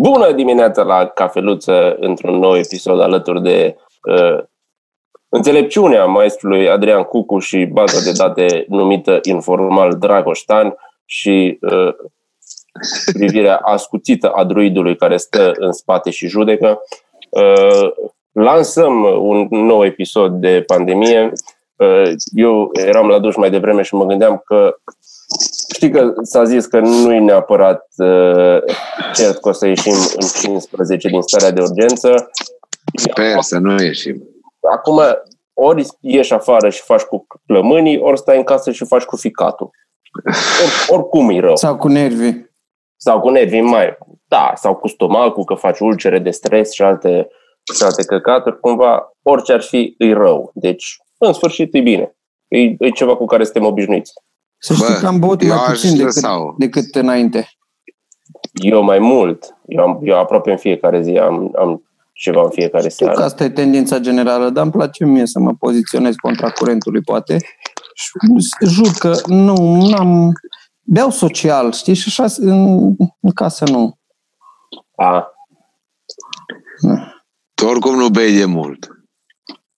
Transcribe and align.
Bună 0.00 0.32
dimineața 0.32 0.82
la 0.82 1.06
Cafeluță, 1.06 1.96
într-un 2.00 2.38
nou 2.38 2.56
episod 2.56 3.00
alături 3.00 3.42
de 3.42 3.76
uh, 4.02 4.44
înțelepciunea 5.28 6.04
maestrului 6.04 6.68
Adrian 6.68 7.02
Cucu 7.02 7.38
și 7.38 7.64
baza 7.64 8.00
de 8.00 8.12
date 8.12 8.64
numită 8.68 9.18
informal 9.22 9.96
Dragoștan 9.98 10.74
și 11.04 11.58
uh, 11.60 11.94
privirea 13.12 13.56
ascuțită 13.56 14.30
a 14.30 14.44
druidului 14.44 14.96
care 14.96 15.16
stă 15.16 15.52
în 15.54 15.72
spate 15.72 16.10
și 16.10 16.26
judecă. 16.26 16.80
Uh, 17.30 17.90
lansăm 18.32 19.02
un 19.02 19.46
nou 19.50 19.84
episod 19.84 20.32
de 20.32 20.62
pandemie. 20.66 21.32
Uh, 21.78 22.12
eu 22.32 22.70
eram 22.72 23.06
la 23.06 23.18
duș 23.18 23.36
mai 23.36 23.50
devreme 23.50 23.82
și 23.82 23.94
mă 23.94 24.04
gândeam 24.04 24.42
că 24.44 24.76
Știi 25.74 25.90
că 25.90 26.12
s-a 26.22 26.44
zis 26.44 26.66
că 26.66 26.78
nu 26.80 27.12
e 27.12 27.18
neapărat 27.18 27.86
uh, 27.96 28.58
cert 29.14 29.40
că 29.40 29.48
o 29.48 29.52
să 29.52 29.66
ieșim 29.66 29.92
în 30.16 30.26
15 30.40 31.08
din 31.08 31.22
starea 31.22 31.50
de 31.50 31.60
urgență. 31.60 32.30
Sper 32.94 33.40
să 33.40 33.58
nu 33.58 33.82
ieșim. 33.82 34.22
Acum, 34.72 35.00
ori 35.52 35.86
ieși 36.00 36.32
afară 36.32 36.68
și 36.68 36.82
faci 36.82 37.02
cu 37.02 37.26
plămânii, 37.46 37.98
ori 38.00 38.18
stai 38.18 38.36
în 38.36 38.42
casă 38.42 38.70
și 38.70 38.84
faci 38.84 39.02
cu 39.02 39.16
ficatul. 39.16 39.70
Or, 40.62 40.98
oricum 40.98 41.30
e 41.30 41.40
rău. 41.40 41.56
Sau 41.56 41.76
cu 41.76 41.88
nervii. 41.88 42.50
Sau 42.96 43.20
cu 43.20 43.28
nervii 43.28 43.60
mai. 43.60 43.98
Da, 44.26 44.52
sau 44.54 44.74
cu 44.74 44.88
stomacul, 44.88 45.44
că 45.44 45.54
faci 45.54 45.78
ulcere 45.78 46.18
de 46.18 46.30
stres 46.30 46.72
și 46.72 46.82
alte, 46.82 47.28
și 47.74 47.82
alte 47.82 48.04
căcaturi. 48.04 48.60
Cumva, 48.60 49.12
orice 49.22 49.52
ar 49.52 49.62
fi, 49.62 49.94
e 49.98 50.12
rău. 50.12 50.50
Deci, 50.54 50.96
în 51.18 51.32
sfârșit, 51.32 51.74
e 51.74 51.80
bine. 51.80 52.16
E, 52.48 52.58
e 52.58 52.90
ceva 52.94 53.16
cu 53.16 53.24
care 53.24 53.44
suntem 53.44 53.64
obișnuiți. 53.64 54.12
Să 54.58 54.74
știi 54.74 54.86
Bă, 54.86 54.98
că 55.00 55.06
am 55.06 55.18
băut 55.18 55.44
mai 55.44 55.58
puțin 55.66 55.96
decât, 55.96 56.22
decât 56.58 56.94
înainte. 56.94 57.48
Eu 58.52 58.82
mai 58.82 58.98
mult. 58.98 59.56
Eu, 59.66 59.84
am, 59.84 60.00
eu 60.02 60.18
aproape 60.18 60.50
în 60.50 60.56
fiecare 60.56 61.02
zi 61.02 61.18
am, 61.18 61.52
am 61.58 61.82
ceva 62.12 62.42
în 62.42 62.50
fiecare 62.50 62.88
seară. 62.88 63.14
Că 63.14 63.22
asta 63.22 63.44
e 63.44 63.48
tendința 63.48 63.98
generală, 63.98 64.50
dar 64.50 64.62
îmi 64.62 64.72
place 64.72 65.04
mie 65.04 65.26
să 65.26 65.38
mă 65.38 65.54
poziționez 65.54 66.14
contra 66.14 66.50
curentului, 66.50 67.00
poate. 67.00 67.36
Și 67.94 68.10
jur 68.66 68.90
că 68.98 69.14
nu, 69.26 69.54
am 69.96 70.32
Beau 70.90 71.10
social, 71.10 71.72
știi, 71.72 71.94
și 71.94 72.22
așa 72.22 72.34
în, 72.38 72.94
în 73.20 73.30
casă 73.34 73.64
nu. 73.64 73.98
A. 74.96 75.32
Tu 77.54 77.66
oricum 77.66 77.94
nu 77.94 78.08
bei 78.08 78.36
de 78.36 78.44
mult. 78.44 78.88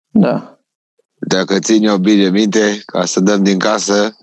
Da. 0.08 0.59
Dacă 1.36 1.58
ține 1.58 1.92
o 1.92 1.98
bine 1.98 2.28
minte, 2.28 2.82
ca 2.86 3.04
să 3.04 3.20
dăm 3.20 3.42
din 3.42 3.58
casă, 3.58 4.14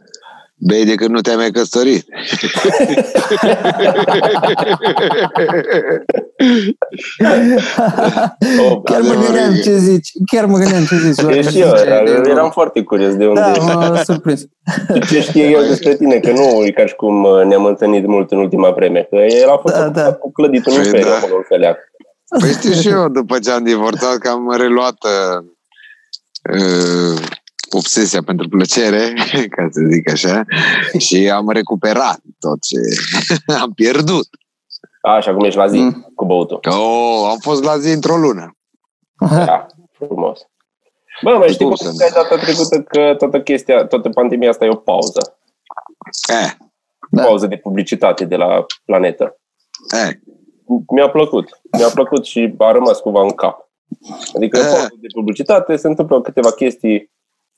Bei 0.59 0.85
de 0.85 0.95
când 0.95 1.09
nu 1.09 1.21
te-ai 1.21 1.35
mai 1.35 1.51
căsătorit. 1.51 2.05
oh, 8.59 8.81
Chiar 8.83 9.01
mă 9.01 9.13
gândeam 9.13 9.53
ce 9.63 9.77
zici. 9.77 10.11
Chiar 10.31 10.45
mă 10.45 10.57
gândeam 10.57 10.85
ce 10.85 10.95
zici. 10.95 11.25
Deci 11.25 11.55
eu 11.55 11.67
eram, 11.67 12.23
eram 12.25 12.49
foarte 12.51 12.83
curios 12.83 13.15
de 13.15 13.27
unde 13.27 13.41
Da, 13.41 13.73
m-a 13.73 14.03
surprins. 14.03 14.41
Ce 15.09 15.21
știe 15.21 15.49
eu 15.49 15.61
despre 15.61 15.95
tine, 15.95 16.19
că 16.19 16.31
nu 16.31 16.63
e 16.65 16.71
ca 16.71 16.85
și 16.85 16.95
cum 16.95 17.23
uh, 17.23 17.43
ne-am 17.45 17.65
întâlnit 17.65 18.07
mult 18.07 18.31
în 18.31 18.37
ultima 18.37 18.69
vreme, 18.69 19.07
că 19.09 19.15
el 19.15 19.49
a 19.49 19.57
fost 19.57 19.75
da, 19.75 19.89
da. 19.89 20.13
cu 20.13 20.31
clăditul 20.31 20.73
în 20.75 20.91
păi, 20.91 21.01
da. 21.01 21.19
un 21.35 21.43
feleac. 21.47 21.77
Păi 22.39 22.51
știi 22.51 22.73
și 22.73 22.89
eu, 22.89 23.09
după 23.09 23.39
ce 23.39 23.51
am 23.51 23.63
divorțat, 23.63 24.17
că 24.17 24.29
am 24.29 24.55
reluat 24.57 24.97
uh, 25.03 25.45
uh 26.53 27.35
obsesia 27.69 28.21
pentru 28.21 28.47
plăcere, 28.47 29.13
ca 29.55 29.67
să 29.71 29.81
zic 29.91 30.11
așa, 30.11 30.45
și 30.97 31.29
am 31.29 31.49
recuperat 31.49 32.19
tot 32.39 32.57
ce 32.61 32.79
am 33.61 33.73
pierdut. 33.73 34.27
Așa 35.01 35.33
cum 35.33 35.43
ești 35.43 35.57
la 35.57 35.67
zi 35.67 35.77
mm. 35.77 36.11
cu 36.15 36.25
băutul. 36.25 36.59
Oh, 36.69 37.27
am 37.29 37.37
fost 37.39 37.63
la 37.63 37.77
zi 37.77 37.93
într-o 37.93 38.15
lună. 38.15 38.51
Da, 39.29 39.65
frumos. 39.91 40.39
Bă, 41.21 41.37
mai 41.37 41.49
știi 41.49 41.65
cum 41.65 41.75
ai 42.01 42.09
data 42.13 42.37
trecută 42.37 42.81
că 42.81 43.15
toată 43.17 43.41
chestia, 43.41 43.85
toată 43.85 44.09
pandemia 44.09 44.49
asta 44.49 44.65
e 44.65 44.69
o 44.69 44.75
pauză. 44.75 45.37
Eh. 46.29 46.51
Da. 47.09 47.23
Pauză 47.23 47.47
de 47.47 47.57
publicitate 47.57 48.25
de 48.25 48.35
la 48.35 48.65
planetă. 48.85 49.39
Eh. 50.05 50.15
Mi-a 50.87 51.09
plăcut. 51.09 51.61
Mi-a 51.77 51.89
plăcut 51.93 52.25
și 52.25 52.55
a 52.57 52.71
rămas 52.71 52.99
cumva 52.99 53.21
în 53.21 53.31
cap. 53.31 53.66
Adică 54.35 54.57
eh. 54.57 54.63
pauză 54.63 54.93
de 55.01 55.07
publicitate, 55.13 55.75
se 55.75 55.87
întâmplă 55.87 56.21
câteva 56.21 56.51
chestii 56.51 57.11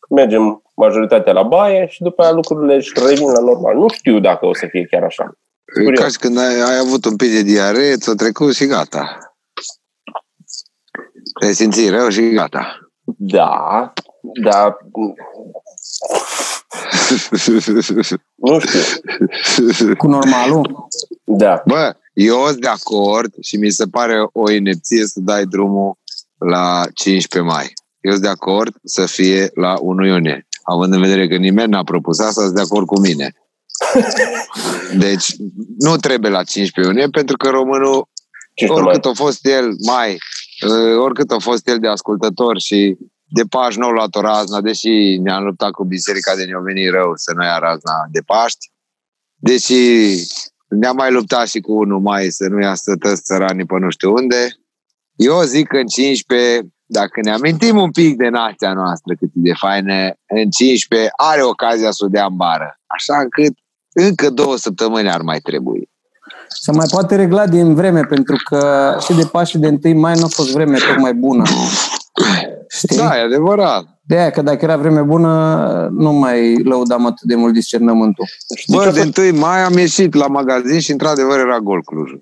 mergem 0.09 0.61
majoritatea 0.75 1.33
la 1.33 1.43
baie 1.43 1.87
și 1.87 2.03
după 2.03 2.21
aia 2.21 2.31
lucrurile 2.31 2.75
își 2.75 2.91
revin 3.07 3.31
la 3.31 3.39
normal. 3.39 3.75
Nu 3.75 3.89
știu 3.89 4.19
dacă 4.19 4.45
o 4.45 4.53
să 4.53 4.65
fie 4.69 4.85
chiar 4.85 5.03
așa. 5.03 5.37
Ca 5.93 6.07
și 6.07 6.17
când 6.17 6.37
ai, 6.37 6.61
ai 6.61 6.77
avut 6.77 7.05
un 7.05 7.15
pic 7.15 7.31
de 7.31 7.41
diaree, 7.41 7.95
ți-a 7.95 8.13
trecut 8.13 8.55
și 8.55 8.65
gata. 8.65 9.17
Te-ai 11.39 11.53
simțit 11.53 11.89
rău 11.89 12.09
și 12.09 12.29
gata. 12.29 12.79
Da, 13.17 13.93
da. 14.41 14.77
nu 18.35 18.59
știu. 18.59 19.95
Cu 19.97 20.07
normalul? 20.07 20.87
Da. 21.23 21.61
Bă, 21.65 21.95
eu 22.13 22.45
sunt 22.45 22.61
de 22.61 22.67
acord 22.67 23.33
și 23.41 23.57
mi 23.57 23.69
se 23.69 23.85
pare 23.85 24.29
o 24.31 24.51
inepție 24.51 25.05
să 25.05 25.19
dai 25.19 25.45
drumul 25.45 25.97
la 26.39 26.85
15 26.93 27.51
mai 27.51 27.73
eu 28.01 28.11
sunt 28.11 28.23
de 28.23 28.29
acord 28.29 28.75
să 28.83 29.05
fie 29.05 29.49
la 29.53 29.75
1 29.79 30.05
iunie. 30.05 30.47
Având 30.63 30.93
în 30.93 31.01
vedere 31.01 31.27
că 31.27 31.35
nimeni 31.35 31.71
n-a 31.71 31.83
propus 31.83 32.19
asta, 32.19 32.41
sunt 32.41 32.55
de 32.55 32.61
acord 32.61 32.85
cu 32.85 32.99
mine. 32.99 33.33
Deci 35.05 35.35
nu 35.77 35.95
trebuie 35.95 36.31
la 36.31 36.43
15 36.43 36.93
iunie, 36.93 37.09
pentru 37.11 37.37
că 37.37 37.49
românul, 37.49 38.07
oricât 38.67 39.05
a 39.05 39.11
fost 39.13 39.45
el 39.45 39.75
mai, 39.85 40.17
uh, 40.67 40.97
oricât 40.97 41.31
a 41.31 41.39
fost 41.39 41.67
el 41.67 41.79
de 41.79 41.87
ascultător 41.87 42.59
și 42.59 42.97
de 43.25 43.43
Paști 43.49 43.79
nou 43.79 43.89
luat 43.89 44.15
o 44.15 44.21
razna, 44.21 44.61
deși 44.61 45.17
ne-am 45.21 45.43
luptat 45.43 45.71
cu 45.71 45.83
biserica 45.83 46.35
de 46.35 46.43
ne-a 46.43 46.59
venit 46.59 46.89
rău 46.91 47.11
să 47.15 47.33
nu 47.35 47.43
ia 47.43 47.57
razna 47.57 47.93
de 48.11 48.19
Paști, 48.25 48.71
deși 49.35 49.75
ne-am 50.67 50.95
mai 50.95 51.11
luptat 51.11 51.47
și 51.47 51.59
cu 51.59 51.73
unul 51.73 51.99
mai 51.99 52.29
să 52.29 52.47
nu 52.47 52.61
ia 52.61 52.75
sătăți 52.75 53.21
țăranii 53.21 53.65
pe 53.65 53.77
nu 53.79 53.89
știu 53.89 54.13
unde, 54.13 54.58
eu 55.19 55.41
zic 55.41 55.67
că 55.67 55.77
în 55.77 55.85
15 55.85 56.61
dacă 56.85 57.19
ne 57.23 57.31
amintim 57.31 57.77
un 57.77 57.91
pic 57.91 58.17
de 58.17 58.27
nația 58.29 58.73
noastră 58.73 59.13
cât 59.19 59.29
e 59.33 59.49
de 59.49 59.53
faină, 59.53 59.93
în 60.27 60.49
15 60.49 61.09
are 61.15 61.43
ocazia 61.43 61.91
să 61.91 62.05
o 62.05 62.07
dea 62.07 62.25
în 62.25 62.35
bară. 62.35 62.79
Așa 62.85 63.17
încât 63.17 63.53
încă 63.93 64.29
două 64.29 64.57
săptămâni 64.57 65.09
ar 65.09 65.21
mai 65.21 65.39
trebui. 65.39 65.89
Se 66.47 66.71
mai 66.71 66.85
poate 66.91 67.15
regla 67.15 67.47
din 67.47 67.75
vreme, 67.75 68.01
pentru 68.01 68.35
că 68.43 68.95
și 68.99 69.13
de 69.13 69.25
Paști 69.31 69.57
de 69.57 69.67
întâi 69.67 69.93
mai 69.93 70.13
nu 70.15 70.23
a 70.23 70.27
fost 70.27 70.51
vreme 70.51 70.77
tocmai 70.87 71.13
bună. 71.13 71.43
Știi? 72.69 72.97
Da, 72.97 73.17
e 73.17 73.21
adevărat. 73.21 73.83
De 74.01 74.17
aia, 74.17 74.29
că 74.29 74.41
dacă 74.41 74.65
era 74.65 74.77
vreme 74.77 75.01
bună, 75.01 75.87
nu 75.91 76.11
mai 76.11 76.63
lăudam 76.63 77.05
atât 77.05 77.27
de 77.27 77.35
mult 77.35 77.53
discernământul. 77.53 78.25
Bă, 78.67 78.91
de 78.93 79.01
întâi 79.01 79.31
mai 79.31 79.63
am 79.63 79.77
ieșit 79.77 80.13
la 80.13 80.27
magazin 80.27 80.79
și 80.79 80.91
într-adevăr 80.91 81.39
era 81.39 81.59
gol 81.59 81.83
Clujul. 81.83 82.19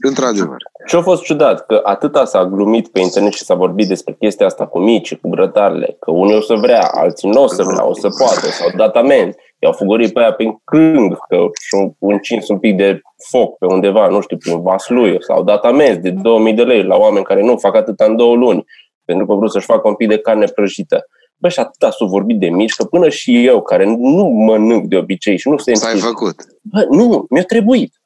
Într-adevăr. 0.00 0.56
Și 0.86 0.96
a 0.96 1.02
fost 1.02 1.22
ciudat 1.22 1.66
că 1.66 1.80
atâta 1.84 2.24
s-a 2.24 2.44
glumit 2.44 2.88
pe 2.88 3.00
internet 3.00 3.32
și 3.32 3.44
s-a 3.44 3.54
vorbit 3.54 3.88
despre 3.88 4.16
chestia 4.18 4.46
asta 4.46 4.66
cu 4.66 4.78
mici, 4.78 5.14
cu 5.14 5.28
grătarele, 5.28 5.96
că 6.00 6.10
unii 6.10 6.36
o 6.36 6.40
să 6.40 6.54
vrea, 6.54 6.90
alții 6.94 7.30
nu 7.30 7.42
o 7.42 7.46
să 7.46 7.62
vrea, 7.62 7.86
o 7.86 7.94
să 7.94 8.08
poată, 8.18 8.46
sau 8.46 8.68
dat 8.76 8.96
amenzi. 8.96 9.36
I-au 9.58 9.72
fugurit 9.72 10.12
pe 10.12 10.20
aia 10.20 10.32
prin 10.32 10.60
crâng, 10.64 11.18
că 11.28 11.36
și-au 11.60 11.96
încins 11.98 12.48
un 12.48 12.58
pic 12.58 12.76
de 12.76 13.00
foc 13.30 13.58
pe 13.58 13.66
undeva, 13.66 14.08
nu 14.08 14.20
știu, 14.20 14.36
prin 14.36 14.62
Vaslui, 14.62 15.16
sau 15.20 15.42
dat 15.42 15.64
amenzi 15.64 16.00
de 16.00 16.10
2000 16.10 16.52
de 16.52 16.62
lei 16.62 16.82
la 16.82 16.96
oameni 16.96 17.24
care 17.24 17.42
nu 17.42 17.56
fac 17.56 17.76
atâta 17.76 18.04
în 18.04 18.16
două 18.16 18.36
luni, 18.36 18.64
pentru 19.04 19.26
că 19.26 19.32
vreau 19.32 19.48
să-și 19.48 19.66
facă 19.66 19.88
un 19.88 19.94
pic 19.94 20.08
de 20.08 20.18
carne 20.18 20.44
prăjită. 20.44 21.06
Bă, 21.36 21.48
și 21.48 21.60
atâta 21.60 21.90
s-a 21.90 22.04
vorbit 22.04 22.38
de 22.38 22.48
mici, 22.48 22.74
că 22.74 22.84
până 22.84 23.08
și 23.08 23.46
eu, 23.46 23.62
care 23.62 23.84
nu 23.84 24.24
mănânc 24.24 24.84
de 24.84 24.96
obicei 24.96 25.38
și 25.38 25.48
nu 25.48 25.56
se 25.56 25.72
ai 25.86 25.98
făcut? 25.98 26.34
Bă, 26.62 26.86
nu, 26.90 27.26
mi-a 27.30 27.42
trebuit. 27.42 27.99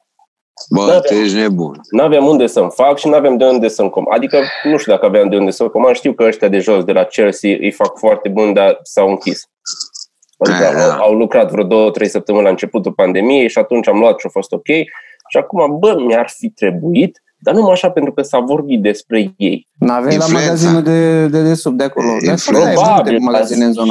Bă, 0.69 0.79
n-aveam, 0.79 1.01
tu 1.05 1.13
ești 1.13 1.35
nebun. 1.35 1.81
N-aveam 1.89 2.25
unde 2.25 2.47
să-mi 2.47 2.71
fac 2.73 2.97
și 2.97 3.07
n-aveam 3.07 3.37
de 3.37 3.45
unde 3.45 3.67
să-mi 3.67 3.89
comand. 3.89 4.17
Adică, 4.17 4.41
nu 4.63 4.77
știu 4.77 4.91
dacă 4.91 5.05
aveam 5.05 5.29
de 5.29 5.37
unde 5.37 5.51
să-mi 5.51 5.69
comand. 5.69 5.95
Știu 5.95 6.13
că 6.13 6.23
ăștia 6.23 6.47
de 6.47 6.59
jos, 6.59 6.83
de 6.83 6.91
la 6.91 7.03
Chelsea, 7.03 7.57
îi 7.59 7.71
fac 7.71 7.97
foarte 7.97 8.29
bun, 8.29 8.53
dar 8.53 8.79
s-au 8.83 9.09
închis. 9.09 9.49
Adică 10.37 10.65
au, 10.65 11.01
au 11.01 11.13
lucrat 11.13 11.51
vreo 11.51 11.63
două, 11.63 11.91
trei 11.91 12.09
săptămâni 12.09 12.43
la 12.43 12.49
începutul 12.49 12.91
pandemiei 12.91 13.49
și 13.49 13.57
atunci 13.57 13.87
am 13.87 13.99
luat 13.99 14.19
și 14.19 14.25
a 14.25 14.29
fost 14.29 14.51
ok. 14.51 14.67
Și 15.29 15.37
acum, 15.37 15.79
bă, 15.79 15.95
mi-ar 16.05 16.29
fi 16.37 16.49
trebuit, 16.49 17.21
dar 17.37 17.53
nu 17.53 17.69
așa 17.69 17.89
pentru 17.89 18.13
că 18.13 18.21
s-a 18.21 18.39
vorbit 18.39 18.81
despre 18.81 19.33
ei. 19.37 19.67
N-aveai 19.79 20.17
la 20.17 20.27
magazinul 20.27 20.81
de, 20.81 21.27
de, 21.27 21.41
de 21.41 21.53
sub 21.53 21.77
de 21.77 21.83
acolo. 21.83 22.07
Probabil, 22.45 23.19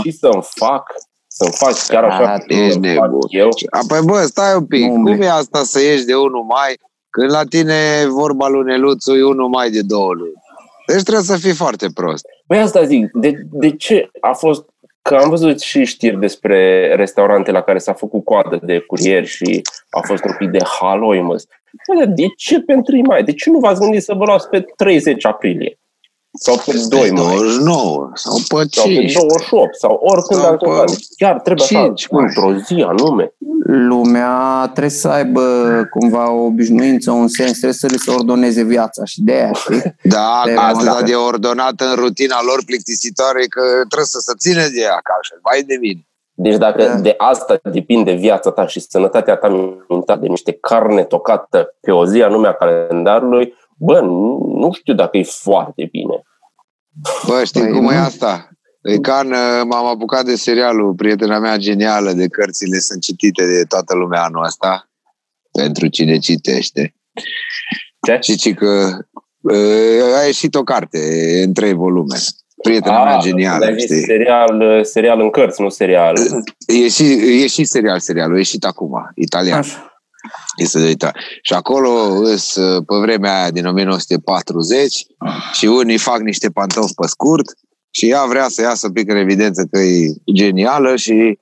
și 0.02 0.10
să-mi 0.10 0.42
fac 0.54 0.92
să 1.36 1.50
faci 1.50 1.86
chiar 1.86 2.04
așa 2.04 2.32
A, 2.32 2.42
ești 2.46 2.78
nebun. 2.78 3.18
eu. 3.28 3.48
Apoi, 3.70 3.98
bă, 4.04 4.20
stai 4.22 4.54
un 4.56 4.66
pic. 4.66 4.88
Cum 4.88 5.06
e 5.06 5.30
asta 5.30 5.62
să 5.62 5.80
ieși 5.82 6.04
de 6.04 6.14
1 6.14 6.42
mai 6.42 6.78
când 7.10 7.30
la 7.30 7.44
tine 7.44 8.04
vorba 8.08 8.48
lui 8.48 8.64
Neluțu 8.64 9.14
e 9.14 9.24
1 9.24 9.48
mai 9.48 9.70
de 9.70 9.82
două 9.82 10.12
luni? 10.12 10.32
Deci 10.86 11.02
trebuie 11.02 11.24
să 11.24 11.36
fii 11.36 11.54
foarte 11.54 11.86
prost. 11.94 12.24
Păi 12.46 12.58
asta 12.58 12.84
zic, 12.84 13.10
de, 13.12 13.32
de 13.50 13.70
ce 13.76 14.10
a 14.20 14.32
fost 14.32 14.64
că 15.02 15.14
am 15.14 15.28
văzut 15.28 15.60
și 15.60 15.84
știri 15.84 16.18
despre 16.18 16.92
restaurante 16.94 17.50
la 17.50 17.60
care 17.60 17.78
s-a 17.78 17.92
făcut 17.92 18.24
coadă 18.24 18.58
de 18.62 18.78
curieri 18.78 19.26
și 19.26 19.62
a 19.90 20.00
fost 20.06 20.24
un 20.24 20.34
pic 20.38 20.50
de 20.50 20.64
haloimăs. 20.80 21.44
De 22.14 22.26
ce 22.36 22.60
pe 22.60 22.72
1 22.72 23.02
mai? 23.06 23.24
De 23.24 23.32
ce 23.32 23.50
nu 23.50 23.58
v-ați 23.58 23.80
gândit 23.80 24.02
să 24.02 24.14
vă 24.14 24.24
luați 24.24 24.48
pe 24.48 24.64
30 24.76 25.26
aprilie? 25.26 25.78
Sau 26.38 26.56
pe 26.66 26.72
2 26.88 27.10
mai? 27.10 27.20
29 27.20 28.10
sau 28.14 28.34
pe 28.34 28.66
Sau 28.70 28.84
pe 28.86 28.92
5. 28.94 29.12
28 29.12 29.74
sau 29.76 30.00
oricând 30.02 30.40
Sau 30.40 30.50
altundeva. 30.50 30.84
pe 30.84 30.90
Deci 30.92 31.06
Chiar 31.16 31.40
trebuie 31.40 31.66
așa, 31.66 31.82
5 31.84 32.08
mai. 32.10 32.22
într-o 32.24 32.52
zi 32.66 32.82
anume. 32.88 33.32
Lumea 33.66 34.62
trebuie 34.64 34.90
să 34.90 35.08
aibă 35.08 35.42
cumva 35.90 36.30
o 36.32 36.44
obișnuință, 36.44 37.10
un 37.10 37.28
sens, 37.28 37.50
trebuie 37.50 37.72
să 37.72 37.86
le 37.90 37.96
se 37.96 38.10
ordoneze 38.10 38.62
viața 38.62 39.04
și 39.04 39.22
de 39.22 39.32
aia, 39.32 39.52
știi? 39.52 39.82
Da, 40.02 40.42
De 40.44 40.50
atât 40.56 40.78
remontat. 40.82 41.04
de 41.06 41.14
ordonat 41.14 41.80
în 41.80 41.94
rutina 41.94 42.36
lor 42.46 42.62
plictisitoare 42.66 43.40
că 43.48 43.60
trebuie 43.88 44.06
să 44.16 44.18
se 44.20 44.32
țină 44.38 44.60
de 44.62 44.80
ea, 44.80 44.98
ca 45.02 45.14
așa. 45.20 45.34
Vai 45.42 45.62
de 45.62 45.76
mine. 45.80 46.06
Deci 46.36 46.56
dacă 46.56 46.84
Da. 46.84 46.94
de 46.94 47.14
asta 47.18 47.56
depinde 47.72 48.12
viața 48.12 48.50
ta 48.50 48.66
și 48.66 48.80
sănătatea 48.80 49.36
ta 49.36 49.48
mentală 49.88 50.20
de 50.20 50.26
niște 50.26 50.52
carne 50.52 51.02
tocată 51.04 51.74
pe 51.80 51.90
o 51.90 52.06
zi 52.06 52.22
anume 52.22 52.48
a 52.48 52.52
calendarului, 52.52 53.54
bă, 53.76 54.00
nu 54.00 54.34
nu 54.64 54.72
știu 54.72 54.94
dacă 54.94 55.16
e 55.16 55.22
foarte 55.22 55.88
bine. 55.90 56.22
Bă, 57.26 57.44
știi 57.44 57.60
Păi, 57.60 57.70
cum 57.70 57.88
e 57.88 57.94
nu. 57.94 58.00
asta? 58.00 58.48
E 58.82 58.98
ca 58.98 59.20
în, 59.24 59.30
uh, 59.30 59.62
m-am 59.68 59.86
apucat 59.86 60.24
de 60.24 60.34
serialul 60.34 60.94
Prietena 60.94 61.38
mea 61.38 61.56
genială, 61.56 62.12
de 62.12 62.26
cărțile 62.26 62.78
sunt 62.78 63.02
citite 63.02 63.46
de 63.46 63.64
toată 63.68 63.94
lumea 63.94 64.22
anul 64.22 64.44
ăsta, 64.44 64.90
pentru 65.52 65.86
cine 65.86 66.18
citește. 66.18 66.94
Ce? 68.06 68.18
Și 68.20 68.36
ci 68.36 68.54
că 68.54 68.98
uh, 69.40 70.16
a 70.20 70.24
ieșit 70.24 70.54
o 70.54 70.62
carte 70.62 70.98
în 71.46 71.52
trei 71.52 71.72
volume. 71.72 72.16
Prietena 72.62 73.04
mea 73.04 73.18
genială, 73.18 73.64
dar 73.64 73.74
e 73.74 73.78
știi? 73.78 74.04
serial, 74.04 74.84
serial 74.84 75.20
în 75.20 75.30
cărți, 75.30 75.60
nu 75.60 75.68
serial. 75.68 76.14
E 76.66 76.88
și, 76.88 77.04
e 77.42 77.46
și 77.46 77.64
serial, 77.64 78.00
serialul, 78.00 78.34
e 78.34 78.38
ieșit 78.38 78.64
acum, 78.64 79.10
italian. 79.14 79.58
Așa. 79.58 79.93
Este 80.56 80.78
de 80.78 80.86
uitat. 80.86 81.16
Și 81.42 81.52
acolo 81.52 81.90
îs 82.22 82.54
uh, 82.54 82.84
pe 82.86 82.96
vremea 82.96 83.40
aia 83.40 83.50
din 83.50 83.66
1940 83.66 85.06
și 85.52 85.66
unii 85.66 85.98
fac 85.98 86.20
niște 86.20 86.50
pantofi 86.50 86.94
pe 86.94 87.06
scurt 87.06 87.46
și 87.90 88.08
ea 88.08 88.24
vrea 88.24 88.48
să 88.48 88.62
iasă 88.62 88.86
un 88.86 88.92
pic 88.92 89.10
în 89.10 89.16
evidență 89.16 89.68
că 89.70 89.78
e 89.78 90.14
genială 90.32 90.96
și 90.96 91.38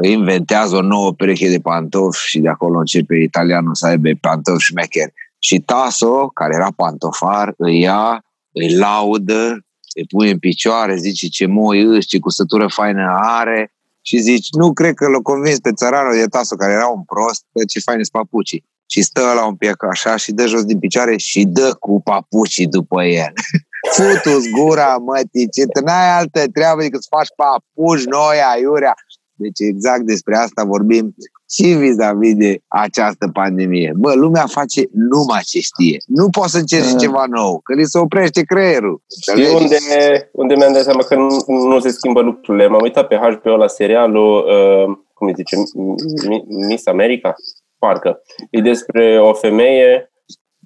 inventează 0.00 0.76
o 0.76 0.82
nouă 0.82 1.12
pereche 1.12 1.48
de 1.48 1.58
pantofi 1.58 2.28
și 2.28 2.38
de 2.38 2.48
acolo 2.48 2.78
începe 2.78 3.16
italianul 3.16 3.74
să 3.74 3.86
aibă 3.86 4.08
pantofi 4.20 4.64
șmecheri. 4.64 5.12
Și 5.38 5.60
Taso, 5.60 6.26
care 6.26 6.54
era 6.54 6.68
pantofar, 6.76 7.54
îi 7.56 7.80
ia, 7.80 8.24
îi 8.52 8.76
laudă, 8.76 9.64
îi 9.94 10.06
pune 10.08 10.30
în 10.30 10.38
picioare, 10.38 10.96
zice 10.96 11.28
ce 11.28 11.46
moi 11.46 11.82
își, 11.82 12.06
ce 12.06 12.18
cusătură 12.18 12.66
faină 12.66 13.16
are 13.20 13.72
și 14.02 14.18
zici, 14.18 14.48
nu 14.50 14.72
cred 14.72 14.94
că 14.94 15.08
l-a 15.08 15.18
convins 15.18 15.58
pe 15.58 15.72
țăranul 15.72 16.14
de 16.14 16.26
Taso, 16.26 16.56
care 16.56 16.72
era 16.72 16.86
un 16.86 17.02
prost, 17.02 17.44
că 17.52 17.64
ce 17.64 17.80
faine 17.80 18.02
sunt 18.02 18.22
papucii. 18.22 18.64
Și 18.86 19.02
stă 19.02 19.32
la 19.34 19.46
un 19.46 19.56
piec 19.56 19.82
așa 19.84 20.16
și 20.16 20.32
dă 20.32 20.46
jos 20.46 20.64
din 20.64 20.78
picioare 20.78 21.16
și 21.16 21.44
dă 21.44 21.74
cu 21.80 22.02
papucii 22.02 22.66
după 22.66 23.02
el. 23.02 23.32
Futu-ți 23.94 24.48
gura, 24.48 24.96
mătii, 24.96 25.48
ce 25.48 25.62
n-ai 25.84 26.18
altă 26.18 26.46
treabă 26.52 26.80
decât 26.80 27.02
să 27.02 27.08
faci 27.16 27.28
papuci 27.36 28.04
noi, 28.04 28.36
aiurea. 28.52 28.94
Deci 29.42 29.68
exact 29.68 30.02
despre 30.02 30.36
asta 30.36 30.64
vorbim 30.64 31.14
și 31.54 31.62
vis-a-vis 31.72 32.34
de 32.34 32.58
această 32.68 33.28
pandemie. 33.32 33.92
Bă, 33.96 34.14
lumea 34.14 34.46
face 34.46 34.82
numai 34.92 35.40
ce 35.44 35.60
știe. 35.60 35.96
Nu 36.06 36.28
poți 36.30 36.50
să 36.50 36.58
încerci 36.58 36.90
Da. 36.92 36.98
ceva 36.98 37.24
nou, 37.30 37.60
că 37.64 37.74
li 37.74 37.84
se 37.84 37.98
oprește 37.98 38.42
creierul. 38.42 39.02
Știi 39.20 39.42
Înțelegi? 39.42 39.62
unde, 39.62 40.30
unde 40.32 40.54
mi-am 40.54 40.72
dat 40.72 40.82
seama 40.82 41.02
că 41.02 41.14
nu, 41.14 41.28
nu 41.46 41.78
se 41.80 41.88
schimbă 41.90 42.20
lucrurile? 42.20 42.66
M-am 42.66 42.82
uitat 42.82 43.06
pe 43.06 43.16
HBO 43.16 43.56
la 43.56 43.66
serialul, 43.66 44.36
uh, 44.36 44.96
cum 45.14 45.26
îi 45.26 45.34
zice, 45.36 45.56
Mi- 46.28 46.44
Miss 46.68 46.86
America? 46.86 47.34
Parcă. 47.78 48.22
E 48.50 48.60
despre 48.60 49.20
o 49.20 49.32
femeie 49.32 50.12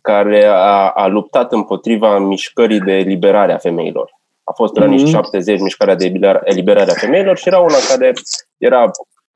care 0.03 0.45
a, 0.45 0.89
a 0.89 1.07
luptat 1.07 1.53
împotriva 1.53 2.19
mișcării 2.19 2.81
de 2.81 2.93
eliberare 2.93 3.53
a 3.53 3.59
femeilor. 3.59 4.11
A 4.49 4.53
fost 4.55 4.77
în 4.77 4.83
anii 4.83 5.03
Mhm. 5.03 5.11
70 5.11 5.61
mișcarea 5.61 5.95
de 5.95 6.05
eliber- 6.05 6.41
eliberare 6.45 6.91
a 6.91 6.95
femeilor 6.95 7.37
și 7.37 7.49
era 7.49 7.59
una 7.59 7.77
care 7.89 8.13
era 8.59 8.91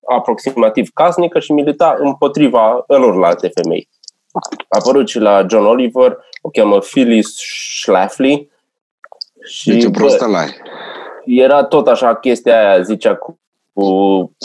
aproximativ 0.08 0.88
casnică 0.94 1.38
și 1.38 1.52
milita 1.52 1.96
împotriva 1.98 2.84
celorlalte 2.88 3.50
femei. 3.54 3.88
A 4.68 4.78
apărut 4.78 5.08
și 5.08 5.18
la 5.18 5.46
John 5.48 5.64
Oliver, 5.64 6.18
o 6.42 6.48
cheamă 6.50 6.78
Phyllis 6.78 7.28
Schlafly. 7.80 8.50
Și, 9.44 9.70
Deci 9.70 9.80
ce 9.80 9.88
bă, 9.88 9.98
prostă 9.98 10.26
la 10.26 10.44
era 11.24 11.64
tot 11.64 11.88
așa 11.88 12.14
chestia 12.16 12.58
aia, 12.70 12.82
zicea 12.82 13.14
cu, 13.14 13.40
cu, 13.72 13.84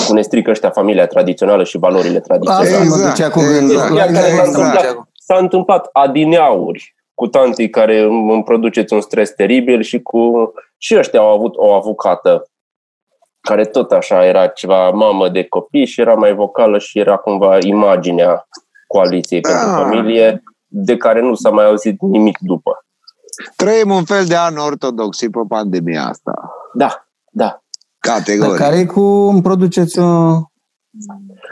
cu 0.06 0.14
ne 0.14 0.22
strică 0.22 0.50
ăștia 0.50 0.70
familia 0.70 1.08
tradițională 1.08 1.64
și 1.64 1.78
valorile 1.78 2.20
tradiționale. 2.20 2.66
Asta 2.68 2.78
mă 2.78 2.84
Exact, 2.84 3.16
ducea 3.16 3.30
cu 3.30 3.40
exact. 3.40 3.58
gândul. 3.60 3.76
Chestia 3.78 4.06
care 4.06 4.16
s-a 4.18 4.28
Exact. 4.28 4.48
întâmplat, 4.48 5.08
s-a 5.14 5.36
întâmplat 5.38 5.90
adineauri 5.94 6.94
cu 7.16 7.28
tantii 7.28 7.70
care 7.70 8.00
îmi 8.00 8.44
produceți 8.44 8.94
un 8.94 9.02
stres 9.02 9.30
teribil 9.32 9.82
și 9.82 10.02
cu 10.02 10.52
și 10.78 10.96
ăștia 10.98 11.20
au 11.20 11.34
avut 11.34 11.56
o 11.56 11.72
avocată 11.74 12.50
care 13.42 13.66
tot 13.66 13.92
așa 13.92 14.26
era 14.26 14.48
ceva 14.48 14.90
mamă 14.90 15.30
de 15.30 15.44
copii 15.44 15.86
și 15.86 16.02
era 16.02 16.14
mai 16.14 16.34
vocală 16.36 16.78
și 16.78 17.00
era 17.00 17.18
cumva 17.18 17.58
imaginea 17.62 18.48
coaliției 18.88 19.42
Da. 19.42 19.50
pentru 19.50 19.68
familie 19.84 20.44
de 20.68 20.98
care 20.98 21.22
nu 21.22 21.34
s-a 21.34 21.50
mai 21.50 21.66
auzit 21.66 22.02
nimic 22.02 22.38
după. 22.40 22.86
Trăim 23.56 23.92
un 23.92 24.04
fel 24.04 24.26
de 24.26 24.36
an 24.36 24.58
ortodox 24.58 25.18
și 25.18 25.30
pe 25.30 25.40
pandemia 25.48 26.04
asta. 26.04 26.34
Da, 26.74 27.06
da. 27.32 27.46
Dar 27.46 27.64
Categoric. 28.00 28.56
care 28.58 28.76
e 28.78 28.86
cu 28.86 29.00
îmi 29.02 29.42
produceți 29.42 30.00
o... 30.00 30.04
un 30.04 30.42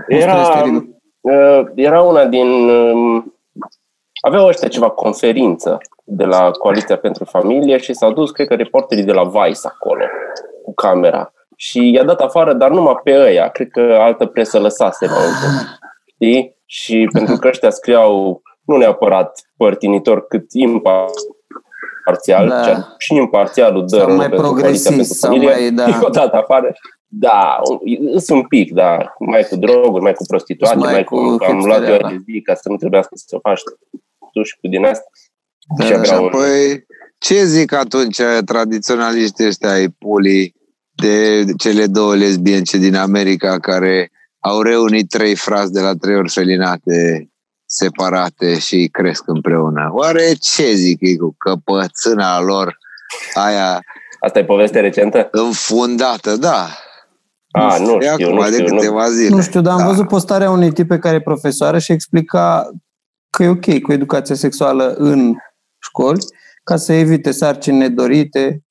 stres 0.07 0.21
Era, 0.21 0.49
teribil? 0.49 0.95
uh, 1.21 1.61
era 1.75 2.01
una 2.01 2.25
din... 2.25 2.69
um, 4.23 4.31
Aveau 4.31 4.47
ăștia 4.47 4.67
ceva 4.67 4.89
conferință 4.89 5.77
de 6.03 6.23
la 6.25 6.51
Coaliția 6.51 6.97
pentru 6.97 7.23
Familie 7.25 7.77
și 7.77 7.93
s-au 7.93 8.13
dus, 8.13 8.31
cred 8.31 8.47
că, 8.47 8.53
reporterii 8.55 9.03
de 9.03 9.11
la 9.11 9.23
Vice 9.23 9.59
acolo, 9.63 10.03
cu 10.63 10.73
camera. 10.73 11.33
Și 11.55 11.91
i-a 11.91 12.03
dat 12.03 12.19
afară, 12.21 12.53
dar 12.53 12.69
numai 12.69 12.99
pe 13.03 13.19
ăia. 13.19 13.47
Cred 13.47 13.69
că 13.69 13.97
altă 13.99 14.25
presă 14.25 14.59
lăsase 14.59 15.05
la 15.05 15.13
Știi? 16.05 16.57
Și 16.65 17.09
pentru 17.11 17.35
că 17.35 17.47
ăștia 17.47 17.69
scriau 17.69 18.41
nu 18.65 18.77
neapărat 18.77 19.39
părtinitor, 19.57 20.27
cât 20.27 20.45
imparțial, 20.51 22.47
Da. 22.47 22.61
da. 22.65 22.87
și 22.97 23.15
imparțialul 23.15 23.85
dă 23.87 23.97
Sau 23.97 24.05
rău 24.07 24.15
mai 24.15 24.29
pentru 24.29 24.47
Coaliția 24.47 24.61
progresist, 24.61 24.87
pentru 24.87 25.13
sau 25.13 25.31
Familie. 25.31 25.51
mai- 25.53 25.71
da. 25.71 25.85
I-o 26.01 26.09
dat 26.09 26.33
afară. 26.33 26.73
Da, 27.15 27.59
sunt 28.17 28.39
un 28.39 28.47
pic, 28.47 28.71
da, 28.73 29.13
mai 29.19 29.43
cu 29.49 29.55
droguri, 29.55 30.03
mai 30.03 30.13
cu 30.13 30.23
prostituate, 30.27 30.77
Mai 30.77 30.93
mai, 30.93 31.03
cu 31.03 31.15
cu, 31.15 31.43
am 31.43 31.57
luat 31.65 31.77
eu 31.77 31.83
hipsterea, 31.85 31.97
da. 31.99 32.07
de 32.09 32.17
zi 32.25 32.41
ca 32.41 32.53
să 32.53 32.69
nu 32.69 32.75
trebuiască 32.75 33.11
să 33.13 33.37
faci 33.41 33.61
tu 34.33 34.43
și 34.43 34.57
cu 34.61 34.67
din 34.67 34.83
asta. 34.85 35.05
Da, 35.77 35.83
și 35.85 35.91
da, 35.91 35.97
avea 35.97 36.19
un, 36.19 36.29
Păi, 36.29 36.85
ce 37.17 37.45
zic 37.45 37.73
atunci 37.73 38.19
tradiționaliștii 38.45 39.45
ăștia 39.45 39.71
ai 39.71 39.87
pulii 39.89 40.55
de 40.95 41.43
cele 41.57 41.87
două 41.87 42.15
lesbience 42.15 42.77
din 42.77 42.95
America 42.95 43.59
care 43.59 44.11
au 44.39 44.61
reunit 44.61 45.09
trei 45.09 45.35
frați 45.35 45.71
de 45.71 45.79
la 45.79 45.93
trei 45.93 46.15
orfelinate 46.15 47.27
separate 47.65 48.59
și 48.59 48.89
cresc 48.91 49.23
împreună. 49.25 49.89
Oare 49.93 50.33
ce 50.39 50.73
zic 50.73 50.97
ei 51.01 51.17
cu 51.17 51.35
căpățâna 51.37 52.41
lor 52.41 52.77
aia 53.33 53.79
asta 54.19 54.39
e 54.39 54.45
poveste 54.45 54.79
recentă? 54.79 55.27
înfundată, 55.31 56.35
da. 56.35 56.67
A, 57.51 57.77
nu 57.77 57.97
E 58.01 58.09
știu, 58.11 58.25
acum 58.27 58.35
nu 58.35 58.49
de 58.49 58.51
știu. 58.55 58.67
Nu. 58.67 58.75
câteva 58.75 59.09
zile. 59.09 59.35
Nu 59.35 59.41
știu, 59.41 59.61
dar 59.61 59.73
am 59.73 59.79
Da. 59.79 59.85
văzut 59.85 60.07
postarea 60.07 60.49
unei 60.51 60.71
tipe 60.71 60.99
care 60.99 61.15
e 61.15 61.21
profesoară 61.21 61.79
și 61.79 61.91
explica 61.91 62.69
că 63.37 63.43
e 63.43 63.47
ok 63.47 63.81
cu 63.81 63.91
educația 63.91 64.35
sexuală 64.35 64.93
în 64.97 65.33
școli, 65.79 66.19
ca 66.63 66.75
să 66.75 66.93
evite 66.93 67.31
sarcini 67.31 67.77
nedorite, 67.77 68.63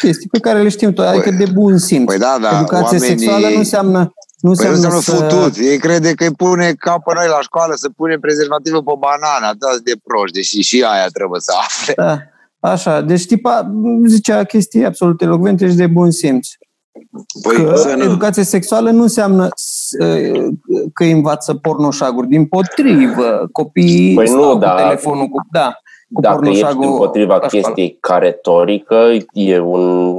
chestii 0.00 0.28
pe 0.28 0.38
care 0.38 0.62
le 0.62 0.68
știm 0.68 0.92
tot, 0.92 1.06
adică 1.06 1.30
de 1.30 1.46
bun 1.52 1.78
simț. 1.78 2.06
Păi 2.06 2.18
da, 2.18 2.38
da, 2.40 2.56
Educație 2.56 2.98
oamenii... 2.98 3.08
sexuală 3.08 3.48
nu 3.48 3.56
înseamnă 3.58 4.12
nu 4.40 4.52
Păi 4.52 4.66
nu 4.66 4.72
înseamnă, 4.72 4.96
înseamnă 4.96 5.30
să... 5.30 5.36
futut. 5.36 5.64
Ei 5.66 5.78
crede 5.78 6.14
că 6.14 6.24
îi 6.24 6.34
pune 6.34 6.72
ca 6.72 6.98
pe 6.98 7.12
noi 7.14 7.26
la 7.28 7.40
școală 7.40 7.74
să 7.76 7.88
punem 7.96 8.20
prezervativul 8.20 8.82
pe 8.82 8.92
banana, 8.98 9.46
atât 9.48 9.84
de 9.84 9.92
proști, 10.04 10.36
deși 10.36 10.60
și 10.60 10.84
aia 10.92 11.06
trebuie 11.06 11.40
să 11.40 11.52
afle. 11.66 11.92
Da, 11.96 12.18
așa, 12.70 13.00
deci 13.00 13.26
tipa 13.26 13.72
zicea 14.06 14.44
chestii 14.44 14.84
absolut 14.84 15.22
elocvente 15.22 15.68
și 15.68 15.74
de 15.74 15.86
bun 15.86 16.10
simț. 16.10 16.48
Păi 17.42 17.64
că 17.64 17.76
să 17.76 17.94
nu. 17.96 18.04
educația 18.04 18.42
sexuală 18.42 18.90
nu 18.90 19.02
înseamnă 19.02 19.48
s- 19.54 19.81
că 20.92 21.02
îi 21.04 21.10
învață 21.10 21.54
pornoșaguri, 21.54 22.28
din 22.28 22.46
potrivă, 22.46 23.48
copiii 23.52 24.14
Păi 24.14 24.26
nu, 24.30 24.42
stau 24.42 24.58
da. 24.58 24.70
cu 24.70 24.76
telefonul 24.80 25.26
cu, 25.26 25.40
da, 25.50 25.74
cu 26.12 26.20
Dacă 26.20 26.34
ești 26.48 26.60
pornoșagul 26.60 26.84
împotriva 26.90 27.36
la 27.36 27.46
școală. 27.48 27.64
chestiei 27.66 27.96
ca 28.00 28.18
retorică, 28.18 29.08
e 29.32 29.58
un, 29.58 30.14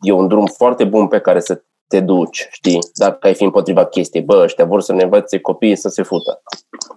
e 0.00 0.12
un 0.12 0.28
drum 0.28 0.46
foarte 0.46 0.84
bun 0.84 1.06
pe 1.06 1.18
care 1.18 1.40
să 1.40 1.62
te 1.88 2.00
duci, 2.00 2.48
știi? 2.50 2.78
Dacă 2.94 3.18
ai 3.26 3.34
fi 3.34 3.44
împotriva 3.44 3.84
chestiei, 3.84 4.22
bă, 4.22 4.40
ăștia 4.44 4.64
vor 4.64 4.80
să 4.82 4.92
ne 4.92 5.02
învățe 5.02 5.38
copiii 5.38 5.76
să 5.76 5.88
se 5.88 6.02
fută, 6.02 6.42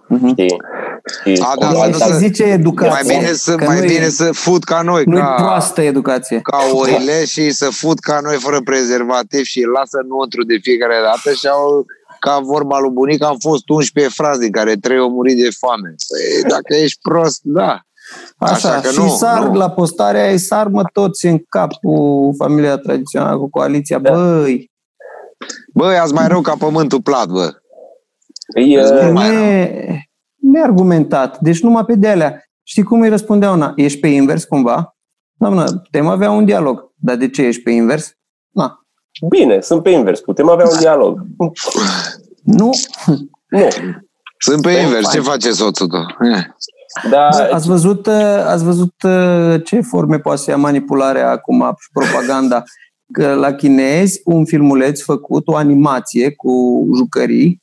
Mhm. 0.08 0.28
știi? 0.28 0.56
Și 1.24 1.42
A, 1.42 1.52
da, 1.60 1.66
cumva 1.66 1.84
să- 1.84 1.90
Și 1.92 1.98
dacă- 1.98 2.12
zice 2.16 2.42
educație. 2.42 2.92
Mai 3.06 3.18
bine 3.18 3.32
să, 3.32 3.54
că 3.54 3.64
mai 3.64 3.78
nu 3.80 3.86
bine 3.86 4.04
e, 4.04 4.08
să 4.08 4.32
fut 4.32 4.64
ca 4.64 4.80
noi, 4.82 5.02
nu 5.06 5.16
e 5.16 5.20
ca, 5.20 5.34
proastă 5.34 5.80
educație. 5.82 6.40
ca 6.42 6.58
oile 6.72 7.24
și 7.24 7.50
să 7.50 7.68
fut 7.70 7.98
ca 7.98 8.18
noi 8.22 8.34
fără 8.36 8.60
prezervativ 8.64 9.42
și 9.44 9.62
îl 9.62 9.70
lasă 9.70 9.98
înăuntru 10.02 10.44
de 10.44 10.58
fiecare 10.62 10.94
dată 11.02 11.34
și 11.36 11.46
au, 11.46 11.84
ca 12.20 12.38
vorba 12.38 12.78
lui 12.78 12.90
bunic, 12.90 13.22
am 13.22 13.36
fost 13.38 13.68
11 13.68 14.14
frați 14.14 14.40
din 14.40 14.50
care 14.50 14.74
trei 14.74 14.98
au 14.98 15.10
murit 15.10 15.36
de 15.36 15.48
foame. 15.58 15.88
Păi, 16.08 16.50
dacă 16.50 16.74
ești 16.74 16.98
prost, 17.02 17.40
da. 17.42 17.80
Așa, 18.36 18.52
Așa 18.68 18.80
că 18.80 18.88
și 18.90 18.98
nu, 18.98 19.08
sar 19.08 19.42
nu. 19.46 19.54
la 19.54 19.70
postarea 19.70 20.22
aia, 20.22 20.30
îi 20.30 20.38
sar 20.38 20.66
mă 20.66 20.82
toți 20.92 21.26
în 21.26 21.38
cap 21.48 21.72
cu 21.72 22.30
familia 22.38 22.76
tradițională, 22.76 23.38
cu 23.38 23.50
coaliția. 23.50 23.98
Da. 23.98 24.10
Băi, 24.12 24.70
Băi, 25.74 25.96
ați 25.98 26.12
mai 26.12 26.28
rău 26.28 26.40
ca 26.40 26.54
pământul 26.58 27.02
plat, 27.02 27.28
bă. 27.28 27.54
e, 28.54 28.80
Nu 28.82 29.02
nu 29.06 29.12
mai 29.12 29.34
e 29.34 29.98
neargumentat. 30.36 31.38
Deci 31.40 31.60
numai 31.62 31.84
pe 31.84 31.94
de 31.94 32.08
alea. 32.08 32.42
Știi 32.62 32.82
cum 32.82 33.00
îi 33.00 33.08
răspundea 33.08 33.50
una? 33.50 33.72
Ești 33.76 34.00
pe 34.00 34.06
invers 34.08 34.44
cumva? 34.44 34.96
Doamnă, 35.38 35.64
putem 35.64 36.06
avea 36.06 36.30
un 36.30 36.44
dialog. 36.44 36.92
Dar 36.94 37.16
de 37.16 37.28
ce 37.30 37.42
ești 37.42 37.62
pe 37.62 37.70
invers? 37.70 38.12
Na. 38.54 38.80
Bine, 39.28 39.60
sunt 39.60 39.82
pe 39.82 39.90
invers, 39.90 40.20
putem 40.20 40.48
avea 40.48 40.66
un 40.72 40.78
dialog. 40.78 41.20
Nu. 42.44 42.70
Nu, 43.48 43.68
Sunt 44.38 44.62
pe 44.62 44.72
Păi, 44.72 44.82
invers. 44.82 45.10
Ce 45.10 45.20
fain. 45.20 45.22
face 45.22 45.52
soțul 45.52 45.86
tău? 45.86 46.00
Eh. 46.00 46.42
dar 47.10 47.28
Bă, 47.36 47.50
Ați 47.52 47.68
văzut, 47.68 48.06
uh, 48.06 48.44
ați 48.46 48.64
văzut 48.64 48.94
uh, 49.02 49.64
ce 49.64 49.80
forme 49.80 50.18
poate 50.18 50.40
să 50.40 50.50
ia 50.50 50.56
manipularea 50.56 51.30
acum 51.30 51.76
și 51.78 51.88
propaganda? 51.92 52.62
Că 53.12 53.34
la 53.34 53.52
chinezi, 53.52 54.20
un 54.24 54.44
filmuleț 54.44 55.00
făcut, 55.00 55.48
o 55.48 55.56
animație 55.56 56.34
cu 56.34 56.84
jucării, 56.96 57.62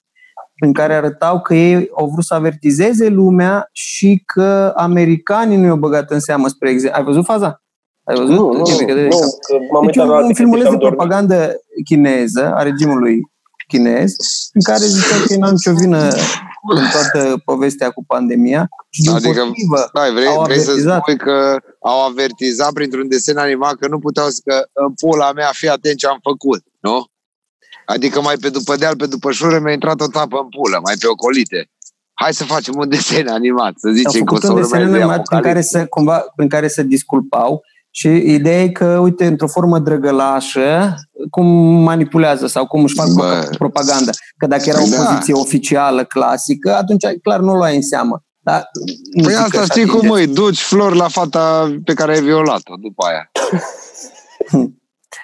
în 0.60 0.74
care 0.74 0.94
arătau 0.94 1.42
că 1.42 1.54
ei 1.56 1.90
au 1.98 2.10
vrut 2.10 2.24
să 2.24 2.34
avertizeze 2.34 3.08
lumea 3.08 3.70
și 3.72 4.24
că 4.26 4.74
americanii 4.76 5.58
nu 5.58 5.66
i-au 5.66 5.78
băgat 5.78 6.12
în 6.12 6.20
seamă, 6.20 6.48
spre 6.48 6.70
exemplu. 6.70 6.98
Ai 7.00 7.06
văzut 7.06 7.26
faza? 7.26 7.62
Ai 8.06 8.16
văzut? 8.16 8.36
nu, 8.36 8.52
nu, 8.54 8.66
Ce 8.66 8.76
mică 8.80 8.94
de- 8.94 9.02
nu, 9.08 9.18
că 9.48 9.56
m-am 9.72 9.86
deci 9.86 9.96
uitat 9.96 10.04
un, 10.06 10.10
la 10.12 10.18
un 10.18 10.22
alte 10.22 10.34
filmuleț 10.34 10.64
chestii 10.66 10.80
de 10.80 10.86
și 10.86 10.92
am 10.92 10.98
dormit. 10.98 10.98
propagandă 10.98 11.56
chineză, 11.84 12.54
a 12.56 12.62
regimului 12.64 13.20
chinez, 13.68 14.16
în 14.54 14.62
care 14.62 14.86
zicea 14.86 15.16
că 15.26 15.34
ei 15.34 15.38
n-au 15.38 15.52
nicio 15.52 15.74
vină 15.74 16.02
în 16.68 16.84
toată 16.92 17.42
povestea 17.46 17.90
cu 17.90 18.04
pandemia 18.06 18.68
și 18.90 19.02
din 19.02 19.12
Adică, 19.12 19.44
potrivă, 19.46 19.86
stai, 19.88 20.12
vrei, 20.14 20.28
au 20.28 20.44
vrei 20.44 20.58
să 20.60 20.70
avertizat. 20.70 21.02
spui 21.02 21.18
că 21.18 21.58
au 21.82 22.06
avertizat 22.10 22.74
printr-un 22.74 23.08
desen 23.08 23.38
animat 23.38 23.74
că 23.76 23.88
nu 23.88 24.00
puteau 24.00 24.28
să 24.30 24.42
că 24.46 24.68
în 24.74 24.94
pula 24.94 25.32
mea, 25.32 25.50
fii 25.54 25.70
atent 25.70 25.98
ce 25.98 26.08
am 26.08 26.20
făcut, 26.22 26.62
nu? 26.80 27.06
Adică 27.86 28.22
mai 28.22 28.36
pe 28.38 28.50
după 28.50 28.76
deal, 28.76 28.96
pe 28.96 29.06
după 29.06 29.32
șură, 29.32 29.60
mi-a 29.60 29.74
intrat 29.74 30.02
o 30.02 30.08
tapă 30.08 30.38
în 30.44 30.50
pulă, 30.50 30.80
mai 30.84 30.96
pe 31.00 31.08
ocolite. 31.08 31.70
Hai 32.14 32.34
să 32.34 32.44
facem 32.44 32.74
un 32.78 32.90
desen 32.90 33.28
animat, 33.40 33.74
să 33.78 33.88
Au 33.88 33.94
zicem 33.94 34.12
că 34.24 34.34
o 34.34 34.36
făcut 34.36 34.42
să 34.44 34.52
un 34.52 34.62
desen 34.62 34.80
urmeze 34.80 34.96
animat 35.02 35.18
în 35.18 35.24
care, 35.26 35.38
apocalipsa. 35.38 35.80
se, 35.80 35.86
cumva, 35.86 36.24
în 36.36 36.48
care 36.48 36.68
se 36.68 36.84
disculpau 36.84 37.62
și 37.98 38.08
ideea 38.08 38.62
e 38.64 38.70
că, 38.70 38.86
uite, 38.86 39.26
într-o 39.26 39.48
formă 39.48 39.80
drăgălașă, 39.80 40.96
cum 41.30 41.46
manipulează 41.84 42.48
sau 42.48 42.68
cum 42.68 42.84
își 42.84 42.94
fac 42.96 43.08
Bă. 43.10 43.22
pro- 43.42 43.56
propaganda. 43.58 44.12
Că 44.38 44.48
dacă 44.48 44.64
era 44.66 44.82
o 44.82 44.86
Da. 44.90 44.96
poziție 45.04 45.34
oficială, 45.34 46.04
clasică, 46.04 46.76
atunci 46.76 47.04
clar 47.24 47.40
nu 47.40 47.52
o 47.52 47.56
luai 47.56 47.76
în 47.76 47.82
seamă. 47.82 48.24
Dar 48.40 48.70
nu 49.14 49.24
Păi 49.24 49.34
zic 49.34 49.42
că 49.42 49.46
asta 49.46 49.60
își 49.62 49.70
știi 49.72 49.86
cum 49.86 50.00
atingeți. 50.12 50.28
îi 50.28 50.34
duci 50.34 50.62
flori 50.62 50.98
la 50.98 51.08
fata 51.08 51.76
pe 51.84 51.94
care 51.94 52.14
ai 52.16 52.22
violat-o 52.22 52.74
după 52.82 53.06
aia. 53.06 53.32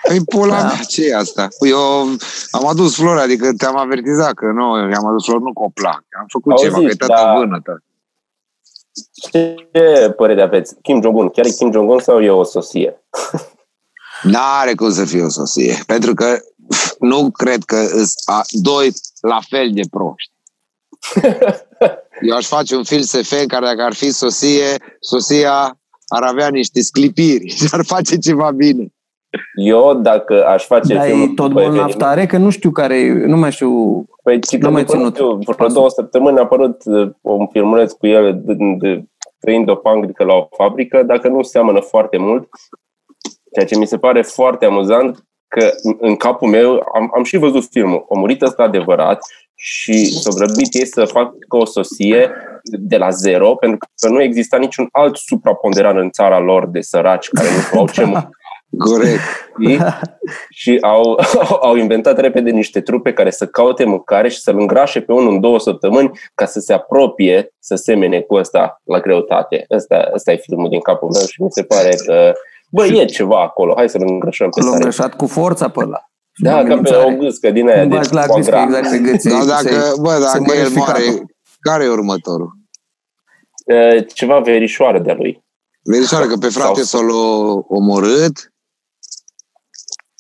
Păi 0.08 0.20
pula 0.26 0.62
Da. 0.62 0.66
mea, 0.68 0.80
ce 0.88 1.08
e 1.08 1.16
asta? 1.16 1.48
Eu 1.70 1.80
am 2.52 2.68
adus 2.68 2.96
flori, 2.96 3.22
adică 3.22 3.54
te-am 3.58 3.78
avertizat 3.78 4.34
că 4.34 4.46
nu, 4.46 4.78
i-am 4.92 5.06
adus 5.06 5.26
flori, 5.26 5.44
nu 5.44 5.54
copla. 5.54 5.90
Am 6.20 6.26
făcut 6.28 6.52
Auziți, 6.52 6.70
ceva, 6.70 6.82
că 6.86 6.92
e 6.92 6.96
tată 7.08 7.22
da. 7.26 7.34
vânătă. 7.38 7.84
Ce 9.32 9.56
părere 10.16 10.42
aveți? 10.42 10.76
Kim 10.82 11.02
Jong-un, 11.02 11.30
chiar 11.30 11.46
e 11.46 11.50
Kim 11.50 11.72
Jong-un 11.72 12.00
sau 12.00 12.22
e 12.22 12.30
o 12.30 12.44
sosie? 12.44 13.04
N-are 14.24 14.74
cum 14.74 14.92
să 14.92 15.06
fie 15.06 15.22
o 15.22 15.30
sosie, 15.30 15.80
pentru 15.86 16.14
că 16.14 16.40
pf, 16.68 16.94
nu 17.00 17.32
cred 17.32 17.64
că 17.64 17.86
sunt 17.86 18.10
a, 18.26 18.42
doi 18.50 18.94
la 19.22 19.40
fel 19.50 19.70
de 19.74 19.82
proști. 19.90 20.32
Eu 22.28 22.36
aș 22.36 22.46
face 22.46 22.76
un 22.76 22.84
film 22.84 23.02
SF 23.02 23.32
în 23.42 23.48
care 23.48 23.66
dacă 23.66 23.82
ar 23.82 23.94
fi 23.94 24.12
sosie, 24.12 24.76
sosia 25.00 25.80
ar 26.08 26.24
avea 26.24 26.50
niște 26.50 26.82
sclipiri 26.82 27.48
și 27.48 27.68
ar 27.72 27.86
face 27.86 28.18
ceva 28.18 28.52
bine. 28.52 28.94
Eu, 29.56 29.94
dacă 29.94 30.46
aș 30.46 30.66
face 30.66 30.94
Dar 30.94 31.06
filmul 31.06 31.24
e 31.30 31.32
tot 31.36 31.48
după 31.48 31.60
bolnav 31.62 31.74
eveniment- 31.76 31.98
tare, 31.98 32.26
că 32.26 32.38
nu 32.38 32.50
știu 32.50 32.72
care 32.72 33.00
e, 33.00 33.12
nu 33.26 33.38
mai 33.38 33.52
știu. 33.52 34.04
Păi, 34.24 34.40
ci 34.42 34.50
că 34.58 34.64
N-am 34.64 34.72
mai 34.74 34.84
după, 34.84 34.98
nu 34.98 35.10
ținut. 35.10 35.40
știu, 35.40 35.54
vreo 35.54 35.68
două 35.68 35.90
săptămâni 35.90 36.38
a 36.38 36.42
apărut 36.42 36.82
uh, 36.86 37.10
un 37.22 37.48
filmuleț 37.48 37.92
cu 37.92 38.08
el 38.08 38.42
de, 38.44 38.54
de, 38.78 39.04
trăind 39.40 39.70
o 39.70 39.76
pangrică 39.76 40.24
la 40.24 40.34
o 40.34 40.48
fabrică, 40.58 41.04
dacă 41.04 41.28
nu 41.28 41.42
seamănă 41.42 41.80
foarte 41.80 42.18
mult, 42.18 42.50
ceea 43.54 43.66
ce 43.66 43.78
mi 43.78 43.88
se 43.88 43.98
pare 43.98 44.22
foarte 44.22 44.66
amuzant, 44.66 45.26
că 45.48 45.70
în- 45.84 45.98
în 46.00 46.16
capul 46.16 46.50
meu 46.50 46.72
am, 46.96 47.12
am 47.16 47.24
și 47.24 47.38
văzut 47.38 47.64
filmul, 47.72 48.06
a 48.16 48.18
murit 48.20 48.42
ăsta 48.42 48.64
adevărat 48.64 49.20
și 49.56 50.06
s-a 50.20 50.30
grăbit 50.36 50.74
ei 50.74 50.86
să 50.86 51.06
facă 51.06 51.36
o 51.48 51.66
sosie 51.66 52.32
de 52.64 52.98
la 52.98 53.10
zero, 53.10 53.56
pentru 53.56 53.78
că 54.02 54.10
nu 54.10 54.22
exista 54.22 54.58
niciun 54.58 54.88
alt 54.92 55.16
supraponderan 55.18 55.98
în 55.98 56.10
țara 56.10 56.40
lor 56.40 56.68
de 56.68 56.82
săraci 56.82 57.28
care 57.30 57.48
nu 57.74 57.80
au 57.80 57.88
ce 57.88 58.04
mânca. 58.04 58.30
Corect. 58.78 59.20
știi? 59.62 59.80
și 60.50 60.78
au, 60.82 61.20
au 61.68 61.76
inventat 61.76 62.20
repede 62.20 62.50
niște 62.50 62.82
trupe 62.82 63.14
care 63.14 63.30
să 63.30 63.46
caute 63.48 63.84
mâncare 63.84 64.30
și 64.30 64.40
să-l 64.42 64.60
îngrașe 64.60 65.02
pe 65.02 65.14
unul 65.14 65.34
în 65.34 65.40
două 65.40 65.60
săptămâni 65.60 66.12
ca 66.36 66.46
să 66.46 66.60
se 66.60 66.74
apropie 66.74 67.54
să 67.60 67.76
semene 67.76 68.20
cu 68.22 68.36
ăsta 68.36 68.82
la 68.84 69.00
greutate. 69.00 69.66
Ăsta, 69.76 70.10
ăsta 70.14 70.32
e 70.32 70.38
filmul 70.38 70.70
din 70.70 70.80
capul 70.80 71.10
meu 71.14 71.26
și 71.26 71.42
mi 71.42 71.52
se 71.52 71.64
pare 71.64 71.90
că 72.06 72.34
bă, 72.72 72.86
e 72.86 73.06
ceva 73.06 73.42
acolo, 73.42 73.74
hai 73.76 73.90
să-l 73.90 74.04
îngrășăm 74.08 74.50
pe 74.50 74.60
L-au 74.60 74.70
sare. 74.70 74.84
îngrășat 74.84 75.14
cu 75.16 75.26
forța 75.28 75.70
pe 75.70 75.80
ăla. 75.84 76.00
Da, 76.38 76.52
ca 76.52 76.58
pe 76.58 76.62
Amenințare. 76.72 77.14
o 77.14 77.18
gâscă 77.18 77.52
din 77.52 77.70
aia 77.70 77.84
Nu 77.84 77.90
de 77.90 77.96
bagi 77.96 78.14
la 78.14 78.22
foie 78.22 78.38
gâscă 78.38 78.52
gras. 78.56 78.68
exact 78.78 78.90
pe 78.92 78.98
gâțe. 79.12 79.30
Dar 79.30 79.40
se- 79.42 79.48
dacă, 79.70 79.94
bă, 80.02 80.12
se 80.14 80.20
dacă 80.20 80.38
el 80.38 80.42
mărește 80.46 80.78
moare, 80.78 81.04
capul. 81.04 81.26
care 81.60 81.84
e 81.84 81.88
următorul? 81.90 82.52
E, 83.66 84.02
Ceva 84.02 84.40
verișoară 84.40 85.00
de-a 85.00 85.14
lui. 85.14 85.44
Verișoară 85.84 86.26
că 86.26 86.36
pe 86.36 86.48
frate 86.48 86.82
Sau- 86.82 87.02
s-a 87.02 87.08
omorât 87.68 88.51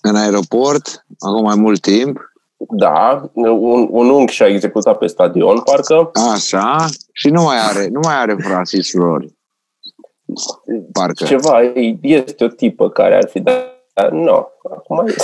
în 0.01 0.15
aeroport, 0.15 1.05
acum 1.19 1.43
mai 1.43 1.55
mult 1.55 1.81
timp, 1.81 2.19
Da, 2.77 3.29
un, 3.33 3.87
un 3.91 4.09
unghi 4.09 4.33
și-a 4.33 4.45
executat 4.47 4.97
pe 4.97 5.07
stadion, 5.07 5.59
parcă. 5.61 6.11
așa, 6.33 6.85
și 7.13 7.29
nu 7.29 7.41
mai 7.43 7.57
are, 7.69 7.87
nu 7.87 7.99
mai 8.03 8.15
are 8.15 8.35
frații 8.39 8.83
și 8.83 8.91
flori. 8.91 9.35
Parcă. 10.91 11.23
Ceva, 11.25 11.63
e- 11.63 11.97
este 12.01 12.43
o 12.43 12.47
tipă 12.47 12.89
care 12.89 13.15
ar 13.15 13.27
fi 13.29 13.39
dat. 13.39 13.65
Nu, 14.11 14.47
acum 14.75 15.07
e- 15.07 15.15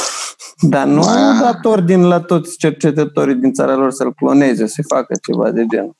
Dar 0.69 0.85
nu 0.87 0.99
Mai- 0.99 1.21
au 1.23 1.39
dat 1.41 1.65
ordin 1.65 2.07
la 2.07 2.19
toți 2.21 2.57
cercetătorii 2.57 3.35
din 3.35 3.53
țara 3.53 3.75
lor 3.75 3.91
să-l 3.91 4.13
cloneze, 4.13 4.67
să 4.67 4.81
facă 4.87 5.13
ceva 5.27 5.51
de 5.51 5.65
genul. 5.65 5.95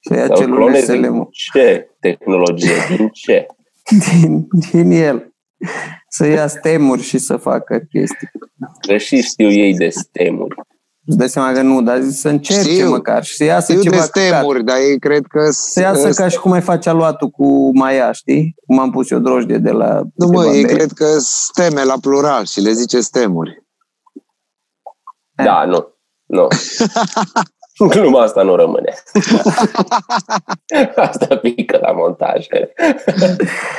Să 0.00 0.14
ia 0.14 0.26
Sau 0.26 0.36
celule 0.36 0.56
clonezi 0.56 0.84
SLM 0.86 1.00
din 1.00 1.28
ce 1.30 1.90
tehnologie, 2.00 2.72
din 2.96 3.08
ce? 3.12 3.46
din, 4.20 4.48
din 4.70 4.90
el. 4.90 5.29
Să 6.08 6.26
ia 6.26 6.46
stemuri 6.46 7.02
și 7.02 7.18
să 7.18 7.36
facă 7.36 7.78
chestii. 7.90 8.30
Că 8.80 8.96
și 8.96 9.22
știu 9.22 9.50
ei 9.50 9.74
de 9.74 9.88
stemuri. 9.88 10.54
Îți 11.06 11.16
dai 11.18 11.28
seama 11.28 11.52
că 11.52 11.62
nu, 11.62 11.82
dar 11.82 12.02
să 12.10 12.28
încerce 12.28 12.70
Știu. 12.70 12.88
măcar 12.88 13.24
și 13.24 13.34
să 13.36 13.44
iasă 13.44 13.72
Știu 13.72 13.82
de 13.82 13.88
ceva 13.88 14.02
căcat. 14.02 14.16
stemuri, 14.16 14.64
dar 14.64 14.76
ei 14.76 14.98
cred 14.98 15.26
că... 15.28 15.48
Să 15.50 15.80
iasă 15.80 16.10
ca 16.10 16.28
și 16.28 16.38
cum 16.38 16.52
ai 16.52 16.60
face 16.60 16.88
aluatul 16.88 17.28
cu 17.28 17.70
Maia, 17.78 18.12
știi? 18.12 18.54
Cum 18.66 18.78
am 18.78 18.90
pus 18.90 19.10
eu 19.10 19.18
drojdie 19.18 19.58
de 19.58 19.70
la... 19.70 20.02
Nu, 20.14 20.26
de 20.26 20.34
mă, 20.36 20.44
ei 20.44 20.60
Babel. 20.62 20.76
cred 20.76 20.92
că 20.92 21.18
steme 21.18 21.84
la 21.84 21.94
plural 22.00 22.44
și 22.44 22.60
le 22.60 22.72
zice 22.72 23.00
stemuri. 23.00 23.64
Da, 25.44 25.64
nu. 25.64 25.94
Nu. 26.26 26.46
Gluma 27.92 28.22
asta 28.22 28.42
nu 28.42 28.56
rămâne. 28.56 28.94
asta 30.96 31.36
pică 31.36 31.78
la 31.80 31.92
montaj. 31.92 32.46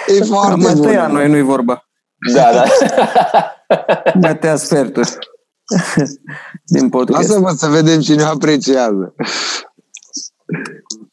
E 0.08 0.24
foarte 0.24 0.62
Mai 0.62 0.74
bun. 0.74 0.81
tăia 0.81 1.08
noi, 1.08 1.29
nu-i 1.29 1.41
vorba. 1.41 1.86
Da, 2.34 2.50
da. 2.53 2.63
Mai 4.22 4.38
tăia 4.38 4.55
sferturi. 4.55 5.17
Din 6.65 6.89
podcast. 6.89 7.29
Lasă-mă 7.29 7.50
să 7.50 7.67
vedem 7.67 8.00
cine 8.00 8.24
apreciază. 8.24 9.13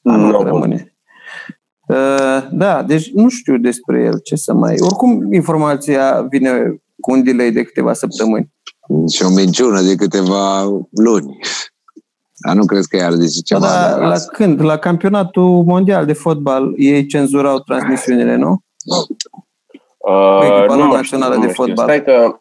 nu 0.01 0.17
Nu, 0.17 0.43
rămâne. 0.43 0.93
Uh, 1.89 2.49
da, 2.51 2.83
deci 2.83 3.11
nu 3.11 3.29
știu 3.29 3.59
despre 3.59 4.03
el 4.03 4.19
ce 4.19 4.37
să 4.37 4.53
mai... 4.53 4.77
Oricum, 4.81 5.33
informația 5.33 6.27
vine 6.31 6.83
cu 7.01 7.13
un 7.13 7.25
delay 7.25 7.51
de 7.51 7.63
câteva 7.63 7.93
săptămâni. 7.93 8.53
Și 9.13 9.23
o 9.25 9.29
minciună 9.29 9.81
de 9.81 9.95
câteva 9.95 10.63
luni. 10.91 11.39
Dar 12.47 12.55
nu 12.55 12.65
crezi 12.65 12.89
că 12.89 12.97
i-ar 12.97 13.13
zice 13.13 13.55
Da, 13.55 13.67
ceva 13.67 13.73
dar 13.73 13.99
de 13.99 14.05
la 14.05 14.13
asta. 14.13 14.31
când? 14.33 14.63
La 14.63 14.77
campionatul 14.77 15.65
mondial 15.65 16.07
de 16.07 16.13
fotbal 16.13 16.75
ei 16.77 17.07
cenzurau 17.07 17.59
transmisiunile, 17.59 18.37
nu? 18.37 18.63
Uh, 19.99 20.41
Echipa 20.43 20.75
nu 20.75 20.87
mă 20.87 20.95
națională 20.95 21.33
știu, 21.35 21.41
de 21.41 21.47
nu 21.47 21.53
știu. 21.53 21.65
fotbal. 21.65 21.85
Stai 21.85 22.05
că 22.05 22.41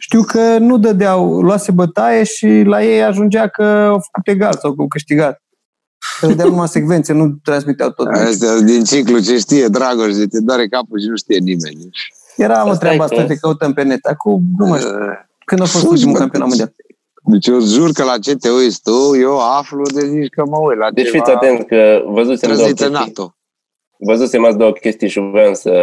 Știu 0.00 0.22
că 0.22 0.58
nu 0.58 0.78
dădeau, 0.78 1.40
luase 1.40 1.72
bătaie 1.72 2.24
și 2.24 2.62
la 2.66 2.84
ei 2.84 3.02
ajungea 3.02 3.48
că 3.48 3.62
au 3.64 3.92
făcut 4.04 4.26
egal 4.28 4.52
sau 4.60 4.72
că 4.74 4.80
au 4.80 4.86
câștigat. 4.88 5.42
Că 6.20 6.26
dădeau 6.26 6.48
numai 6.48 6.68
secvențe, 6.68 7.12
nu 7.12 7.38
transmiteau 7.42 7.90
tot. 7.90 8.06
Astea 8.06 8.58
din 8.60 8.84
ciclu 8.84 9.18
ce 9.18 9.38
știe 9.38 9.66
Dragoș, 9.68 10.14
de 10.16 10.26
te 10.26 10.40
doare 10.40 10.68
capul 10.68 11.00
și 11.00 11.06
nu 11.08 11.16
știe 11.16 11.38
nimeni. 11.38 11.88
Era 12.36 12.64
o 12.64 12.68
Asta 12.68 12.78
treabă 12.78 12.96
e 13.02 13.04
asta, 13.04 13.16
că- 13.16 13.22
te 13.26 13.36
căutăm 13.36 13.72
pe 13.72 13.82
net. 13.82 14.04
Acum, 14.06 14.42
nu 14.58 14.66
mai 14.66 14.78
știu. 14.78 14.90
Uh, 14.94 14.96
Când 15.44 15.60
a 15.60 15.64
fost 15.64 15.76
Fugi, 15.84 15.90
ultimul 15.92 16.12
bă. 16.12 16.18
campionat 16.18 16.48
mondial? 16.48 16.72
Deci 17.26 17.46
eu 17.46 17.60
jur 17.60 17.92
că 17.92 18.04
la 18.04 18.18
ce 18.18 18.34
te 18.36 18.50
uiți 18.50 18.80
tu, 18.82 19.16
eu 19.20 19.38
aflu 19.40 19.82
de 19.94 20.06
zici 20.06 20.28
că 20.28 20.42
mă 20.46 20.56
uit 20.68 20.78
la 20.78 20.90
Deci 20.90 21.04
ceva 21.10 21.18
fiți 21.24 21.30
atent 21.36 21.66
că 21.66 22.02
văzusem 22.06 22.48
două 22.48 22.60
trăzit 22.62 22.80
în 22.80 22.86
chestii, 22.92 23.12
NATO. 23.14 23.34
văzusem 23.98 24.44
azi 24.44 24.56
două 24.56 24.72
chestii 24.72 25.08
și 25.08 25.20
vreau 25.20 25.54
să, 25.54 25.74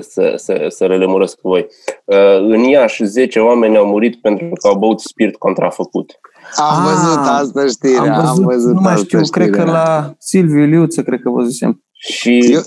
să, 0.00 0.32
să, 0.36 0.66
să 0.68 0.86
le 0.86 0.96
lămuresc 0.96 1.34
cu 1.40 1.48
voi. 1.48 1.66
Uh, 2.04 2.16
În 2.38 2.62
Iași 2.62 3.04
10 3.04 3.38
oameni 3.38 3.76
au 3.76 3.86
murit 3.86 4.20
pentru 4.20 4.48
că 4.60 4.68
au 4.68 4.78
băut 4.78 5.00
spirit 5.00 5.36
contrafăcut. 5.36 6.12
Am 6.56 6.66
Ah, 6.86 6.92
văzut 6.92 7.18
asta 7.26 7.66
știrea, 7.66 8.16
Am 8.18 8.20
văzut, 8.24 8.44
am 8.44 8.50
văzut 8.52 8.72
nu 8.74 8.80
mai 8.80 8.92
asta 8.92 9.04
știu, 9.04 9.20
cred 9.30 9.50
că 9.50 9.56
știrea. 9.60 9.72
la 9.72 10.14
Silviu 10.18 10.62
Iliuță, 10.62 11.02
cred 11.02 11.20
că 11.20 11.30
văzusem. 11.30 11.84
Și 11.92 12.52
Eu- 12.52 12.60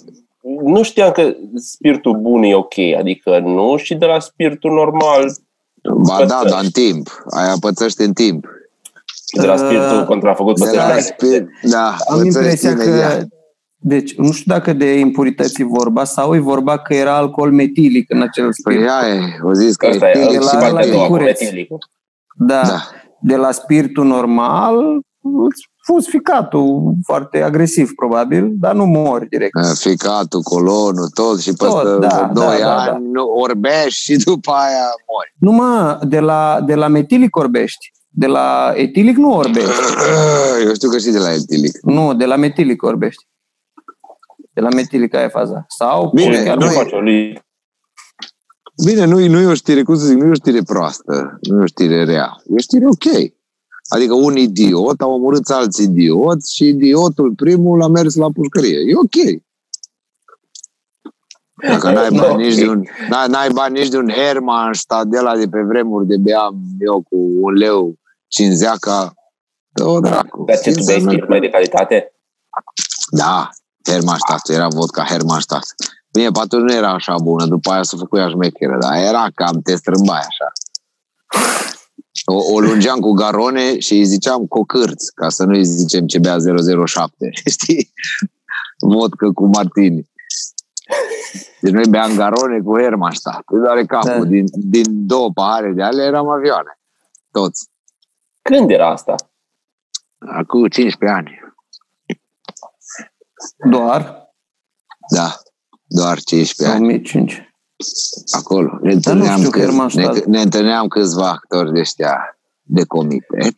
nu 0.63 0.83
știam 0.83 1.11
că 1.11 1.35
spiritul 1.55 2.17
bun 2.17 2.43
e 2.43 2.55
ok, 2.55 2.73
adică 2.97 3.39
nu 3.39 3.75
și 3.77 3.95
de 3.95 4.05
la 4.05 4.19
spiritul 4.19 4.71
normal, 4.71 5.31
Ba 5.83 6.25
da, 6.25 6.35
pățăși. 6.35 6.53
dar 6.53 6.63
în 6.63 6.69
timp. 6.69 7.23
Aia 7.29 7.53
pățăște 7.59 8.03
în 8.03 8.13
timp. 8.13 8.45
de 9.39 9.45
la 9.45 9.53
Uh, 9.53 9.59
spiritul 9.59 10.05
contrafăcut 10.05 10.59
De 10.59 10.71
la 10.75 10.83
pățește. 10.83 11.15
spirit, 11.17 11.47
da, 11.61 11.87
Am 11.87 12.17
pățăște 12.17 12.25
impresia 12.39 12.75
că 12.75 12.83
imediat. 12.83 13.27
deci, 13.77 14.15
nu 14.15 14.31
știu 14.31 14.53
dacă 14.53 14.73
de 14.73 14.99
impurități 14.99 15.61
e 15.61 15.65
vorba 15.65 16.03
sau 16.03 16.35
e 16.35 16.39
vorba 16.39 16.77
că 16.77 16.93
era 16.93 17.15
alcool 17.15 17.51
metilic 17.51 18.11
în 18.11 18.21
acel 18.21 18.43
Păi 18.43 18.53
spirit. 18.53 18.89
aia 18.89 19.13
e, 19.15 19.19
o 19.43 19.53
zis 19.53 19.75
că 19.75 19.85
Asta 19.85 20.07
e 20.09 20.09
e, 20.19 20.25
tilic 20.25 20.41
la- 20.41 20.47
și 20.49 20.53
la 20.55 20.59
partea 20.59 20.89
a 20.89 20.91
doua, 20.91 21.03
cu 21.05 21.09
cureț. 21.11 21.41
metilicul. 21.41 21.77
Da. 22.35 22.61
Da. 22.61 22.79
De 23.19 23.35
la 23.35 23.51
spiritul 23.51 24.05
normal, 24.05 24.99
îți 25.24 25.70
fuzi 25.86 26.10
ficatul 26.10 26.94
foarte 27.06 27.42
agresiv, 27.42 27.92
probabil, 27.96 28.51
dar 28.53 28.74
nu 28.75 28.86
mori 28.86 29.27
direct. 29.30 29.60
Ficatul, 29.75 30.42
colonul, 30.42 31.08
tot 31.13 31.39
și 31.39 31.53
Tot, 31.53 31.68
peste 31.84 31.98
da, 32.00 32.32
2 32.34 32.46
da, 32.46 32.58
da, 32.58 32.82
ani 32.82 33.12
nu 33.12 33.24
orbești 33.27 34.01
și 34.03 34.15
după 34.15 34.51
aia 34.51 34.86
mori. 35.13 35.34
Nu 35.39 35.51
mă, 35.51 36.00
de 36.08 36.20
la, 36.20 36.62
de 36.65 36.75
la 36.75 36.88
metilic 36.88 37.36
orbești. 37.36 37.92
De 38.15 38.27
la 38.27 38.72
etilic 38.75 39.18
nu 39.18 39.32
orbești. 39.38 39.70
Eu 40.65 40.74
știu 40.74 40.89
că 40.89 40.98
și 40.98 41.10
de 41.10 41.18
la 41.20 41.34
etilic. 41.34 41.77
Nu, 41.82 42.13
de 42.13 42.25
la 42.25 42.36
metilic 42.36 42.84
orbești. 42.84 43.27
De 44.53 44.62
la 44.62 44.70
metilic 44.70 45.13
aia 45.15 45.24
e 45.25 45.27
faza. 45.27 45.65
Sau 45.77 46.12
Bine, 46.15 46.44
chiar 46.44 46.58
Nu 46.58 46.65
noi- 46.65 46.74
face 46.75 46.96
o 46.96 47.00
li- 47.00 47.42
Bine, 48.86 49.06
nu, 49.06 49.27
nu 49.27 49.39
e 49.39 49.46
o 49.46 49.53
știre, 49.53 49.84
cum 49.84 49.96
să 49.98 50.06
zic, 50.06 50.18
nu 50.18 50.25
e 50.25 50.30
o 50.30 50.34
știre 50.34 50.62
proastă, 50.62 51.38
nu 51.42 51.60
e 51.60 51.62
o 51.62 51.65
știre 51.65 52.03
rea, 52.03 52.30
e 52.50 52.53
o 52.53 52.58
știre 52.58 52.86
ok. 52.86 53.32
Adică 53.87 54.13
un 54.13 54.37
idiot 54.37 55.01
a 55.01 55.05
omorât 55.05 55.49
alți 55.49 55.83
idioți 55.83 56.55
și 56.55 56.67
idiotul 56.67 57.33
primul 57.35 57.81
a 57.81 57.87
mers 57.87 58.15
la 58.15 58.31
pușcărie. 58.31 58.77
E 58.77 58.95
ok. 58.95 59.41
Dacă 61.67 61.91
n-ai 61.91 62.09
Nu, 62.09 62.21
bani 62.21 62.43
nici 62.43 62.53
ok. 62.53 62.59
de 62.59 62.69
un, 62.69 62.83
n-ai, 63.09 63.27
n-ai 63.27 63.49
bani 63.49 63.79
nici 63.79 63.89
de 63.89 63.97
un 63.97 64.09
Hermannstadt 64.09 65.09
de 65.09 65.19
la 65.19 65.37
de 65.37 65.47
pe 65.47 65.61
vremuri 65.61 66.07
de 66.07 66.17
beam 66.17 66.61
eu 66.79 67.01
cu 67.09 67.17
un 67.41 67.53
leu 67.53 67.95
cinzeaca, 68.27 69.13
dă-o 69.69 69.99
dracu. 69.99 70.43
Dar 70.47 70.59
ce 70.59 70.71
tu 70.71 70.83
bei 70.83 70.95
Înseamnă 70.95 71.11
spirit 71.11 71.29
mai 71.29 71.39
de 71.39 71.49
calitate? 71.49 72.13
Da, 73.11 73.49
Hermannstadt, 73.85 74.49
era 74.49 74.67
vodka 74.67 75.03
Hermannstadt. 75.03 75.75
Bine, 76.11 76.29
pe 76.29 76.39
atunci 76.39 76.69
nu 76.69 76.73
era 76.73 76.89
așa 76.93 77.15
bună, 77.17 77.45
după 77.45 77.71
aia 77.71 77.83
s-a 77.83 77.97
făcut 77.97 78.19
ea 78.19 78.29
șmecheră, 78.29 78.77
dar 78.79 78.95
era 78.95 79.27
cam 79.35 79.61
te 79.61 79.75
strâmbai 79.75 80.19
așa. 80.19 80.51
O, 82.25 82.53
o 82.53 82.60
lungeam 82.60 83.00
cu 83.00 83.12
garone 83.12 83.80
și 83.80 83.94
îi 83.94 84.03
ziceam 84.03 84.46
cocârți, 84.46 85.13
ca 85.13 85.30
să 85.30 85.44
nu 85.44 85.53
îi 85.53 85.65
zicem 85.65 86.08
ce 86.08 86.20
bea 86.20 86.38
007, 86.86 87.30
știi? 87.56 87.94
Vodka 88.80 89.32
cu 89.34 89.46
martini. 89.46 90.12
Deci 91.62 91.72
noi 91.72 91.88
beam 91.89 92.15
garone 92.15 92.60
cu 92.60 92.80
Hermannstadt. 92.80 93.44
Îi 93.46 93.60
doare 93.60 93.86
capul. 93.86 94.24
Da. 94.24 94.30
Din, 94.30 94.46
din 94.51 95.08
două 95.08 95.32
pahare 95.32 95.72
de 95.72 95.82
ale 95.82 96.03
eram 96.03 96.30
avioane. 96.30 96.80
Toți. 97.32 97.70
Când 98.42 98.70
era 98.70 98.89
asta? 98.89 99.15
Acum 100.18 100.68
15 100.68 101.18
ani. 101.18 101.39
doar 103.70 104.32
Da. 105.10 105.39
Doar 105.88 106.20
15 106.20 106.75
ani. 106.75 106.86
2005. 106.88 107.52
Acolo. 108.31 108.77
Ne 108.81 108.93
Dar 108.95 109.13
nu 109.13 109.22
întâlneam, 109.24 109.37
știu 109.37 109.50
câ- 109.50 109.59
Hermannstadt. 109.59 110.13
ne, 110.25 110.37
ne 110.37 110.41
întâlneam 110.41 110.87
câțiva 110.87 111.29
actori 111.29 111.74
de 111.74 111.79
ăștia 111.79 112.37
de 112.61 112.83
comitet 112.85 113.55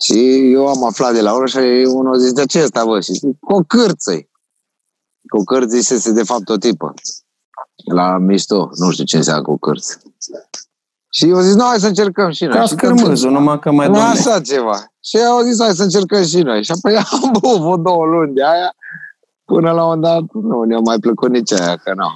și 0.00 0.50
eu 0.52 0.66
am 0.68 0.84
aflat 0.84 1.12
de 1.12 1.20
la 1.20 1.34
unul 1.34 1.46
și 1.46 1.86
unul 1.88 2.18
zice, 2.18 2.32
de 2.32 2.44
ce 2.44 2.62
ăsta, 2.62 2.84
bă? 2.84 3.00
Și 3.00 3.12
zic, 3.12 3.38
cu 3.40 3.52
o 3.52 3.60
cârță 3.66 4.12
Cu 5.28 5.36
o 5.40 5.42
cârță 5.44 5.68
zisese 5.76 6.12
de 6.12 6.22
fapt 6.22 6.48
o 6.48 6.56
tipă. 6.56 6.94
La 7.92 8.18
mișto, 8.18 8.68
nu 8.76 8.90
știu 8.90 9.04
ce 9.04 9.16
înseamnă 9.16 9.42
cu 9.42 9.58
cârță. 9.58 10.00
Și 11.10 11.28
eu 11.28 11.40
zic, 11.40 11.54
nu, 11.54 11.64
hai 11.64 11.80
să 11.80 11.86
încercăm 11.86 12.30
și 12.30 12.44
noi. 12.44 12.54
Ca 12.56 12.62
Și 12.62 12.72
scârmâzul, 12.72 13.30
numai 13.30 13.58
că 13.58 13.70
mai 13.72 13.86
nu 13.86 13.92
doamne. 13.92 14.18
așa 14.18 14.40
ceva. 14.40 14.76
Și 15.02 15.16
eu 15.16 15.30
au 15.32 15.40
zis, 15.42 15.60
hai 15.60 15.74
să 15.74 15.82
încercăm 15.82 16.24
și 16.24 16.38
noi. 16.42 16.64
Și 16.64 16.70
apoi 16.72 16.96
am 17.22 17.32
băut 17.40 17.82
două 17.82 18.04
luni 18.04 18.34
de 18.34 18.42
aia, 18.44 18.74
până 19.44 19.70
la 19.72 19.84
un 19.86 20.00
dat, 20.00 20.22
nu 20.32 20.62
ne-a 20.62 20.78
mai 20.78 20.98
plăcut 20.98 21.30
nici 21.30 21.52
aia, 21.52 21.76
că 21.76 21.92
nu. 21.94 22.06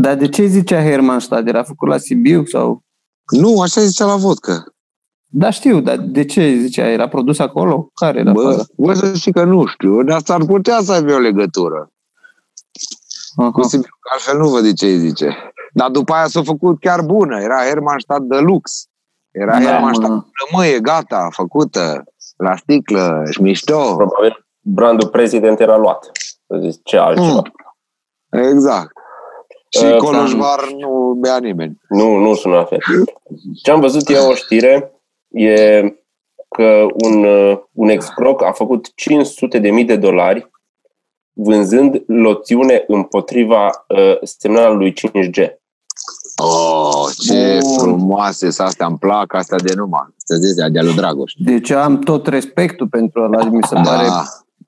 Dar 0.00 0.14
de 0.14 0.28
ce 0.28 0.46
zicea 0.46 0.82
Hermannstadt? 0.82 1.48
Era 1.48 1.62
făcut 1.62 1.88
la 1.88 1.96
Sibiu 1.98 2.44
sau... 2.44 2.82
Nu, 3.30 3.60
așa 3.60 3.80
zicea 3.80 4.04
la 4.06 4.16
vodcă. 4.16 4.64
Da, 5.26 5.50
știu, 5.50 5.80
dar 5.80 5.96
de 5.96 6.24
ce 6.24 6.54
zicea? 6.60 6.86
Era 6.86 7.08
produs 7.08 7.38
acolo? 7.38 7.90
Care 7.94 8.18
era 8.18 8.32
Bă, 8.32 8.42
faza? 8.42 8.64
bă, 8.76 8.94
să 8.94 9.14
știi 9.14 9.32
că 9.32 9.44
nu 9.44 9.66
știu, 9.66 10.02
dar 10.02 10.16
asta 10.16 10.34
ar 10.34 10.44
putea 10.44 10.80
să 10.82 10.92
aibă 10.92 11.12
o 11.12 11.18
legătură. 11.18 11.90
Cu 13.36 13.42
Aha. 13.42 13.62
Sibiu, 13.62 13.88
că 14.00 14.08
altfel 14.12 14.38
nu 14.38 14.48
văd 14.48 14.62
de 14.62 14.72
ce 14.72 14.86
îi 14.86 14.98
zice. 14.98 15.36
Dar 15.72 15.90
după 15.90 16.12
aia 16.12 16.26
s-a 16.26 16.42
făcut 16.42 16.80
chiar 16.80 17.02
bună. 17.02 17.40
Era 17.40 17.64
Hermannstadt 17.68 18.22
Deluxe. 18.22 18.84
Era 19.30 19.58
Da, 19.58 19.64
Hermannstadt 19.64 20.12
mă. 20.12 20.24
rămâie, 20.50 20.80
gata, 20.80 21.28
făcută, 21.32 22.04
la 22.36 22.56
sticlă, 22.56 23.22
și 23.30 23.42
mișto. 23.42 23.94
Probabil 23.96 24.46
brandul 24.60 25.08
prezident 25.08 25.60
era 25.60 25.76
luat. 25.76 26.10
Să 26.46 26.58
zici, 26.60 26.80
ce 26.84 26.96
altceva. 26.96 27.42
Mm. 28.32 28.40
Exact. 28.40 28.92
Și 29.68 29.84
Uh, 29.84 29.96
Coloșvar 29.96 30.72
nu 30.78 31.16
bea 31.20 31.38
nimeni. 31.38 31.80
Nu, 31.88 32.16
nu 32.16 32.34
sună 32.34 32.54
la 32.54 32.64
fel. 32.64 32.78
Ce 33.62 33.70
am 33.70 33.80
văzut 33.80 34.08
eu 34.08 34.28
o 34.28 34.34
știre 34.34 34.92
e 35.28 35.80
că 36.48 36.86
un, 37.04 37.24
uh, 37.24 37.58
un 37.72 37.88
excroc 37.88 38.44
a 38.44 38.52
făcut 38.52 38.94
500 38.94 39.58
de 39.58 39.70
mii 39.70 39.84
de 39.84 39.96
dolari 39.96 40.50
vânzând 41.32 42.02
loțiune 42.06 42.84
împotriva 42.86 43.70
uh, 43.88 44.18
semnalului 44.22 44.92
5G. 44.92 45.58
Oh, 46.42 47.08
ce 47.18 47.58
Bun. 47.60 47.78
frumoase 47.78 48.50
sunt 48.50 48.66
astea, 48.66 48.86
îmi 48.86 48.98
plac 48.98 49.34
astea 49.34 49.58
de 49.58 49.72
numai. 49.74 50.14
Să 50.16 50.34
zici, 50.34 50.70
de-a 50.72 50.82
lui 50.82 50.94
Dragoș. 50.94 51.32
Deci 51.36 51.70
am 51.70 51.98
tot 51.98 52.26
respectul 52.26 52.86
pentru 52.88 53.22
ăla, 53.22 53.44
mi 53.44 53.62
se 53.62 53.74
pare 53.74 54.06
Da, 54.06 54.24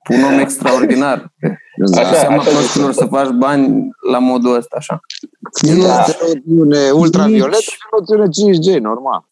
un 0.09 0.23
om 0.23 0.39
extraordinar. 0.39 1.33
da. 1.93 2.01
Așa, 2.01 2.13
Seama 2.13 2.35
așa 2.35 2.49
prostilor 2.49 2.91
să 2.91 3.05
faci 3.05 3.29
bani 3.29 3.89
la 4.11 4.19
modul 4.19 4.55
ăsta, 4.55 4.75
așa. 4.79 4.99
Este 5.61 5.81
o 6.21 6.27
noțiune 6.27 6.89
ultravioletă 6.93 7.57
Nici- 7.57 7.63
și 7.71 7.77
o 7.91 7.97
noțiune 7.99 8.25
5G, 8.27 8.81
normal. 8.81 9.29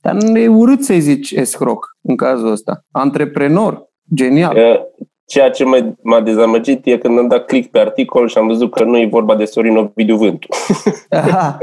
Dar 0.00 0.14
nu 0.14 0.38
e 0.38 0.48
urât 0.48 0.84
să-i 0.84 1.00
zici 1.00 1.30
escroc 1.30 1.86
în 2.02 2.16
cazul 2.16 2.50
ăsta. 2.50 2.84
Antreprenor, 2.90 3.88
genial. 4.14 4.56
Uh, 4.56 4.80
Ceea 5.26 5.50
ce 5.50 5.64
mă- 5.64 5.94
m-a 6.02 6.20
dezamăgit 6.20 6.86
e 6.86 6.98
când 6.98 7.18
am 7.18 7.28
dat 7.28 7.44
click 7.46 7.70
pe 7.70 7.78
articol 7.78 8.28
și 8.28 8.38
am 8.38 8.46
văzut 8.46 8.72
că 8.72 8.84
nu 8.84 8.98
e 8.98 9.06
vorba 9.10 9.34
de 9.36 9.44
Sorin 9.44 9.76
Ovidiu 9.76 10.16
Vântu. 10.16 10.46
Aha. 11.10 11.58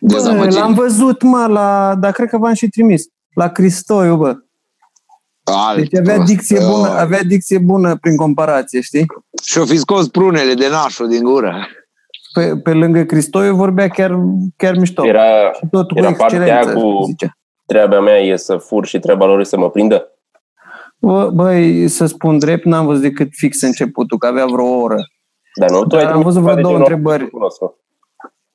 Bă, 0.00 0.12
Dezamăgire. 0.14 0.60
l-am 0.60 0.74
văzut, 0.74 1.22
mă, 1.22 1.46
la, 1.48 1.94
dar 2.00 2.12
cred 2.12 2.28
că 2.28 2.38
v-am 2.38 2.52
și 2.52 2.68
trimis. 2.68 3.02
La 3.34 3.48
Cristoiu, 3.48 4.16
bă. 4.16 4.36
Alt 5.44 5.76
Deci 5.78 5.98
avea 6.00 6.14
prost. 6.14 6.28
dicție 6.30 6.58
bună, 6.58 6.88
Oh. 6.88 6.96
avea 6.98 7.22
dicție 7.22 7.58
bună 7.58 7.96
prin 7.96 8.16
comparație, 8.16 8.80
știi? 8.80 9.06
Și-o 9.42 9.64
fi 9.64 9.76
scos 9.76 10.08
prunele 10.08 10.54
de 10.54 10.68
nașul 10.68 11.08
din 11.08 11.22
gură. 11.24 11.66
Pe, 12.34 12.56
pe 12.62 12.72
lângă 12.72 13.02
Cristoiu 13.02 13.54
vorbea 13.54 13.88
chiar, 13.88 14.18
chiar 14.56 14.74
mișto. 14.76 15.06
Era, 15.06 15.52
și 15.52 15.66
tot 15.70 15.90
cu 15.90 15.98
era 15.98 16.12
partea 16.12 16.38
excelență, 16.38 16.68
aia 16.68 16.74
cu- 16.80 17.04
zicea. 17.06 17.36
treaba 17.66 18.00
mea 18.00 18.18
e 18.18 18.36
să 18.36 18.56
fur 18.56 18.86
și 18.86 18.98
treaba 18.98 19.26
lor 19.26 19.40
e 19.40 19.44
să 19.44 19.58
mă 19.58 19.70
prindă. 19.70 20.06
Bă, 20.98 21.30
băi, 21.34 21.88
să 21.88 22.06
spun 22.06 22.38
drept, 22.38 22.64
n-am 22.64 22.86
văzut 22.86 23.02
decât 23.02 23.28
fix 23.30 23.60
începutul, 23.62 24.18
că 24.18 24.26
avea 24.26 24.46
vreo 24.46 24.66
oră. 24.80 24.96
Dar 25.60 25.70
nu, 25.70 25.80
tu 25.80 25.86
Dar 25.86 25.98
ai 25.98 26.04
am 26.04 26.08
trimis 26.10 26.24
văzut 26.26 26.40
ceva 26.40 26.52
vreo 26.52 26.56
de 26.56 26.62
două 26.62 26.74
genul, 26.74 26.88
întrebări. 26.90 27.22
nu 27.22 27.28
cunosc. 27.28 27.58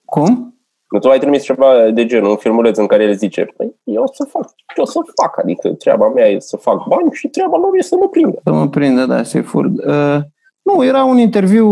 Cum? 0.06 0.57
Nu, 0.90 1.00
tu 1.00 1.10
ai 1.10 1.20
trimis 1.20 1.44
ceva 1.44 1.90
de 1.94 2.06
genul, 2.06 2.30
un 2.30 2.38
filmuleț 2.38 2.78
în 2.78 2.88
care 2.88 3.04
el 3.04 3.16
zice, 3.16 3.54
păi, 3.58 3.76
eu 3.84 4.04
o 4.04 4.14
să 4.14 4.28
fac 4.30 4.54
ce 4.76 4.82
o 4.82 4.86
să 4.86 5.00
fac, 5.22 5.40
adică 5.40 5.70
treaba 5.70 6.08
mea 6.10 6.28
e 6.28 6.40
să 6.40 6.58
fac 6.58 6.88
bani 6.88 7.12
și 7.12 7.28
treaba 7.28 7.58
lor 7.58 7.70
e 7.78 7.82
să 7.82 7.96
mă 8.00 8.08
prindă. 8.08 8.40
Să 8.44 8.52
mă 8.52 8.70
prindă, 8.70 9.06
da, 9.06 9.24
să-i 9.24 9.42
fur. 9.42 9.66
Uh, 9.66 10.20
nu, 10.62 10.84
era 10.84 11.04
un 11.04 11.18
interviu 11.18 11.68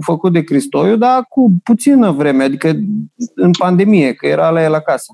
făcut 0.00 0.32
de 0.32 0.42
Cristoiu, 0.42 0.96
dar 0.96 1.26
cu 1.28 1.50
puțină 1.64 2.10
vreme, 2.10 2.44
adică 2.44 2.72
în 3.34 3.50
pandemie, 3.58 4.14
că 4.14 4.26
era 4.26 4.50
la 4.50 4.62
el 4.62 4.74
acasă. 4.74 5.12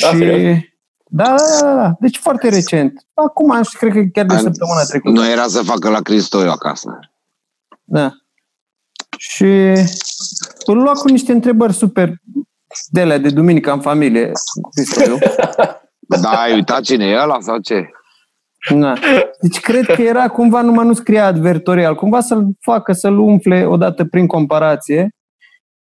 Da, 0.00 0.08
și... 0.08 0.16
serios? 0.16 0.58
Da, 1.08 1.24
da, 1.24 1.34
da, 1.60 1.66
da, 1.66 1.74
da. 1.74 1.96
Deci 2.00 2.16
foarte 2.16 2.48
recent. 2.48 3.06
Acum, 3.14 3.56
nu 3.56 3.62
știu, 3.62 3.78
cred 3.78 3.92
că 3.92 4.08
chiar 4.12 4.24
de 4.24 4.34
An- 4.34 4.40
săptămâna 4.40 4.82
trecută. 4.88 5.20
Nu 5.20 5.28
era 5.28 5.46
să 5.46 5.62
facă 5.62 5.88
la 5.88 6.00
Cristoiu 6.00 6.50
acasă. 6.50 6.98
Da. 7.84 8.10
Și 9.18 9.44
îl 10.66 10.76
lua 10.76 10.92
cu 10.92 11.08
niște 11.08 11.32
întrebări 11.32 11.72
super 11.72 12.12
de 12.90 13.00
alea 13.00 13.18
de 13.18 13.30
duminică 13.30 13.72
în 13.72 13.80
familie. 13.80 14.30
Cristoiu. 14.74 15.18
Da, 16.22 16.28
ai 16.28 16.54
uitat 16.54 16.80
cine 16.80 17.04
e 17.06 17.18
ăla 17.22 17.36
sau 17.40 17.58
ce? 17.58 17.90
Da. 18.74 18.92
Deci 19.40 19.60
cred 19.60 19.84
că 19.86 20.02
era 20.02 20.28
cumva, 20.28 20.60
numai 20.62 20.86
nu 20.86 20.92
scria 20.92 21.26
advertorial, 21.26 21.94
cumva 21.94 22.20
să-l 22.20 22.46
facă, 22.60 22.92
să-l 22.92 23.18
umfle 23.18 23.64
odată 23.66 24.04
prin 24.04 24.26
comparație 24.26 25.08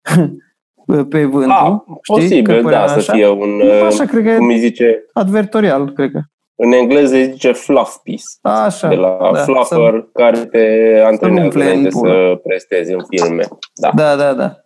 pe 1.09 1.25
vântul. 1.25 1.51
Ah, 1.51 1.71
știi? 2.01 2.15
posibil, 2.15 2.55
Că 2.55 2.61
părea 2.61 2.79
da, 2.79 2.87
să 2.87 2.93
așa. 2.97 3.13
fie 3.13 3.27
un, 3.27 3.49
Nu, 3.49 3.83
Așa, 3.85 4.05
cred 4.05 4.23
că 4.25 4.35
cum 4.35 4.49
e 4.49 4.53
îi 4.53 4.59
zice, 4.59 5.05
advertorial, 5.13 5.93
cred 5.93 6.11
că. 6.11 6.19
În 6.55 6.71
engleză 6.71 7.15
îi 7.15 7.31
zice 7.31 7.51
fluff 7.51 7.95
piece. 8.03 8.23
Așa, 8.41 8.87
de 8.87 8.95
la 8.95 9.29
da, 9.33 9.43
fluffer 9.43 10.07
care 10.13 10.45
te 10.45 10.99
antrenează 11.05 11.43
umple 11.45 11.63
în 11.63 11.69
înainte 11.69 11.89
pulă. 11.89 12.11
să 12.11 12.39
prestezi 12.43 12.91
în 12.91 13.03
filme. 13.09 13.47
Da. 13.73 13.91
Da, 13.95 14.15
da, 14.15 14.33
da. 14.33 14.57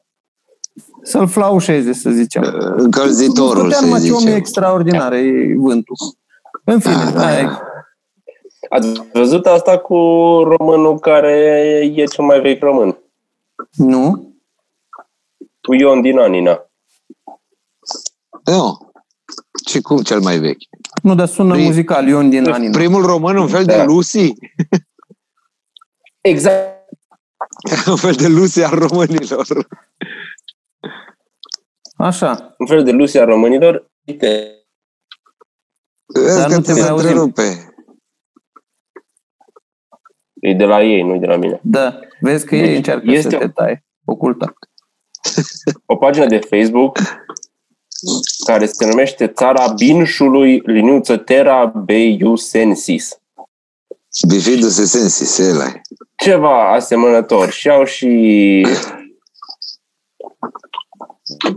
Să-l 1.02 1.28
flaușeze, 1.28 1.93
să 1.93 2.10
zicem. 2.10 2.43
Încălzitorul, 2.76 3.63
Putea 3.63 3.78
să 3.78 3.86
numai 3.86 4.00
ce 4.02 4.12
om 4.12 4.15
e 4.15 4.19
zicem. 4.19 4.36
extraordinar, 4.36 5.13
e 5.13 5.54
vântul. 5.58 5.95
În 6.63 6.80
fine, 6.80 6.93
Da, 7.04 7.10
da, 7.19 7.26
aia 7.26 7.39
e. 7.39 7.43
da. 7.43 7.62
Ați 8.69 9.02
văzut 9.13 9.45
asta 9.45 9.78
cu 9.78 9.95
românul 10.43 11.00
care 11.00 11.32
e 11.95 12.04
cel 12.06 12.26
mai 12.26 12.39
vechi 12.39 12.62
român? 12.62 12.97
Nu? 13.71 14.34
Cu 15.62 15.73
Ion 15.73 16.02
din 16.02 16.19
Anina. 16.19 16.69
Nu. 18.43 18.91
Și 19.69 19.82
cum 19.82 19.97
cel 20.02 20.19
mai 20.19 20.38
vechi? 20.38 20.62
Nu, 21.08 21.15
dar 21.15 21.28
sună 21.28 21.54
Prim- 21.56 21.63
muzical, 21.65 22.08
Ion 22.08 22.30
din 22.30 22.50
Anina. 22.50 22.78
Primul 22.78 23.06
român, 23.06 23.38
un 23.38 23.48
fel 23.48 23.65
de 23.65 23.76
Da. 23.76 23.84
Lucy? 23.84 24.34
Exact. 26.22 26.76
Un 27.88 27.96
fel 27.96 28.13
de 28.13 28.28
Lucy 28.28 28.62
al 28.63 28.80
românilor. 28.80 29.67
Așa. 31.98 32.56
Un 32.58 32.65
fel 32.65 32.84
de 32.84 32.91
Lucia 32.91 33.24
românilor. 33.26 33.91
Uite, 34.06 34.52
Vezi 36.06 36.38
Dar 36.38 36.48
că 36.50 36.56
nu 36.56 36.62
te 36.62 36.74
te 36.74 36.80
mai 36.80 36.89
auzim. 36.89 37.08
întrerupe. 37.08 37.74
e 40.41 40.54
de 40.54 40.65
la 40.65 40.84
ei, 40.84 41.02
nu 41.02 41.17
de 41.20 41.26
la 41.26 41.36
mine. 41.36 41.60
Da. 41.63 42.00
Vezi 42.22 42.46
că 42.46 42.56
Deci 42.56 42.67
ei 42.67 42.76
încearcă 42.76 43.12
este- 43.12 43.30
să 43.30 43.38
te 43.38 43.48
tai. 43.48 43.84
Ocultă. 44.06 44.54
O 45.86 45.96
pagină 45.96 46.26
de 46.26 46.39
Facebook 46.39 46.98
care 48.45 48.65
se 48.65 48.86
numește 48.86 49.27
Țara 49.27 49.67
Binșului 49.67 50.62
liniuță 50.65 51.17
Terra 51.17 51.65
Beiu 51.65 52.36
Sensis. 52.36 53.21
Bifidus 54.27 54.89
sensis, 54.89 55.38
ăla 55.38 55.65
e. 55.65 55.81
ceva 56.15 56.73
asemănător 56.73 57.49
și 57.49 57.69
au 57.69 57.83
și 57.83 58.07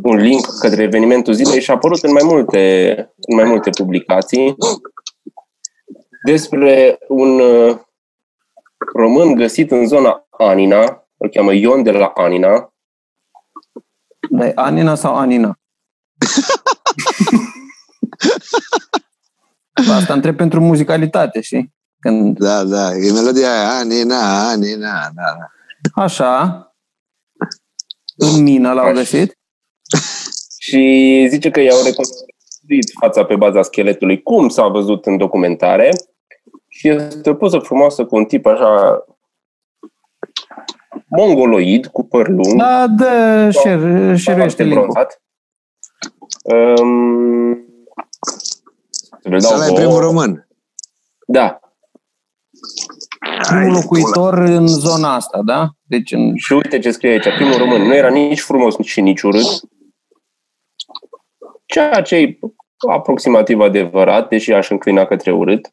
un 0.03 0.17
link 0.17 0.47
către 0.61 0.83
evenimentul 0.83 1.33
zilei 1.33 1.61
și 1.61 1.71
a 1.71 1.75
apărut 1.75 2.03
în 2.03 2.13
mai 2.13 2.23
multe, 2.25 2.95
în 3.17 3.37
mai 3.37 3.45
multe 3.45 3.71
publicații 3.71 4.57
despre 6.25 6.99
un 7.09 7.41
uh, 7.41 7.77
român 8.95 9.35
găsit 9.35 9.71
în 9.71 9.87
zona 9.87 10.27
Anina, 10.31 11.09
îl 11.17 11.29
cheamă 11.29 11.53
Ion 11.53 11.83
de 11.83 11.91
la 11.91 12.07
Anina, 12.07 12.73
Da, 14.31 14.47
e 14.47 14.53
Anina 14.55 14.95
sau 14.95 15.15
Anina? 15.15 15.60
Asta 19.99 20.13
întreb 20.13 20.37
pentru 20.37 20.61
muzicalitate, 20.61 21.41
știi? 21.41 21.75
Când 22.01 22.39
Da, 22.39 22.65
da, 22.65 22.95
e 22.95 23.13
melodia 23.13 23.51
aia, 23.51 23.69
Anina, 23.69 24.49
Anina, 24.49 25.11
da, 25.15 25.37
da. 25.39 26.03
așa, 26.03 26.65
în 28.17 28.43
mină 28.43 28.73
l-au 28.73 28.93
găsit. 28.93 29.39
și 30.59 31.27
zice 31.29 31.51
că 31.51 31.61
i-au 31.61 31.83
reconstruit 31.85 32.91
fața 33.01 33.25
pe 33.25 33.37
baza 33.37 33.63
scheletului, 33.63 34.23
cum 34.23 34.49
s-a 34.49 34.67
văzut 34.67 35.07
în 35.07 35.17
documentare, 35.17 35.91
și 36.69 36.89
este 36.89 37.31
o 37.31 37.35
poză 37.35 37.59
frumoasă 37.59 38.05
cu 38.05 38.17
un 38.17 38.25
tip 38.25 38.47
așa 38.47 39.05
mongoloid, 41.07 41.87
cu 41.87 42.05
păr 42.05 42.29
lung, 42.29 42.57
Da, 42.57 42.87
dă, 42.87 43.49
share, 43.53 44.17
share-uiește 44.17 44.63
link 44.63 44.75
bronzat. 44.75 45.23
Um, 46.43 47.65
să 49.23 49.29
le 49.29 49.39
dau 49.39 49.55
Ăla 49.55 49.65
e 49.65 49.69
vouă. 49.69 49.79
primul 49.79 50.01
român. 50.01 50.49
Da. 51.27 51.61
Primul 53.49 53.73
locuitor 53.73 54.35
în 54.39 54.67
zona 54.67 55.15
asta, 55.15 55.43
da? 55.45 55.69
Deci 55.83 56.13
în... 56.13 56.37
Și 56.37 56.53
uite 56.53 56.79
ce 56.79 56.91
scrie 56.91 57.11
aici. 57.11 57.35
Primul 57.35 57.57
român 57.57 57.83
nu 57.83 57.95
era 57.95 58.09
nici 58.09 58.41
frumos 58.41 58.77
și 58.79 59.01
nici 59.01 59.23
urât. 59.23 59.61
Ceea 61.67 62.03
ce 62.03 62.17
e 62.17 62.39
aproximativ 62.91 63.61
adevărat, 63.61 64.29
deși 64.29 64.53
aș 64.53 64.71
înclina 64.71 65.05
către 65.07 65.33
urât, 65.33 65.73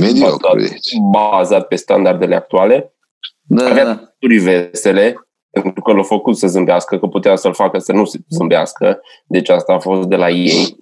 Mediocru, 0.00 0.60
deci. 0.60 0.88
bazat 1.10 1.66
pe 1.66 1.76
standardele 1.76 2.34
actuale. 2.34 2.94
Da, 3.40 3.64
Avea 3.64 3.84
da. 3.84 4.14
turi 4.18 4.38
vesele, 4.38 5.28
pentru 5.50 5.82
că 5.82 5.92
l-a 5.92 6.02
făcut 6.02 6.36
să 6.36 6.46
zâmbească, 6.46 6.98
că 6.98 7.06
putea 7.06 7.36
să-l 7.36 7.54
facă 7.54 7.78
să 7.78 7.92
nu 7.92 8.10
zâmbească. 8.28 9.00
Deci 9.26 9.48
asta 9.48 9.72
a 9.72 9.78
fost 9.78 10.08
de 10.08 10.16
la 10.16 10.28
ei. 10.30 10.76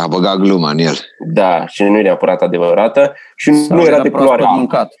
A 0.00 0.06
băgat 0.06 0.36
gluma 0.36 0.70
în 0.70 0.78
el. 0.78 0.94
Da, 1.32 1.66
și 1.66 1.82
nu 1.82 1.98
e 1.98 2.02
neapărat 2.02 2.42
adevărată 2.42 3.14
și 3.36 3.54
Sau 3.54 3.76
nu 3.76 3.82
era 3.84 4.00
de 4.02 4.10
proaspăt 4.10 4.20
culoare 4.20 4.42
albă. 4.42 4.56
mâncat. 4.56 4.92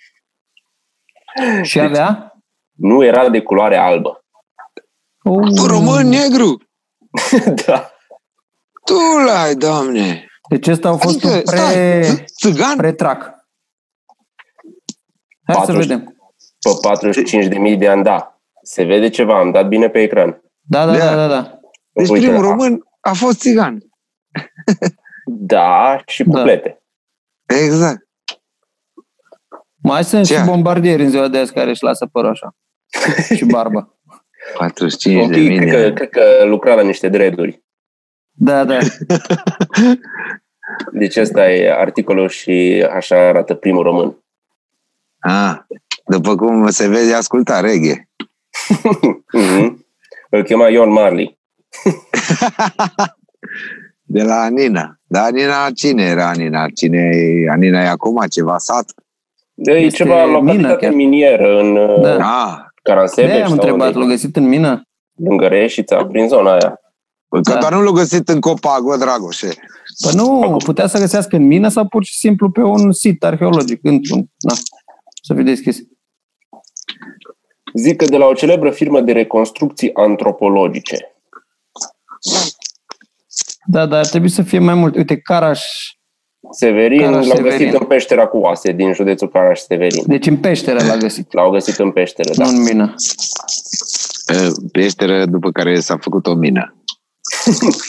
Și 1.62 1.80
avea? 1.80 2.32
Nu 2.72 3.04
era 3.04 3.28
de 3.28 3.40
culoare 3.40 3.76
albă. 3.76 4.24
Uh, 5.24 5.48
Tu 5.54 5.66
român 5.66 6.06
negru! 6.08 6.62
da. 7.66 7.90
Tu 8.84 8.94
l-ai, 9.26 9.54
doamne! 9.54 10.26
Deci 10.48 10.66
ăsta 10.66 10.88
a 10.88 10.96
fost 10.96 11.24
Adică, 11.24 11.28
un 11.36 11.42
pre, 11.42 11.56
stai, 11.56 12.02
ț- 12.02 12.24
țigan? 12.40 12.76
pretrac. 12.76 13.22
Hai 15.46 15.56
să 15.64 15.72
40. 15.72 15.86
vedem. 15.86 16.16
Pe 16.60 17.68
45.000 17.72 17.78
de 17.78 17.88
ani, 17.88 18.02
da. 18.02 18.37
Se 18.68 18.84
vede 18.84 19.08
ceva, 19.08 19.38
am 19.38 19.50
dat 19.50 19.68
bine 19.68 19.88
pe 19.88 20.02
ecran. 20.02 20.42
Da, 20.60 20.86
da, 20.86 20.96
da, 20.96 21.14
da, 21.14 21.26
da. 21.26 21.60
Deci 21.92 22.08
Uite, 22.08 22.26
primul 22.26 22.44
a- 22.44 22.48
român 22.48 22.82
a 23.00 23.12
fost 23.12 23.38
țigan. 23.40 23.78
Da, 25.40 26.02
și 26.06 26.24
Da. 26.24 26.36
cuplete. 26.38 26.82
Exact. 27.64 28.08
Mai 29.82 30.04
sunt 30.04 30.24
Ce 30.26 30.32
și 30.32 30.38
ai? 30.38 30.46
bombardieri 30.46 31.02
în 31.02 31.10
ziua 31.10 31.28
de 31.28 31.38
azi 31.38 31.52
care 31.52 31.70
își 31.70 31.82
lasă 31.82 32.06
părul 32.06 32.30
așa. 32.30 32.56
și 33.36 33.44
barba. 33.44 33.98
45 34.56 35.24
Ok, 35.24 35.30
de 35.30 35.36
mii 35.38 35.56
cred 35.56 35.68
de 35.70 35.76
că, 35.76 35.84
ani. 35.84 35.94
cred 35.94 36.08
că 36.08 36.44
lucra 36.44 36.74
la 36.74 36.82
niște 36.82 37.08
dreaduri. 37.08 37.62
Da, 38.30 38.64
da. 38.64 38.78
Deci 40.92 41.16
ăsta 41.16 41.50
e 41.50 41.72
articolul 41.72 42.28
și 42.28 42.86
așa 42.90 43.16
arată 43.28 43.54
primul 43.54 43.82
român. 43.82 44.24
Ah, 45.18 45.56
după 46.06 46.34
cum 46.36 46.70
se 46.70 46.88
vede, 46.88 47.14
asculta 47.14 47.60
reghe. 47.60 48.07
Mhm. 49.32 49.86
Îl 50.30 50.42
chema 50.42 50.68
Ion 50.68 50.90
Marley. 50.90 51.38
De 54.10 54.22
la 54.22 54.34
Anina. 54.40 54.98
Dar 55.06 55.24
Anina, 55.24 55.70
cine 55.74 56.02
era 56.02 56.28
Anina? 56.28 56.66
Cine 56.74 56.98
e? 57.12 57.50
Anina 57.50 57.82
e 57.82 57.88
acum 57.88 58.24
ceva 58.30 58.58
sat? 58.58 58.92
E 59.54 59.70
Este 59.72 59.96
ceva 60.02 60.24
mină 60.24 60.38
localitate 60.38 60.76
chiar. 60.84 60.92
minieră 60.94 61.58
în 61.60 61.74
Da. 62.02 62.16
da. 62.16 62.44
Ah, 62.44 62.56
De 62.56 62.90
Caransebeș 62.90 63.34
am 63.34 63.42
sau 63.42 63.52
întrebat, 63.52 63.86
unde 63.86 63.98
l-a 63.98 64.04
e? 64.04 64.08
găsit 64.08 64.36
în 64.36 64.48
mină? 64.48 64.82
lângă 65.14 65.46
Reșița, 65.46 66.04
prin 66.04 66.28
zona 66.28 66.50
aia. 66.52 66.80
Păi 67.28 67.42
că 67.42 67.52
Da. 67.52 67.58
doar 67.58 67.72
nu 67.72 67.82
l-a 67.82 67.90
găsit 67.90 68.28
în 68.28 68.40
Copago, 68.40 68.96
Dragoșe. 68.96 69.48
Păi 70.02 70.12
nu, 70.14 70.56
putea 70.64 70.86
să 70.86 70.98
găsească 70.98 71.36
în 71.36 71.46
mină 71.46 71.68
sau 71.68 71.86
pur 71.88 72.04
și 72.04 72.14
simplu 72.18 72.50
pe 72.50 72.60
un 72.60 72.92
sit 72.92 73.24
arheologic, 73.24 73.80
într-un, 73.82 74.18
na, 74.38 74.54
să 75.22 75.34
fi 75.34 75.42
deschis. 75.42 75.78
Zic 77.78 77.96
că 77.96 78.04
de 78.04 78.16
la 78.16 78.26
o 78.26 78.32
celebră 78.32 78.70
firmă 78.70 79.00
de 79.00 79.12
reconstrucții 79.12 79.94
antropologice. 79.94 80.96
Da, 83.66 83.86
dar 83.86 83.98
ar 83.98 84.06
trebui 84.06 84.28
să 84.28 84.42
fie 84.42 84.58
mai 84.58 84.74
mult. 84.74 84.96
Uite, 84.96 85.16
Caraș, 85.16 85.62
Severin 86.50 87.00
Caraș 87.00 87.26
l-au 87.26 87.36
Severin. 87.36 87.58
găsit 87.58 87.80
în 87.80 87.86
peștera 87.86 88.26
cu 88.26 88.36
oase 88.36 88.72
din 88.72 88.92
județul 88.92 89.28
Caraș-Severin. 89.28 90.02
deci 90.06 90.26
în 90.26 90.36
peșteră 90.36 90.84
l-a 90.84 90.96
găsit, 90.96 91.32
L-au 91.32 91.50
găsit 91.50 91.78
în 91.78 91.90
peșteră, 91.90 92.30
da. 92.36 92.44
nu 92.44 92.50
în 92.56 92.62
mină. 92.62 92.94
Eh, 94.26 94.48
Peșteră 94.72 95.26
după 95.26 95.50
care 95.50 95.80
s-a 95.80 95.96
făcut 96.00 96.26
o 96.26 96.34
mină. 96.34 96.74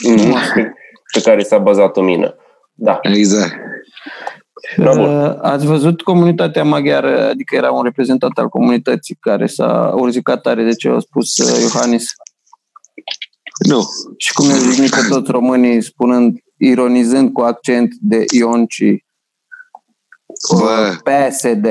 Mhm. 0.02 0.32
Pe- 0.54 0.74
Pe 1.12 1.20
care 1.20 1.42
s-a 1.42 1.58
bazat 1.58 1.96
o 1.96 2.02
mină. 2.02 2.34
Da. 2.74 2.98
Exact. 3.02 3.52
Da, 4.76 4.94
bun. 4.94 5.16
Uh, 5.16 5.36
Ați 5.40 5.66
văzut 5.66 6.02
comunitatea 6.02 6.64
maghiară, 6.64 7.28
adică 7.28 7.54
era 7.54 7.70
un 7.70 7.82
reprezentant 7.82 8.38
al 8.38 8.48
comunității 8.48 9.16
care 9.20 9.46
s-a 9.46 9.92
urzicat 9.96 10.40
tare 10.40 10.64
de 10.64 10.74
ce 10.74 10.88
a 10.88 10.98
spus 10.98 11.38
uh, 11.38 11.60
Iohannis. 11.60 12.04
Nu. 13.68 13.88
Și 14.16 14.32
cum 14.32 14.46
ne 14.46 14.54
jignit 14.58 14.90
pe 14.90 15.06
toți 15.08 15.30
românii 15.30 15.82
spunând, 15.82 16.38
ironizând 16.56 17.32
cu 17.32 17.40
accent 17.40 17.94
de 18.00 18.24
Ionci 18.32 19.04
Bă, 20.58 20.94
PSD. 21.02 21.66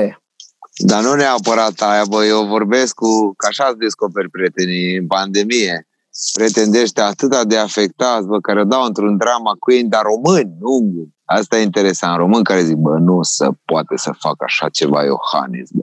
dar 0.76 1.02
nu 1.02 1.14
neapărat 1.14 1.80
aia, 1.80 2.04
bă, 2.08 2.24
eu 2.24 2.46
vorbesc 2.46 2.94
cu, 2.94 3.34
că 3.36 3.46
așa 3.46 3.66
îți 3.68 3.78
descoperi 3.78 4.30
prietenii 4.30 4.96
în 4.96 5.06
pandemie. 5.06 5.88
Prieteni 6.32 6.72
de 6.72 6.80
ăștia 6.80 7.06
atât 7.06 7.44
de 7.44 7.56
afectați, 7.56 8.26
bă, 8.26 8.40
care 8.40 8.64
dau 8.64 8.84
într-un 8.84 9.16
drama 9.16 9.56
queen, 9.58 9.88
dar 9.88 10.02
români, 10.02 10.56
nu. 10.60 11.08
Asta 11.38 11.58
e 11.58 11.62
interesant, 11.62 12.16
români 12.16 12.44
care 12.44 12.62
zic, 12.62 12.76
bă, 12.76 12.96
nu 12.98 13.22
se 13.22 13.48
poate 13.64 13.96
să 13.96 14.12
facă 14.18 14.44
așa 14.46 14.68
ceva 14.68 15.02
Iohannis, 15.04 15.70
bă. 15.72 15.82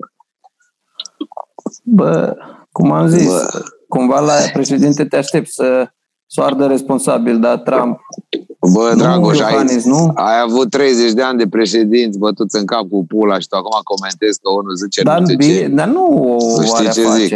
Bă, 1.84 2.36
cum 2.72 2.92
am 2.92 3.08
zis, 3.08 3.28
Bă. 3.28 3.64
cumva 3.88 4.20
la 4.20 4.34
președinte 4.54 5.06
te 5.06 5.18
aștept 5.18 5.48
să 5.52 5.90
soardă 6.26 6.66
responsabil, 6.66 7.40
dar 7.40 7.58
Trump. 7.58 8.00
Bă, 8.74 8.90
Nu, 8.94 8.98
Dragoș, 8.98 9.40
ai, 9.40 9.52
Iohannis, 9.52 9.86
nu? 9.86 10.12
ai 10.16 10.40
avut 10.40 10.70
30 10.70 11.12
de 11.12 11.22
ani 11.22 11.38
de 11.38 11.48
președinți 11.48 12.18
bătuți 12.18 12.58
în 12.58 12.66
cap 12.66 12.82
cu 12.90 13.06
pula 13.06 13.40
și 13.40 13.48
tu 13.48 13.56
acum 13.56 13.80
comentezi 13.84 14.40
că 14.40 14.50
unul 14.52 14.76
zice 14.76 15.02
Dar, 15.04 15.20
nu 15.20 15.26
știu 15.26 15.38
bine, 15.38 15.60
ce. 15.60 15.68
dar 15.68 15.88
nu 15.88 16.36
o 16.58 16.62
Știi 16.64 16.76
are 16.76 16.88
a 16.88 16.92
ce 16.92 17.02
face. 17.04 17.24
zic? 17.26 17.34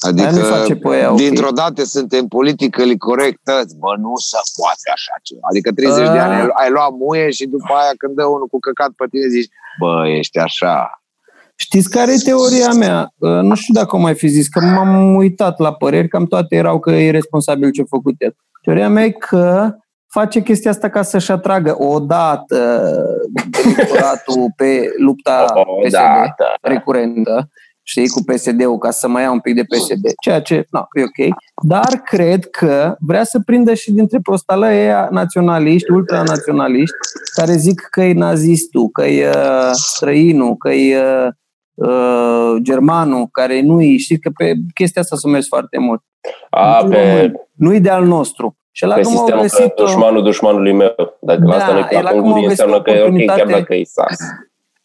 Aia 0.00 0.30
nu 0.30 0.38
face 0.38 0.72
Adică, 0.72 0.88
pe 0.88 0.96
ea, 0.96 1.10
ok. 1.10 1.16
dintr-o 1.16 1.50
dată 1.50 1.84
suntem 1.84 2.26
politically 2.26 2.96
corectăți. 2.98 3.76
Bă, 3.76 3.94
nu 3.98 4.12
se 4.16 4.36
poate 4.56 4.86
așa 4.94 5.14
ceva. 5.22 5.40
Adică 5.50 5.72
30 5.72 5.96
de 6.14 6.18
A. 6.18 6.24
ani 6.24 6.34
ai, 6.40 6.48
ai 6.62 6.70
luat 6.70 6.90
muie 6.98 7.30
și 7.30 7.46
după 7.46 7.72
aia 7.80 7.92
când 7.98 8.14
dă 8.16 8.24
unul 8.24 8.46
cu 8.46 8.58
căcat 8.58 8.90
pe 8.96 9.04
tine 9.10 9.26
zici, 9.28 9.50
bă, 9.80 10.08
ești 10.18 10.38
așa. 10.38 11.02
Știți 11.54 11.90
care 11.90 12.12
e 12.12 12.16
teoria 12.24 12.72
mea? 12.72 13.12
Uh, 13.18 13.30
Nu 13.30 13.54
știu 13.54 13.74
dacă 13.74 13.96
o 13.96 13.98
mai 13.98 14.14
fi 14.14 14.28
zis, 14.28 14.48
că 14.48 14.60
m-am 14.60 15.14
uitat 15.14 15.58
la 15.58 15.72
păreri, 15.72 16.08
cam 16.08 16.26
toate 16.26 16.54
erau 16.54 16.78
că 16.80 16.90
e 16.90 17.10
responsabil 17.10 17.70
ce 17.70 17.80
a 17.82 17.84
făcut 17.88 18.14
el. 18.18 18.36
Teoria 18.62 18.88
mea 18.88 19.04
e 19.04 19.10
că 19.10 19.74
face 20.12 20.40
chestia 20.42 20.70
asta 20.70 20.88
ca 20.88 21.02
să-și 21.02 21.30
atragă 21.30 21.76
odată 21.82 22.92
electoratul 23.64 24.52
pe 24.56 24.90
lupta 24.98 25.44
O, 25.54 25.62
PSD 25.82 25.92
da, 25.92 26.34
da. 26.38 26.68
recurentă, 26.68 27.48
știi, 27.82 28.08
cu 28.08 28.22
PSD-ul, 28.22 28.78
ca 28.78 28.90
să 28.90 29.08
mai 29.08 29.22
ia 29.22 29.30
un 29.30 29.40
pic 29.40 29.54
de 29.54 29.62
PSD, 29.62 30.04
ceea 30.22 30.40
ce, 30.40 30.66
nu, 30.70 30.86
e 30.92 31.02
ok, 31.02 31.36
dar 31.62 32.00
cred 32.04 32.50
că 32.50 32.96
vrea 32.98 33.24
să 33.24 33.40
prindă 33.44 33.74
și 33.74 33.92
dintre 33.92 34.18
prostală 34.22 34.66
ăia 34.66 35.08
naționaliști, 35.10 35.90
ultranaționaliști, 35.90 36.96
care 37.34 37.52
zic 37.52 37.80
că 37.90 38.02
e 38.02 38.12
nazistul, 38.12 38.88
că 38.88 39.04
e 39.06 39.28
uh, 39.28 39.70
străinul, 39.72 40.56
că 40.56 40.70
e 40.70 40.98
uh, 41.74 42.56
germanul, 42.62 43.26
care 43.32 43.60
nu 43.60 43.82
e, 43.82 43.96
știi 43.96 44.18
că 44.18 44.30
pe 44.36 44.52
chestia 44.74 45.02
asta 45.02 45.16
s-a 45.16 45.28
mers 45.28 45.46
foarte 45.48 45.78
mult. 45.78 46.02
A, 46.50 46.84
pe, 46.88 47.32
Nu 47.52 47.74
e 47.74 47.78
de 47.78 47.90
al 47.90 48.04
nostru. 48.04 48.54
Și 48.72 48.84
la 48.84 48.94
pe 48.94 49.00
cum 49.02 49.10
au 49.12 49.18
sistemul 49.18 49.46
că 49.46 49.56
găsit 49.56 49.72
dușmanul 49.74 50.22
dușmanului 50.22 50.72
meu. 50.72 50.94
Dacă 51.20 51.40
Da, 51.40 51.56
asta 51.56 51.72
nu-i 51.72 51.80
el 51.80 51.86
plac 52.00 52.04
acum 52.04 52.18
ungurii, 52.18 52.42
au 52.42 52.48
găsit 52.48 52.64
înseamnă 52.64 52.82
că 52.82 52.90
e 52.90 52.92
ok, 52.92 52.98
chiar 52.98 53.08
oportunitate- 53.08 53.50
dacă 53.52 53.74
e 53.74 53.84
sas. 53.84 54.16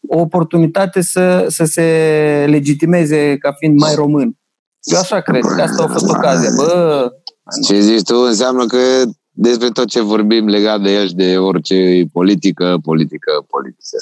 O 0.08 0.18
oportunitate 0.20 1.00
să, 1.02 1.46
să 1.48 1.64
se 1.64 1.82
legitimeze 2.48 3.36
ca 3.38 3.52
fiind 3.58 3.78
mai 3.78 3.94
român. 3.94 4.38
Eu 4.82 4.98
așa 4.98 5.20
cred, 5.20 5.40
că 5.40 5.62
asta 5.62 5.82
a 5.82 5.86
fost 5.88 6.08
ocazia. 6.08 6.50
Bă, 6.56 7.12
Ce 7.66 7.80
zici 7.80 8.02
tu 8.02 8.16
înseamnă 8.16 8.66
că 8.66 8.78
despre 9.30 9.68
tot 9.68 9.86
ce 9.88 10.00
vorbim 10.00 10.46
legat 10.48 10.80
de 10.80 10.90
el 10.90 11.06
și 11.06 11.14
de 11.14 11.38
orice 11.38 11.74
e 11.74 12.06
politică, 12.12 12.78
politică, 12.82 13.30
politică. 13.48 13.98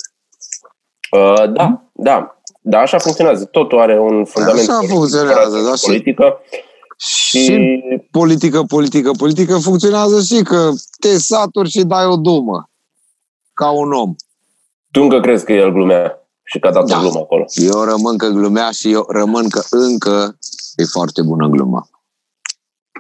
Uh, 1.11 1.53
da, 1.53 1.83
da. 1.93 2.39
Da, 2.67 2.79
așa 2.79 2.99
funcționează. 2.99 3.45
Totul 3.45 3.79
are 3.81 4.01
un 4.01 4.25
fundament 4.25 4.69
Așa 4.69 4.77
politic, 4.77 4.97
funcționează, 4.97 5.59
da, 5.69 5.75
și- 5.75 5.85
politică 5.87 6.39
Și 6.97 7.39
și 7.39 7.79
politică, 8.11 8.63
politică, 8.63 9.11
politică 9.11 9.59
funcționează 9.59 10.21
și 10.21 10.43
că 10.43 10.71
te 11.01 11.19
saturi 11.19 11.71
și 11.71 11.83
dai 11.85 12.07
o 12.07 12.17
dumă. 12.17 12.71
Ca 13.53 13.71
un 13.71 13.93
om. 13.93 14.15
Tu 14.95 15.03
încă 15.03 15.21
crezi 15.21 15.45
că 15.45 15.53
el 15.53 15.73
glumea 15.73 16.29
și 16.43 16.59
că 16.59 16.67
a 16.67 16.73
dat 16.73 16.87
Da. 16.87 16.97
o 16.97 17.01
glumă 17.01 17.19
acolo. 17.19 17.45
Eu 17.55 17.83
rămân 17.83 18.17
că 18.17 18.29
glumea 18.29 18.71
și 18.71 18.93
eu 18.93 19.07
rămân 19.09 19.49
că 19.49 19.63
încă 19.71 20.39
e 20.77 20.85
foarte 20.85 21.23
bună 21.23 21.47
gluma. 21.49 21.89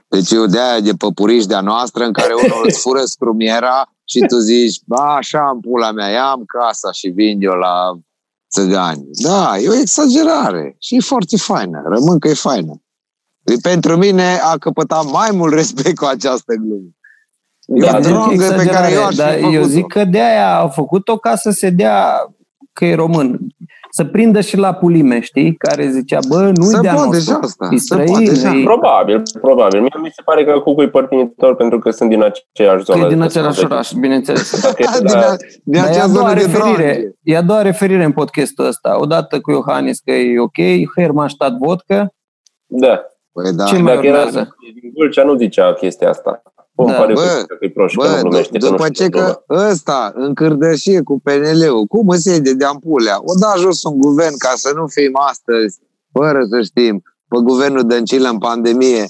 Deci 0.08 0.30
eu 0.30 0.46
de 0.46 0.60
aia 0.60 0.80
de 0.80 0.92
păpuriș 0.92 1.44
de-a 1.46 1.60
noastră 1.60 2.04
în 2.04 2.12
care 2.12 2.32
unul 2.34 2.64
îți 2.66 2.80
fură 2.80 3.04
scrumiera 3.14 3.94
și 4.04 4.18
tu 4.28 4.38
zici, 4.38 4.80
ba, 4.86 5.14
așa 5.14 5.50
în 5.52 5.60
pula 5.60 5.92
mea, 5.92 6.08
ia 6.08 6.24
am 6.24 6.44
casa 6.44 6.92
și 6.92 7.08
vin 7.08 7.42
eu 7.42 7.52
la 7.52 7.98
țăgani. 8.50 9.04
Da, 9.10 9.58
e 9.58 9.68
o 9.68 9.74
exagerare 9.74 10.76
și 10.78 10.94
e 10.94 11.00
foarte 11.00 11.36
faină. 11.36 11.82
Rămân 11.84 12.18
că 12.18 12.28
e 12.28 12.34
faină. 12.34 12.82
E, 13.44 13.54
pentru 13.62 13.96
mine 13.96 14.38
a 14.38 14.56
căpătat 14.58 15.04
mai 15.10 15.30
mult 15.32 15.52
respect 15.52 15.96
cu 15.98 16.04
această 16.04 16.54
glumă. 16.54 16.88
E 17.66 17.80
Da, 17.80 17.86
o 17.88 17.90
da. 17.90 17.98
drogă 18.08 18.54
pe 18.56 18.64
care 18.66 18.92
eu 18.92 19.04
aș 19.04 19.10
fi 19.10 19.16
dar 19.16 19.34
eu 19.36 19.42
făcut-o. 19.44 19.66
zic 19.66 19.86
că 19.86 20.04
de 20.04 20.20
aia 20.20 20.56
au 20.58 20.68
făcut-o 20.68 21.16
ca 21.16 21.34
să 21.36 21.50
se 21.50 21.70
dea 21.70 22.04
că 22.72 22.84
e 22.84 22.94
român. 22.94 23.38
Să 23.90 24.04
prindă 24.04 24.40
și 24.40 24.56
la 24.56 24.72
pulime, 24.74 25.20
știi? 25.20 25.54
Care 25.56 25.88
zicea, 25.90 26.18
bă, 26.28 26.50
nu-i 26.54 26.66
Se 26.66 26.80
de-a 26.80 26.94
poate 26.94 27.18
și 27.20 27.30
nostru. 27.30 27.38
asta. 27.42 27.68
E 27.72 27.76
Se 27.76 27.94
poate 27.94 28.10
străin, 28.12 28.26
și 28.26 28.30
asta. 28.46 28.56
e- 28.58 28.62
Probabil, 28.62 29.22
probabil. 29.40 29.80
Mie 29.80 29.88
mi 30.02 30.10
se 30.14 30.22
pare 30.24 30.44
că 30.44 30.58
Cucu 30.58 30.82
e 30.82 30.88
părtinitor 30.88 31.56
pentru 31.56 31.78
că 31.78 31.90
sunt 31.90 32.08
din 32.10 32.22
aceeași 32.22 32.84
că 32.84 32.92
zonă. 32.92 33.04
e 33.04 33.08
din 33.08 33.18
de 33.18 33.24
același 33.24 33.56
stat. 33.56 33.70
oraș, 33.70 33.92
bineînțeles. 33.92 34.60
Dacă 34.62 34.82
e 34.82 34.84
din, 34.98 35.12
la- 35.12 35.26
a, 35.26 35.36
din 35.64 35.80
Dar 35.80 35.84
e 35.84 35.88
acea 35.88 36.02
a 36.02 36.06
doua 36.08 36.28
zonă 36.28 36.34
de 36.34 36.40
referire, 36.40 36.92
droge. 36.92 37.08
e 37.22 37.36
a 37.36 37.42
doua 37.42 37.62
referire 37.62 38.04
în 38.04 38.12
podcastul 38.12 38.66
ăsta. 38.66 38.96
Odată 39.00 39.40
cu 39.40 39.50
Iohannis 39.50 39.98
că 40.00 40.10
e 40.12 40.40
ok, 40.40 40.56
Hermannstadt 40.96 41.56
vodka, 41.58 42.08
Da. 42.66 43.00
Păi 43.32 43.52
da. 43.52 43.64
Ce 43.64 43.76
mai 43.78 43.94
Dacă 43.94 44.06
era 44.06 44.16
urmează? 44.16 44.38
din 44.80 44.90
Vâlcea, 44.96 45.24
nu 45.24 45.34
zicea 45.36 45.72
chestia 45.72 46.08
asta. 46.08 46.42
Bun, 46.76 46.86
Da. 46.86 46.92
pare 46.92 47.12
Bă, 47.12 47.44
că 47.46 47.56
e 47.60 47.70
prost 47.70 47.90
și 47.92 47.98
că 47.98 48.06
nu 48.06 48.12
Bă, 48.14 48.20
glumește, 48.20 48.56
d- 48.56 48.60
că 48.60 48.64
nu 48.64 48.70
după 48.70 48.86
știe 48.92 49.04
ce 49.04 49.10
că 49.10 49.42
ăsta 49.48 50.12
încârdășie 50.14 51.00
cu 51.02 51.20
PNL-ul, 51.22 51.84
cum 51.86 52.08
îți 52.08 52.28
iei 52.28 52.40
de 52.40 52.54
deampulea? 52.54 53.16
O 53.20 53.34
da 53.40 53.52
jos 53.58 53.82
un 53.82 53.98
guvern 53.98 54.36
ca 54.36 54.52
să 54.54 54.72
nu 54.74 54.86
fim 54.86 55.12
astăzi, 55.28 55.78
fără 56.12 56.44
să 56.50 56.62
știm, 56.62 57.02
pe 57.28 57.36
guvernul 57.42 57.82
Dăncilă 57.86 58.28
în 58.28 58.38
pandemie. 58.38 59.04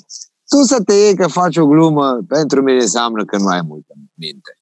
Tu 0.49 0.63
să 0.63 0.83
te 0.83 0.93
iei 0.95 1.15
că 1.17 1.27
faci 1.27 1.57
o 1.57 1.67
glumă, 1.67 2.19
pentru 2.29 2.63
mine 2.63 2.81
înseamnă 2.81 3.25
că 3.25 3.37
nu 3.39 3.47
ai 3.47 3.61
multă 3.69 3.93
minte. 4.15 4.59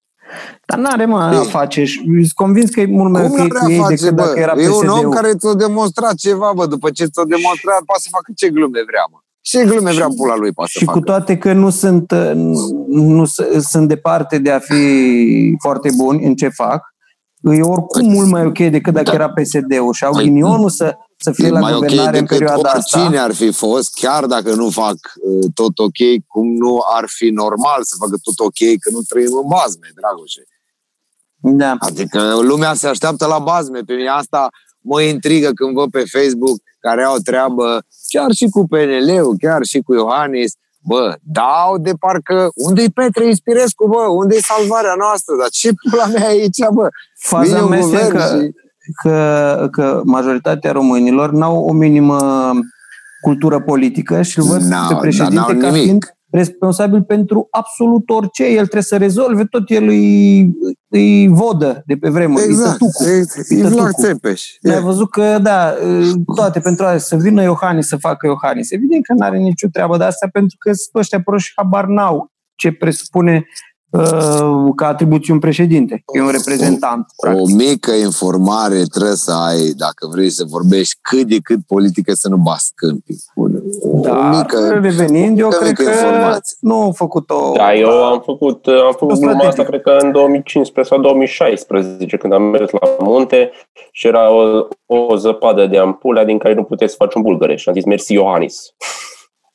dar 0.67 0.79
n-are 0.79 1.05
mă 1.07 1.21
a 1.21 1.35
Ei. 1.35 1.45
face. 1.45 1.85
și 1.85 1.99
Sunt 2.05 2.33
convins 2.35 2.71
că 2.71 2.81
e 2.81 2.87
mult 2.87 3.11
mai 3.13 3.23
Cum 3.23 3.31
ok 3.33 3.39
nu 3.39 3.47
cu 3.49 3.55
vrea 3.55 3.69
ei 3.75 3.79
face, 3.79 3.95
decât 3.95 4.15
bă? 4.17 4.23
dacă 4.23 4.39
era 4.39 4.55
E 4.57 4.69
un 4.69 4.89
om 4.89 4.99
PSD-ul. 4.99 5.13
care 5.15 5.35
ți-a 5.35 5.55
demonstrat 5.55 6.15
ceva, 6.15 6.53
bă, 6.55 6.67
după 6.67 6.91
ce 6.91 7.05
ți-a 7.05 7.25
demonstrat, 7.37 7.83
poate 7.91 8.03
să 8.03 8.09
facă 8.11 8.33
ce 8.37 8.49
glume 8.51 8.81
vrea, 8.87 9.05
mă. 9.13 9.19
Ce 9.43 9.65
glume 9.65 9.93
vrea 9.93 10.09
pula 10.17 10.37
lui 10.37 10.53
poate 10.53 10.71
să 10.73 10.79
Și 10.79 10.85
facă. 10.85 10.99
cu 10.99 11.05
toate 11.05 11.39
că 11.39 11.53
nu 11.53 11.71
sunt, 11.71 12.13
nu, 12.35 12.71
nu 12.89 13.25
s- 13.25 13.41
sunt 13.69 13.89
departe 13.89 14.39
de 14.39 14.51
a 14.51 14.59
fi 14.59 15.57
foarte 15.61 15.91
buni 15.97 16.25
în 16.25 16.35
ce 16.35 16.49
fac, 16.49 16.95
e 17.43 17.61
oricum 17.61 18.11
mult 18.11 18.29
mai 18.29 18.47
ok 18.47 18.59
decât 18.59 18.93
dacă 18.93 19.11
era 19.15 19.29
PSD-ul 19.31 19.93
și 19.93 20.05
au 20.05 20.13
Păi, 20.13 20.25
ghinionul 20.25 20.69
să, 20.71 20.95
să 21.17 21.33
fie 21.33 21.47
E 21.47 21.51
la 21.51 21.61
mai 21.61 21.73
ok 21.73 21.79
guvernare 21.79 22.07
în 22.19 22.25
decât 22.25 22.29
perioada 22.39 22.71
oricine 22.75 23.03
asta. 23.03 23.23
ar 23.23 23.33
fi 23.35 23.53
fost, 23.53 23.95
chiar 23.95 24.27
dacă 24.27 24.55
nu 24.55 24.71
fac 24.71 24.97
uh, 25.23 25.47
tot 25.55 25.79
ok, 25.79 26.25
cum 26.27 26.53
nu 26.53 26.79
ar 26.97 27.05
fi 27.07 27.29
normal 27.29 27.83
să 27.83 27.95
facă 27.99 28.17
tot 28.23 28.39
ok, 28.47 28.79
că 28.81 28.91
nu 28.93 29.01
trăim 29.09 29.33
în 29.43 29.49
bazme, 29.49 29.89
Dragoșe. 29.95 30.43
Da. 31.45 31.77
Adică 31.79 32.39
lumea 32.43 32.75
se 32.75 32.87
așteaptă 32.87 33.27
la 33.27 33.39
bazme. 33.39 33.81
Pe 33.81 33.95
mine 33.95 34.09
asta 34.09 34.49
mă 34.83 35.01
intrigă 35.03 35.51
când 35.55 35.75
văd 35.75 35.91
pe 35.91 36.05
Facebook 36.13 36.57
care 36.81 37.03
au 37.05 37.17
treabă 37.17 37.83
chiar 38.09 38.31
și 38.33 38.47
cu 38.51 38.67
PNL-ul, 38.67 39.37
chiar 39.39 39.63
și 39.63 39.79
cu 39.81 39.95
Iohannis. 39.95 40.53
Bă, 40.85 41.15
dau 41.23 41.79
de 41.79 41.93
parcă... 42.01 42.49
Unde-i 42.55 42.91
Petre 42.91 43.27
Inspirescu, 43.27 43.87
bă? 43.89 43.99
Unde-i 44.11 44.43
salvarea 44.43 44.95
noastră? 44.99 45.35
Dar 45.39 45.49
ce 45.49 45.71
pula 45.91 46.07
mea 46.07 46.23
e 46.33 46.39
aici, 46.41 46.69
bă? 46.73 46.89
Faza 47.19 47.45
Vine 47.45 47.61
un 47.61 47.69
mea 47.69 47.79
este 47.79 47.91
guvern 47.91 48.17
că, 48.17 48.43
și- 48.43 48.51
că, 49.03 49.69
că 49.73 50.01
majoritatea 50.05 50.73
românilor 50.73 51.31
n-au 51.33 51.65
o 51.65 51.73
minimă 51.73 52.51
cultură 53.21 53.61
politică 53.61 54.23
și 54.23 54.39
îl 54.39 54.45
văd 54.45 54.61
N-au, 54.61 54.87
pe 54.87 54.93
dar 54.93 55.01
președinte 55.01 55.35
n-au 55.35 55.47
ca 55.47 55.67
nimic. 55.69 55.83
fiind 55.83 56.17
responsabil 56.33 57.03
pentru 57.03 57.47
absolut 57.51 58.11
orice. 58.11 58.45
El 58.45 58.63
trebuie 58.63 58.83
să 58.83 58.97
rezolve 58.97 59.45
tot 59.45 59.71
el 59.71 59.89
îi, 59.89 60.53
îi 60.89 61.29
vodă 61.29 61.83
de 61.87 61.95
pe 61.95 62.09
vremuri. 62.09 62.45
Exact. 62.45 62.81
Îi 62.81 62.89
tătucu. 62.89 63.11
exact. 63.11 63.51
Îi 63.51 63.59
E 63.59 63.63
Vlad 63.63 63.85
tătucu. 63.85 64.01
Țepeș. 64.01 64.43
Ai 64.75 64.81
văzut 64.81 65.11
că, 65.11 65.39
da, 65.43 65.75
toate 66.35 66.61
pentru 66.61 66.85
asta, 66.85 66.99
să 66.99 67.17
vină 67.17 67.43
Iohannis 67.43 67.87
să 67.87 67.97
facă 67.97 68.27
Iohannis. 68.27 68.71
Evident 68.71 69.05
că 69.07 69.13
nu 69.13 69.25
are 69.25 69.39
nicio 69.39 69.69
treabă 69.73 69.97
de 69.97 70.05
asta, 70.05 70.29
pentru 70.33 70.57
că 70.59 70.73
sunt 70.73 70.95
ăștia 70.95 71.23
proști 71.23 71.53
habar 71.57 71.87
n-au 71.87 72.31
ce 72.55 72.73
presupune 72.73 73.35
uh, 73.35 73.72
ca 74.77 74.87
atribuții 74.87 75.33
un 75.33 75.39
președinte. 75.39 76.05
E 76.15 76.23
un 76.23 76.31
reprezentant. 76.31 77.07
O 77.17 77.47
mică 77.57 77.91
informare 77.93 78.83
trebuie 78.83 79.15
să 79.17 79.33
ai 79.33 79.73
dacă 79.77 80.09
vrei 80.13 80.31
să 80.31 80.45
vorbești 80.49 80.99
cât 81.01 81.23
de 81.23 81.37
cât 81.43 81.59
politică 81.67 82.13
să 82.15 82.29
nu 82.29 82.37
bați 82.37 82.73
câmpii. 82.75 83.19
O 83.35 83.47
Dar, 84.01 84.31
mică, 84.31 84.79
revenind, 84.83 85.39
eu 85.39 85.47
mică, 85.47 85.59
cred 85.59 85.69
mică 85.69 85.83
că 85.83 85.91
informație. 85.91 86.57
nu 86.61 86.83
au 86.83 86.93
făcut-o... 86.93 87.53
Da, 87.55 87.75
eu 87.75 88.05
am 88.05 88.21
făcut, 88.25 88.67
am 88.67 88.95
făcut 88.99 89.17
O 89.17 89.19
gluma 89.19 89.33
asta, 89.33 89.51
strategie. 89.51 89.65
cred 89.65 89.81
că 89.81 90.05
în 90.05 90.13
2015 90.13 90.95
sau 90.95 91.03
2016, 91.03 92.17
când 92.17 92.33
am 92.33 92.43
mers 92.43 92.71
la 92.71 93.05
munte 93.05 93.51
și 93.93 94.07
era 94.07 94.31
o, 94.31 94.67
o 94.87 95.17
zăpadă 95.17 95.67
de 95.67 95.79
ampulea 95.79 96.25
din 96.25 96.39
care 96.39 96.55
nu 96.55 96.63
puteai 96.65 96.89
să 96.89 96.95
faci 96.99 97.15
un 97.15 97.23
bulgăreș. 97.23 97.61
Și 97.61 97.69
am 97.69 97.75
zis, 97.75 97.85
mersi 97.85 98.13
Iohannis. 98.13 98.75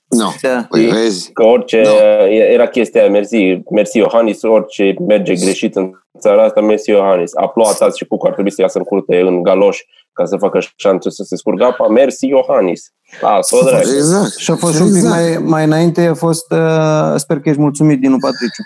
Nu. 0.08 0.34
Da. 0.42 0.66
Păi 0.70 0.86
vezi? 0.86 1.32
Că 1.32 1.44
orice, 1.44 1.82
Nu. 1.82 2.32
era 2.34 2.68
chestia 2.68 3.02
aia, 3.02 3.10
mersi, 3.10 3.62
mersi 3.72 3.98
Iohannis, 3.98 4.42
orice 4.42 4.96
merge 5.08 5.34
greșit 5.34 5.76
în 5.76 5.92
țara 6.20 6.44
asta, 6.44 6.62
mersi 6.62 6.90
Iohannis. 6.90 7.36
A 7.36 7.48
plouat 7.48 7.82
azi 7.82 7.98
și 7.98 8.06
Cucu 8.06 8.28
ar 8.28 8.34
trebui 8.34 8.52
să 8.52 8.62
iasă 8.62 8.78
în 8.78 8.84
curte 8.84 9.20
în 9.20 9.44
galoș 9.44 9.80
ca 10.14 10.26
să 10.26 10.38
facă 10.38 10.60
șanțe 10.76 11.10
să 11.10 11.24
se 11.24 11.36
scurgă 11.36 11.64
apa, 11.64 11.88
mersi 11.88 12.28
Iohannis. 12.28 12.92
Da, 13.22 13.38
s-o 13.42 13.64
dragi. 13.64 13.96
Exact. 13.96 14.36
Și 14.36 14.52
a 14.52 14.56
fost 14.56 14.76
și 14.76 14.82
un 14.82 14.94
pic 14.94 15.04
mai, 15.04 15.38
mai 15.44 15.64
înainte, 15.64 16.02
a 16.06 16.14
fost, 16.14 16.52
uh, 16.52 17.14
sper 17.16 17.40
că 17.40 17.50
ești 17.50 17.62
mulțumit, 17.62 18.00
Dinu 18.00 18.18
Patriciu. 18.18 18.64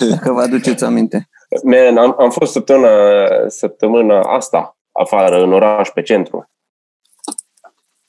Dacă 0.10 0.32
vă 0.32 0.40
aduceți 0.40 0.84
aminte. 0.84 1.28
Man, 1.64 1.96
am, 1.96 2.16
am 2.18 2.30
fost 2.30 2.52
săptămâna, 2.52 2.88
săptămâna 3.46 4.20
asta 4.20 4.78
afară, 4.92 5.42
în 5.42 5.52
oraș, 5.52 5.88
pe 5.88 6.02
centru. 6.02 6.50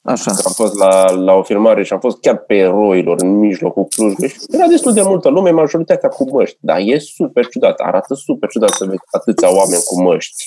Așa. 0.03 0.31
Am 0.45 0.51
fost 0.53 0.73
la, 0.75 1.11
la 1.11 1.33
o 1.33 1.43
filmare 1.43 1.83
și 1.83 1.93
am 1.93 1.99
fost 1.99 2.19
chiar 2.19 2.37
pe 2.37 2.55
eroilor, 2.55 3.21
în 3.21 3.37
mijlocul 3.37 3.85
Clujului. 3.85 4.29
Și 4.29 4.37
Era 4.49 4.67
destul 4.67 4.93
de 4.93 5.01
multă 5.01 5.29
lume, 5.29 5.49
majoritatea 5.49 6.09
cu 6.09 6.29
măști. 6.35 6.57
Dar 6.59 6.77
e 6.79 6.97
super 6.99 7.47
ciudat, 7.47 7.79
arată 7.79 8.13
super 8.13 8.49
ciudat 8.49 8.69
să 8.69 8.85
vezi 8.85 8.99
atâția 9.11 9.55
oameni 9.55 9.81
cu 9.85 10.01
măști. 10.01 10.43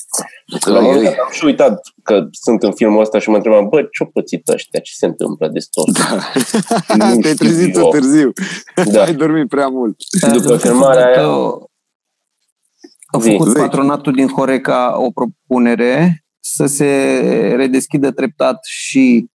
La 0.65 0.79
un 0.79 0.85
moment 0.85 1.03
dat 1.05 1.13
am 1.13 1.29
și 1.31 1.45
uitat 1.45 1.81
că 2.03 2.27
sunt 2.31 2.63
în 2.63 2.73
filmul 2.73 3.01
ăsta 3.01 3.19
și 3.19 3.29
mă 3.31 3.37
întrebam, 3.37 3.69
bă, 3.69 3.77
ce-au 3.77 4.11
pățit 4.13 4.49
ăștia, 4.49 4.81
ce 4.81 4.93
se 4.95 5.07
întâmplă 5.07 5.49
de 5.49 5.59
tot? 5.71 5.87
Nu 6.99 7.21
Te-ai 7.21 7.21
știu 7.21 7.35
trezit 7.35 7.77
eu. 7.77 7.89
târziu. 7.91 8.33
Da. 8.93 9.03
Ai 9.03 9.15
dormit 9.15 9.49
prea 9.49 9.69
mult. 9.69 9.97
După 10.33 10.57
filmarea 10.57 11.07
aia- 11.07 11.59
A 13.07 13.19
Zi, 13.21 13.31
făcut 13.31 13.49
zi. 13.49 13.55
patronatul 13.61 14.13
din 14.13 14.29
Horeca 14.29 14.95
o 15.01 15.11
propunere 15.11 16.25
să 16.41 16.67
se 16.67 16.87
redeschidă 17.57 18.11
treptat 18.11 18.59
și 18.65 19.27
uh, 19.29 19.34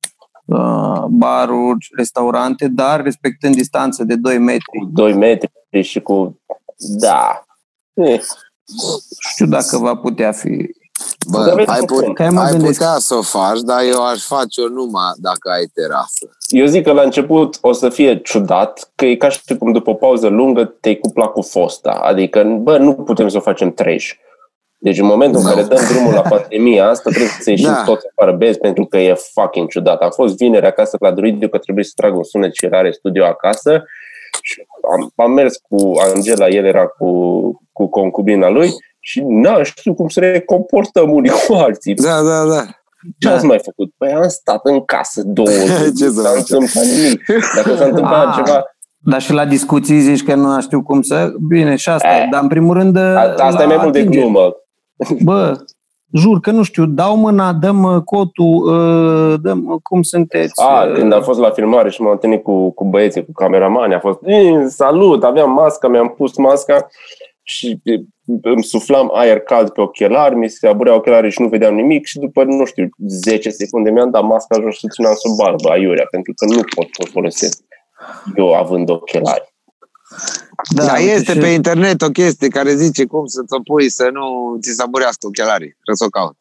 baruri, 1.07 1.87
restaurante, 1.95 2.67
dar 2.67 3.01
respectând 3.03 3.55
distanță 3.55 4.03
de 4.03 4.15
2 4.15 4.37
metri. 4.37 4.79
Cu 4.79 4.85
2 4.93 5.13
metri 5.13 5.51
și 5.81 5.99
cu... 6.01 6.41
Da. 6.77 7.41
Eh, 7.93 8.21
Știu 9.29 9.45
dacă 9.45 9.77
va 9.77 9.95
putea 9.95 10.31
fi. 10.31 10.69
Bă, 11.31 11.43
Dar 11.45 11.53
vezi 11.55 11.69
ai, 11.69 11.79
cum- 11.79 11.87
put, 12.03 12.15
Că 12.15 12.29
mă 12.31 12.39
ai 12.41 12.51
gândesc. 12.51 12.73
putea 12.77 12.95
să 12.97 13.15
o 13.15 13.21
faci, 13.21 13.59
dar 13.59 13.81
eu 13.83 14.05
aș 14.05 14.23
face-o 14.23 14.67
numai 14.67 15.11
dacă 15.17 15.49
ai 15.49 15.65
terasă. 15.73 16.29
Eu 16.47 16.65
zic 16.65 16.83
că 16.83 16.91
la 16.91 17.01
început 17.01 17.57
o 17.61 17.71
să 17.71 17.89
fie 17.89 18.21
ciudat, 18.21 18.91
că 18.95 19.05
e 19.05 19.15
ca 19.15 19.29
și 19.29 19.39
cum 19.59 19.71
după 19.71 19.89
o 19.89 19.93
pauză 19.93 20.27
lungă 20.27 20.65
te-ai 20.65 20.95
cuplat 20.95 21.31
cu 21.31 21.41
fosta. 21.41 21.91
Adică, 21.91 22.43
bă, 22.43 22.77
nu 22.77 22.93
putem 22.93 23.27
să 23.27 23.37
o 23.37 23.39
facem 23.39 23.71
trash. 23.71 24.09
Deci 24.79 24.99
în 24.99 25.05
momentul 25.05 25.39
în 25.39 25.45
No. 25.45 25.49
care 25.51 25.63
dăm 25.63 25.83
drumul 25.91 26.13
la 26.13 26.21
pandemia 26.21 26.87
asta, 26.89 27.09
trebuie 27.09 27.29
să 27.39 27.49
ieșim 27.49 27.67
Da. 27.67 27.83
toți 27.85 28.05
afară 28.15 28.37
bezi 28.37 28.57
pentru 28.59 28.85
că 28.85 28.97
e 28.97 29.13
fucking 29.33 29.69
ciudat. 29.69 30.01
Am 30.01 30.09
fost 30.09 30.37
vineri 30.37 30.65
acasă 30.65 30.97
la 30.99 31.11
Druidiu 31.11 31.49
că 31.49 31.57
trebuie 31.57 31.83
să 31.83 31.91
trag 31.95 32.15
un 32.17 32.23
sunet 32.23 32.53
și 32.53 32.65
el 32.65 32.73
are 32.73 32.91
studio 32.91 33.25
acasă 33.25 33.83
și 34.41 34.61
am, 34.91 35.11
am 35.25 35.31
mers 35.31 35.55
cu 35.69 35.91
Angela, 36.13 36.47
el 36.47 36.65
era 36.65 36.85
cu, 36.87 37.09
cu 37.71 37.87
concubina 37.87 38.49
lui 38.49 38.69
și 38.99 39.23
n-am 39.27 39.63
știut 39.63 39.95
cum 39.95 40.07
să 40.07 40.19
ne 40.19 40.39
comportăm 40.39 41.11
unii 41.11 41.31
cu 41.47 41.53
alții. 41.53 41.93
Da, 41.93 42.21
da, 42.21 42.43
da. 42.45 42.63
Ce 43.19 43.29
ați 43.29 43.45
mai 43.45 43.59
făcut? 43.63 43.91
Păi 43.97 44.11
am 44.11 44.27
stat 44.27 44.59
în 44.63 44.85
casă 44.85 45.21
două 45.25 45.47
zile, 45.77 45.91
Ce 45.97 46.05
nu 46.05 46.11
să 46.11 46.21
s-a 46.21 46.29
facem? 46.29 46.57
întâmplat 46.57 46.85
nimic. 46.85 47.21
Dacă 47.55 47.75
s-a 47.75 47.85
întâmplat 47.85 48.25
Ah. 48.27 48.33
ceva, 48.45 48.63
Dar 48.97 49.21
și 49.21 49.33
la 49.33 49.45
discuții 49.45 49.99
zici 49.99 50.23
că 50.23 50.35
nu 50.35 50.61
știu 50.61 50.83
cum 50.83 51.01
să... 51.01 51.31
Bine, 51.47 51.75
și 51.75 51.89
asta. 51.89 52.07
Eh. 52.07 52.23
e. 52.23 52.27
Dar 52.31 52.41
în 52.41 52.47
primul 52.47 52.73
rând... 52.77 52.95
a- 52.97 53.33
asta 53.37 53.49
la 53.57 53.63
e 53.63 53.65
mai 53.65 53.77
mult 53.81 53.93
de 53.93 53.99
atingere. 53.99 54.23
glumă. 54.23 54.55
Bă, 55.23 55.57
jur 56.13 56.39
că 56.39 56.51
nu 56.51 56.63
știu, 56.63 56.85
dau 56.85 57.17
mâna, 57.17 57.53
dăm 57.53 57.83
uh, 57.83 58.01
cotul, 58.01 58.55
uh, 58.55 59.39
dăm 59.41 59.65
uh, 59.65 59.79
cum 59.83 60.01
sunteți. 60.01 60.61
A, 60.61 60.83
uh, 60.85 60.93
când 60.93 61.13
am 61.13 61.21
fost 61.21 61.39
la 61.39 61.49
filmare 61.49 61.89
și 61.89 62.01
m-am 62.01 62.11
întâlnit 62.11 62.43
cu, 62.43 62.71
cu 62.71 62.85
băieții, 62.85 63.25
cu 63.25 63.31
cameramani, 63.31 63.93
a 63.93 63.99
fost 63.99 64.19
"Eh, 64.23 64.65
salut, 64.67 65.23
aveam 65.23 65.51
masca, 65.51 65.87
mi-am 65.87 66.09
pus 66.17 66.37
masca 66.37 66.87
și 67.43 67.79
e, 67.83 67.93
îmi 68.41 68.63
suflam 68.63 69.09
aer 69.13 69.39
cald 69.39 69.69
pe 69.69 69.81
ochelari, 69.81 70.35
mi 70.35 70.49
se 70.49 70.67
aburea 70.67 70.95
ochelarii 70.95 71.31
și 71.31 71.41
nu 71.41 71.47
vedeam 71.47 71.75
nimic 71.75 72.05
și 72.05 72.19
după, 72.19 72.43
nu 72.43 72.65
știu, 72.65 72.89
10 73.07 73.49
secunde 73.49 73.89
mi-am 73.89 74.09
dat 74.09 74.23
masca 74.23 74.61
jos 74.61 74.73
și 74.77 74.85
o 74.85 74.89
țineam 74.93 75.13
sub 75.15 75.35
barbă, 75.43 75.69
aiurea, 75.69 76.07
pentru 76.11 76.33
că 76.35 76.45
nu 76.45 76.61
pot 76.75 76.85
să 76.85 77.03
o 77.05 77.11
folosesc 77.11 77.63
eu 78.35 78.53
având 78.53 78.89
ochelari. 78.89 79.55
Da, 80.75 80.85
Dar 80.85 80.97
uite, 80.97 81.11
este 81.11 81.33
și- 81.33 81.39
pe 81.39 81.47
internet 81.47 82.01
o 82.01 82.09
chestie 82.09 82.47
care 82.47 82.75
zice 82.75 83.05
cum 83.05 83.25
să 83.25 83.43
ți-o 83.47 83.59
pui 83.59 83.89
să 83.89 84.09
nu 84.11 84.57
ți 84.61 84.73
se 84.75 84.81
aburească 84.83 85.27
ochelarii. 85.27 85.71
Trebuie 85.83 85.95
să 85.95 86.03
o 86.03 86.09
caut. 86.09 86.35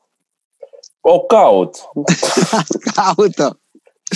O 1.00 1.20
caut, 1.20 1.76
Caută! 2.94 3.60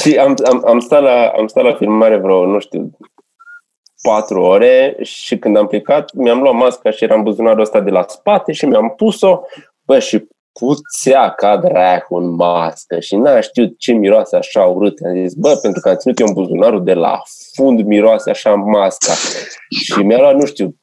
Și 0.00 0.16
am, 0.16 0.34
am, 0.50 0.62
am, 0.66 0.80
stat 0.80 1.02
la, 1.02 1.32
am 1.38 1.46
stat 1.46 1.64
la 1.64 1.74
filmare 1.74 2.16
vreo, 2.18 2.46
nu 2.46 2.58
știu, 2.58 2.90
patru 4.02 4.40
ore 4.42 4.96
și 5.02 5.38
când 5.38 5.56
am 5.56 5.66
plecat, 5.66 6.12
mi-am 6.14 6.40
luat 6.40 6.54
masca 6.54 6.90
și 6.90 7.04
era 7.04 7.14
în 7.14 7.22
buzunarul 7.22 7.60
ăsta 7.60 7.80
de 7.80 7.90
la 7.90 8.04
spate 8.08 8.52
și 8.52 8.66
mi-am 8.66 8.94
pus-o, 8.96 9.40
bă, 9.84 9.98
și 9.98 10.28
puțea 10.52 11.30
ca 11.30 11.56
dracu 11.56 12.14
în 12.16 12.34
mască 12.34 13.00
și 13.00 13.16
n-a 13.16 13.40
știut 13.40 13.78
ce 13.78 13.92
miroase 13.92 14.36
așa 14.36 14.62
urât. 14.62 14.98
Am 15.06 15.26
zis, 15.26 15.34
bă, 15.34 15.58
pentru 15.62 15.80
că 15.80 15.88
am 15.88 15.96
ținut 15.96 16.18
eu 16.18 16.26
în 16.26 16.32
buzunarul 16.32 16.84
de 16.84 16.94
la 16.94 17.20
fund 17.54 17.80
miroase 17.86 18.30
așa 18.30 18.54
masca. 18.54 19.12
Și 19.68 20.02
mi-a 20.02 20.18
luat, 20.18 20.34
nu 20.34 20.44
știu, 20.46 20.74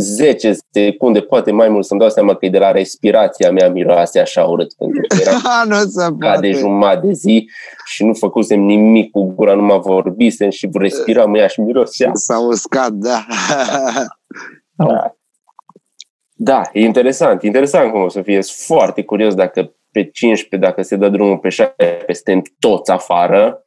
10 0.00 0.52
secunde, 0.70 1.20
poate 1.20 1.50
mai 1.50 1.68
mult, 1.68 1.84
să-mi 1.84 2.00
dau 2.00 2.08
seama 2.10 2.34
că 2.34 2.46
e 2.46 2.50
de 2.50 2.58
la 2.58 2.70
respirația 2.70 3.50
mea 3.50 3.70
miroase 3.70 4.20
așa 4.20 4.44
urât, 4.44 4.74
pentru 4.74 5.00
că 5.08 5.16
era 5.20 5.30
Ha, 5.42 5.64
nu 5.68 5.74
se 5.76 6.02
ca 6.02 6.08
de 6.08 6.16
poate. 6.18 6.52
jumătate 6.52 7.06
de 7.06 7.12
zi 7.12 7.48
și 7.86 8.04
nu 8.04 8.14
făcusem 8.14 8.60
nimic 8.60 9.10
cu 9.10 9.32
gura, 9.32 9.54
nu 9.54 9.62
mă 9.62 9.78
vorbisem 9.78 10.50
și 10.50 10.68
respiram 10.72 11.34
ea 11.34 11.46
și 11.46 11.60
mirosea. 11.60 12.10
S-a 12.14 12.38
uscat, 12.38 12.90
da. 12.90 13.26
Da. 14.76 15.14
da, 16.42 16.62
e 16.72 16.80
interesant, 16.80 17.42
interesant 17.42 17.92
cum 17.92 18.02
o 18.02 18.08
să 18.08 18.22
fie. 18.22 18.42
Sunt 18.42 18.78
foarte 18.78 19.02
curios 19.02 19.34
dacă 19.34 19.74
pe 19.90 20.04
15, 20.04 20.68
dacă 20.68 20.82
se 20.82 20.96
dă 20.96 21.08
drumul 21.08 21.38
pe 21.38 21.48
16, 21.48 22.12
suntem 22.12 22.42
toți 22.58 22.90
afară, 22.90 23.66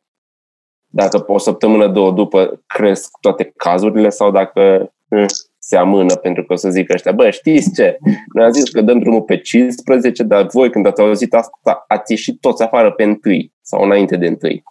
dacă 0.87 1.19
pe 1.19 1.31
o 1.31 1.37
săptămână, 1.37 1.87
două 1.87 2.11
după 2.11 2.63
cresc 2.65 3.11
toate 3.21 3.53
cazurile 3.55 4.09
sau 4.09 4.31
dacă 4.31 4.93
eh, 5.09 5.25
se 5.57 5.77
amână 5.77 6.15
pentru 6.15 6.43
că 6.43 6.53
o 6.53 6.55
să 6.55 6.69
zic 6.69 6.93
ăștia, 6.93 7.11
bă, 7.11 7.29
știți 7.29 7.73
ce? 7.73 7.97
Noi 8.33 8.45
am 8.45 8.51
zis 8.51 8.69
că 8.69 8.81
dăm 8.81 8.99
drumul 8.99 9.21
pe 9.21 9.37
15, 9.37 10.23
dar 10.23 10.45
voi 10.45 10.69
când 10.69 10.85
ați 10.85 11.01
auzit 11.01 11.33
asta, 11.33 11.85
ați 11.87 12.11
ieșit 12.11 12.39
toți 12.39 12.63
afară 12.63 12.91
pe 12.91 13.03
întâi 13.03 13.53
sau 13.61 13.83
înainte 13.83 14.17
de 14.17 14.27
întâi. 14.27 14.63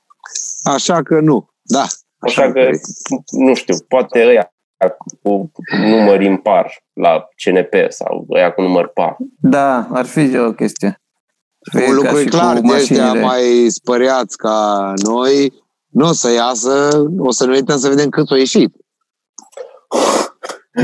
Așa 0.62 1.02
că 1.02 1.20
nu. 1.20 1.50
Da. 1.62 1.84
Așa 2.18 2.52
că, 2.52 2.70
nu 3.30 3.54
știu, 3.54 3.74
poate 3.88 4.26
ăia 4.26 4.52
cu 5.22 5.50
număr 5.78 6.20
impar 6.20 6.84
la 6.92 7.28
CNP 7.44 7.74
sau 7.88 8.26
ăia 8.30 8.52
cu 8.52 8.62
număr 8.62 8.86
par. 8.86 9.16
Da, 9.40 9.88
ar 9.92 10.04
fi 10.04 10.38
o 10.38 10.52
chestie. 10.52 11.00
Fie 11.70 11.86
Un 11.86 11.86
ca 11.86 11.92
lucru 11.94 12.18
e 12.18 12.22
și 12.22 12.28
cu 12.28 12.36
clar, 12.36 12.58
de 12.60 12.72
ăștia 12.72 13.04
mașinile. 13.04 13.26
mai 13.26 13.66
spăreați 13.68 14.36
ca 14.36 14.92
noi, 15.04 15.52
nu 15.86 16.08
o 16.08 16.12
să 16.12 16.30
iasă, 16.30 17.02
o 17.18 17.30
să 17.30 17.46
ne 17.46 17.52
uităm 17.52 17.78
să 17.78 17.88
vedem 17.88 18.08
cât 18.08 18.30
o 18.30 18.36
ieșit. 18.36 18.74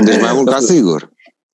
Deci 0.04 0.20
mai 0.20 0.32
mult 0.32 0.48
ca 0.50 0.58
sigur. 0.58 1.10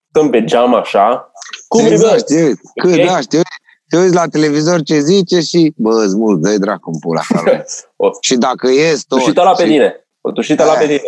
Stăm 0.09 0.31
pe 0.31 0.45
geam 0.45 0.75
așa, 0.75 1.31
cum 1.69 1.81
exact, 1.87 2.13
exact. 2.13 2.21
știi, 2.31 2.43
uite, 2.43 2.61
cât, 2.75 2.99
Ok. 2.99 3.07
da, 3.07 3.21
știi, 3.21 3.37
uite, 3.39 3.51
te 3.89 3.99
uiți 3.99 4.15
la 4.15 4.27
televizor 4.27 4.83
ce 4.83 4.99
zice 4.99 5.41
și, 5.41 5.73
bă, 5.77 6.05
îți 6.05 6.17
mult, 6.17 6.41
dă-i 6.41 6.59
dracu 6.59 6.91
în 6.91 6.99
pula 6.99 7.21
ta. 7.29 7.43
O 7.97 8.11
și 8.21 8.37
dacă 8.37 8.71
ies 8.71 9.05
tot, 9.05 9.19
tușită 9.19 9.43
la 9.43 9.53
pe 9.53 9.63
și, 9.63 9.69
tine. 9.71 10.07
O 10.21 10.31
tușită 10.31 10.65
la 10.65 10.73
pe 10.73 10.87
tine. 10.87 11.01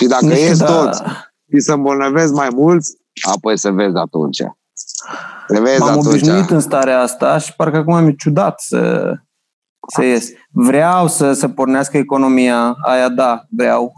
Și 0.00 0.06
dacă 0.06 0.24
Nu 0.24 0.30
știu, 0.30 0.46
ies 0.46 0.58
da. 0.58 0.66
toți 0.66 1.02
și 1.52 1.60
să 1.60 1.72
îmbolnăvezi 1.72 2.32
mai 2.32 2.48
mulți, 2.52 2.96
apoi 3.28 3.58
să 3.58 3.70
vezi 3.70 3.96
atunci. 3.96 4.42
Să 5.48 5.60
vezi 5.60 5.80
M-am 5.80 5.88
atunci. 5.88 6.06
obișnuit 6.06 6.50
în 6.50 6.60
starea 6.60 7.00
asta 7.00 7.38
și 7.38 7.54
parcă 7.54 7.76
acum 7.76 8.04
mi-e 8.04 8.14
ciudat 8.14 8.60
să, 8.60 9.12
să 9.88 10.04
ies. 10.04 10.28
Vreau 10.50 11.08
să, 11.08 11.32
să 11.32 11.48
pornească 11.48 11.96
economia, 11.96 12.76
aia 12.86 13.08
da, 13.08 13.44
vreau, 13.50 13.92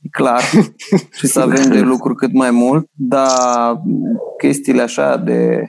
e 0.00 0.08
clar, 0.10 0.42
și 1.18 1.26
să 1.26 1.40
avem 1.40 1.70
de 1.70 1.80
lucru 1.80 2.14
cât 2.14 2.32
mai 2.32 2.50
mult, 2.50 2.88
dar 2.92 3.80
chestiile 4.38 4.82
așa 4.82 5.16
de 5.16 5.68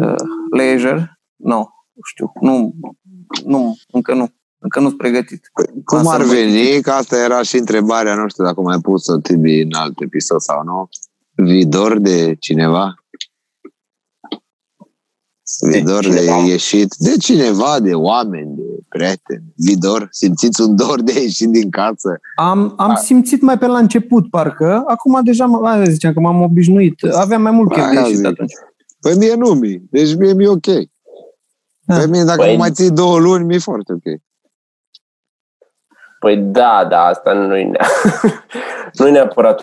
uh, 0.00 0.14
leisure, 0.56 1.18
nu, 1.36 1.68
știu, 2.04 2.32
nu, 2.40 2.74
nu, 3.44 3.76
încă 3.92 4.14
nu, 4.14 4.28
încă 4.64 4.80
nu 4.80 4.86
sunt 4.86 4.98
pregătit. 4.98 5.50
Cum 5.84 5.98
Asta 5.98 6.12
ar 6.12 6.20
mă- 6.24 6.32
veni, 6.32 6.80
că 6.82 6.90
asta 6.90 7.16
era 7.16 7.42
și 7.42 7.56
întrebarea, 7.58 8.14
nu 8.14 8.28
știu 8.28 8.44
dacă 8.44 8.60
mai 8.60 8.78
pus-o 8.82 9.16
Tibi 9.18 9.60
în 9.60 9.72
alt 9.74 10.00
episod 10.00 10.40
sau 10.40 10.62
nu, 10.64 10.88
vidor 11.44 11.98
de 11.98 12.34
cineva? 12.38 12.94
Vidor 15.60 16.02
de, 16.08 16.08
cineva. 16.18 16.36
ieșit, 16.36 16.94
de 16.98 17.16
cineva, 17.16 17.80
de 17.80 17.94
oameni, 17.94 18.54
de 18.56 18.62
prieteni, 18.88 19.44
vidor, 19.56 20.08
simțiți 20.10 20.60
un 20.60 20.76
dor 20.76 21.02
de 21.02 21.12
ieșit 21.20 21.48
din 21.48 21.70
casă. 21.70 22.20
Am, 22.36 22.74
am 22.76 22.94
simțit 22.94 23.40
mai 23.42 23.58
pe 23.58 23.66
la 23.66 23.78
început, 23.78 24.30
parcă, 24.30 24.82
acum 24.86 25.20
deja, 25.24 25.46
mă- 25.46 25.68
aia 25.68 25.84
ziceam 25.84 26.12
că 26.12 26.20
m-am 26.20 26.42
obișnuit, 26.42 27.02
aveam 27.02 27.42
mai 27.42 27.50
mult 27.52 27.68
chef 27.72 27.82
de 27.84 27.88
Aia 27.90 28.00
ieșit 28.00 28.16
zic. 28.16 28.26
atunci. 28.26 28.52
Păi 29.00 29.16
mie 29.16 29.34
nu 29.34 29.50
mi 29.54 29.82
deci 29.90 30.14
mie 30.16 30.32
mi-e 30.32 30.48
ok. 30.48 30.66
Da. 31.86 31.98
Pe 31.98 32.06
mine 32.06 32.24
dacă 32.24 32.42
Păi- 32.46 32.50
mă 32.50 32.56
mai 32.58 32.70
ții 32.70 32.90
două 32.90 33.18
luni, 33.18 33.44
mi-e 33.44 33.58
foarte 33.58 33.92
ok. 33.92 34.02
Păi 36.24 36.36
da, 36.36 36.86
da, 36.88 37.04
asta 37.04 37.32
nu 37.32 37.56
e, 37.56 37.70
nu 38.92 39.06
e 39.06 39.10
neapărat 39.10 39.62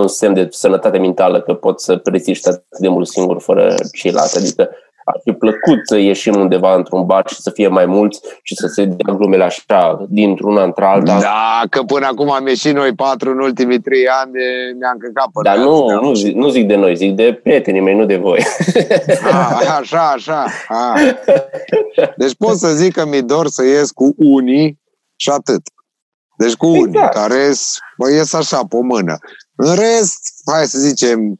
un 0.00 0.08
semn 0.08 0.34
de 0.34 0.48
sănătate 0.50 0.98
mentală 0.98 1.40
că 1.40 1.54
poți 1.54 1.84
să 1.84 2.00
reziști 2.04 2.48
atât 2.48 2.78
de 2.78 2.88
mult 2.88 3.08
singur 3.08 3.40
fără 3.40 3.74
ceilalți. 3.92 4.38
Adică 4.38 4.70
ar 5.04 5.20
fi 5.24 5.32
plăcut 5.32 5.78
să 5.84 5.96
ieșim 5.96 6.34
undeva 6.34 6.74
într-un 6.74 7.06
bar 7.06 7.28
și 7.28 7.40
să 7.40 7.50
fie 7.50 7.68
mai 7.68 7.86
mulți 7.86 8.20
și 8.42 8.54
să 8.54 8.66
se 8.66 8.84
dea 8.84 9.14
glumele 9.14 9.44
așa, 9.44 10.06
dintr-una 10.08 10.62
într-alta. 10.62 11.20
Da, 11.20 11.62
că 11.70 11.82
până 11.82 12.06
acum 12.06 12.30
am 12.30 12.46
ieșit 12.46 12.74
noi 12.74 12.94
patru 12.94 13.30
în 13.30 13.38
ultimii 13.38 13.80
trei 13.80 14.08
ani, 14.08 14.32
ne-am 14.78 14.96
căcat 14.98 15.24
pe 15.24 15.40
Dar 15.42 15.56
nu, 15.56 16.00
nu, 16.00 16.14
zic, 16.14 16.34
nu 16.34 16.48
zic 16.48 16.66
de 16.66 16.76
noi, 16.76 16.96
zic 16.96 17.14
de 17.14 17.40
prietenii 17.42 17.80
mei, 17.80 17.96
nu 17.96 18.04
de 18.04 18.16
voi. 18.16 18.44
A, 19.32 19.76
așa, 19.78 20.10
așa. 20.14 20.44
A. 20.68 20.94
Deci 22.16 22.34
pot 22.38 22.56
să 22.56 22.68
zic 22.68 22.92
că 22.92 23.06
mi 23.06 23.22
dor 23.22 23.46
să 23.46 23.64
ies 23.64 23.90
cu 23.90 24.14
unii 24.16 24.78
și 25.16 25.30
atât. 25.30 25.60
Deci 26.40 26.54
cu 26.54 26.66
unii, 26.66 26.84
Exact. 26.86 27.14
care 27.14 27.52
bă, 27.96 28.10
ies 28.10 28.32
așa, 28.32 28.56
pe 28.68 28.76
o 28.76 28.80
mână. 28.80 29.18
În 29.56 29.74
rest, 29.74 30.18
hai 30.52 30.64
să 30.66 30.78
zicem, 30.78 31.34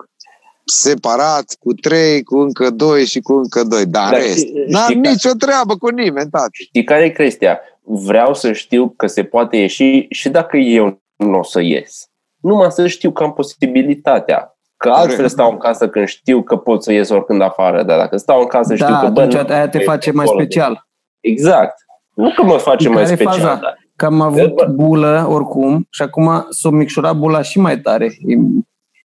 separat, 0.64 1.44
cu 1.58 1.72
trei, 1.72 2.22
cu 2.22 2.38
încă 2.38 2.70
doi 2.70 3.04
și 3.06 3.20
cu 3.20 3.32
încă 3.32 3.62
doi. 3.64 3.86
Dar 3.86 4.04
în 4.04 4.10
Dar 4.10 4.20
rest, 4.20 4.36
știi- 4.38 4.64
n-am 4.68 4.82
știi 4.82 5.02
că- 5.02 5.08
nicio 5.08 5.30
treabă 5.38 5.76
cu 5.76 5.88
nimeni, 5.88 6.30
tati. 6.30 6.62
Știi 6.64 6.84
care 6.84 7.04
e 7.04 7.10
chestia? 7.10 7.60
Vreau 7.82 8.34
să 8.34 8.52
știu 8.52 8.88
că 8.96 9.06
se 9.06 9.24
poate 9.24 9.56
ieși 9.56 10.06
și 10.10 10.28
dacă 10.28 10.56
eu 10.56 11.00
nu 11.16 11.38
o 11.38 11.42
să 11.42 11.60
ies. 11.60 12.08
Numai 12.40 12.70
să 12.72 12.86
știu 12.86 13.10
că 13.12 13.22
am 13.22 13.32
posibilitatea. 13.32 14.54
Că 14.76 14.88
altfel 14.88 15.14
Corect. 15.14 15.32
stau 15.32 15.50
în 15.50 15.58
casă 15.58 15.88
când 15.88 16.06
știu 16.06 16.42
că 16.42 16.56
pot 16.56 16.82
să 16.82 16.92
ies 16.92 17.08
oricând 17.08 17.42
afară, 17.42 17.82
dar 17.82 17.98
dacă 17.98 18.16
stau 18.16 18.40
în 18.40 18.46
casă 18.46 18.74
știu 18.74 18.86
Da, 18.88 18.98
că 19.00 19.08
bă, 19.08 19.20
atunci 19.20 19.40
nu- 19.46 19.54
aia 19.54 19.68
te 19.68 19.78
face 19.78 20.10
mai 20.10 20.24
acolo. 20.24 20.40
special. 20.40 20.86
Exact. 21.20 21.74
Nu 22.14 22.32
că 22.36 22.42
mă 22.42 22.56
face 22.56 22.88
mai 22.88 22.96
Care 23.02 23.12
e 23.12 23.14
special, 23.14 23.34
faza? 23.40 23.54
dar 23.54 23.78
Că 24.00 24.06
am 24.06 24.20
avut 24.20 24.54
Bă. 24.54 24.66
bulă 24.66 25.26
oricum 25.28 25.86
și 25.90 26.02
acum 26.02 26.46
s-a 26.50 26.70
micșorat 26.70 27.16
bula 27.16 27.42
și 27.42 27.58
mai 27.58 27.80
tare. 27.80 28.04
E 28.04 28.34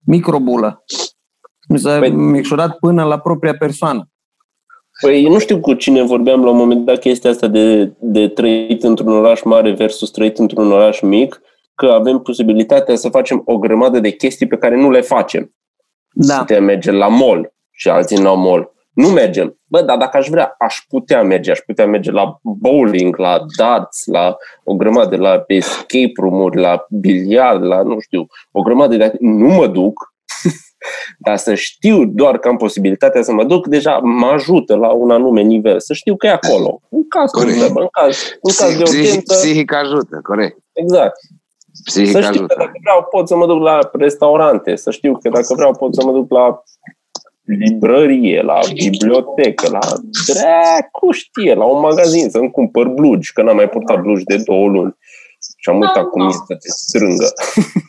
microbulă. 0.05 0.83
Mi 1.69 1.79
s-a 1.79 1.99
Păi- 1.99 2.11
micșorat 2.13 2.77
până 2.79 3.03
la 3.03 3.19
propria 3.19 3.55
persoană. 3.55 4.09
Păi 5.01 5.27
nu 5.27 5.39
știu 5.39 5.59
cu 5.59 5.73
cine 5.73 6.03
vorbeam 6.03 6.43
la 6.43 6.49
un 6.49 6.57
moment 6.57 6.85
dat 6.85 6.99
chestia 6.99 7.29
asta 7.29 7.47
de, 7.47 7.93
de 7.99 8.27
trăit 8.27 8.83
într-un 8.83 9.07
oraș 9.11 9.43
mare 9.43 9.71
versus 9.71 10.11
trăit 10.11 10.37
într-un 10.37 10.71
oraș 10.71 11.01
mic, 11.01 11.41
că 11.73 11.85
avem 11.85 12.19
posibilitatea 12.19 12.95
să 12.95 13.09
facem 13.09 13.41
o 13.45 13.57
grămadă 13.57 13.99
de 13.99 14.09
chestii 14.09 14.47
pe 14.47 14.57
care 14.57 14.75
nu 14.75 14.91
le 14.91 15.01
facem. 15.01 15.55
Da. 16.11 16.37
Putem 16.37 16.63
merge 16.63 16.91
la 16.91 17.07
mall 17.07 17.53
și 17.71 17.89
alții 17.89 18.17
n-au 18.17 18.37
mall. 18.37 18.73
Nu 18.95 19.07
mergem. 19.07 19.59
Bă, 19.65 19.81
dar 19.81 19.97
dacă 19.97 20.17
aș 20.17 20.27
vrea, 20.27 20.55
aș 20.57 20.85
putea 20.87 21.23
merge. 21.23 21.51
Aș 21.51 21.59
putea 21.59 21.85
merge 21.85 22.11
la 22.11 22.39
bowling, 22.41 23.17
la 23.17 23.39
darts, 23.57 24.05
la 24.05 24.37
o 24.63 24.75
grămadă, 24.75 25.15
la 25.15 25.43
escape 25.47 26.11
room-uri, 26.21 26.59
la 26.59 26.85
biliard, 26.89 27.63
la, 27.63 27.81
nu 27.81 27.99
știu, 27.99 28.25
o 28.51 28.61
grămadă 28.61 28.95
de... 28.95 29.13
Nu 29.19 29.47
mă 29.47 29.67
duc, 29.67 30.13
dar 31.25 31.37
să 31.37 31.53
știu 31.53 32.05
doar 32.05 32.37
că 32.37 32.47
am 32.47 32.57
posibilitatea 32.57 33.21
să 33.21 33.33
mă 33.33 33.43
duc, 33.43 33.67
deja 33.67 33.97
mă 33.97 34.25
ajută 34.25 34.75
la 34.75 34.91
un 34.91 35.11
anume 35.11 35.41
nivel. 35.41 35.79
Să 35.79 35.93
știu 35.93 36.15
că 36.15 36.27
e 36.27 36.29
acolo. 36.29 36.81
În 36.89 37.07
caz, 37.07 37.31
de 37.31 37.39
Corect. 37.39 37.57
problemă, 37.57 37.81
în 37.81 37.87
caz, 37.91 38.17
în 38.41 38.53
caz 38.57 38.77
de 38.77 38.83
Psihic, 38.83 39.03
urgență, 39.05 39.33
psihic 39.33 39.73
ajută, 39.73 40.19
corect. 40.23 40.57
exact. 40.73 41.19
Psihic 41.83 42.11
Să 42.11 42.21
știu 42.21 42.31
că 42.31 42.37
ajută. 42.37 42.55
dacă 42.57 42.77
vreau 42.81 43.07
pot 43.09 43.27
să 43.27 43.35
mă 43.35 43.45
duc 43.45 43.61
la 43.61 43.79
restaurante, 43.93 44.75
să 44.75 44.91
știu 44.91 45.17
că 45.17 45.29
dacă 45.29 45.53
vreau 45.55 45.75
pot 45.75 45.95
să 45.95 46.05
mă 46.05 46.11
duc 46.11 46.31
la 46.31 46.61
librărie, 47.45 48.41
la 48.41 48.59
bibliotecă, 48.73 49.69
la 49.69 49.79
dracu 50.27 51.11
știe, 51.11 51.53
la 51.53 51.65
un 51.65 51.79
magazin, 51.79 52.29
să-mi 52.29 52.51
cumpăr 52.51 52.87
blugi, 52.87 53.33
că 53.33 53.41
n-am 53.41 53.55
mai 53.55 53.69
purtat 53.69 54.01
blugi 54.01 54.23
de 54.23 54.37
două 54.37 54.67
luni. 54.67 54.95
Și 55.57 55.69
am 55.69 55.79
uitat 55.79 56.03
cum 56.03 56.27
este 56.27 56.43
să 56.47 56.55
te 56.55 56.69
strângă. 56.69 57.33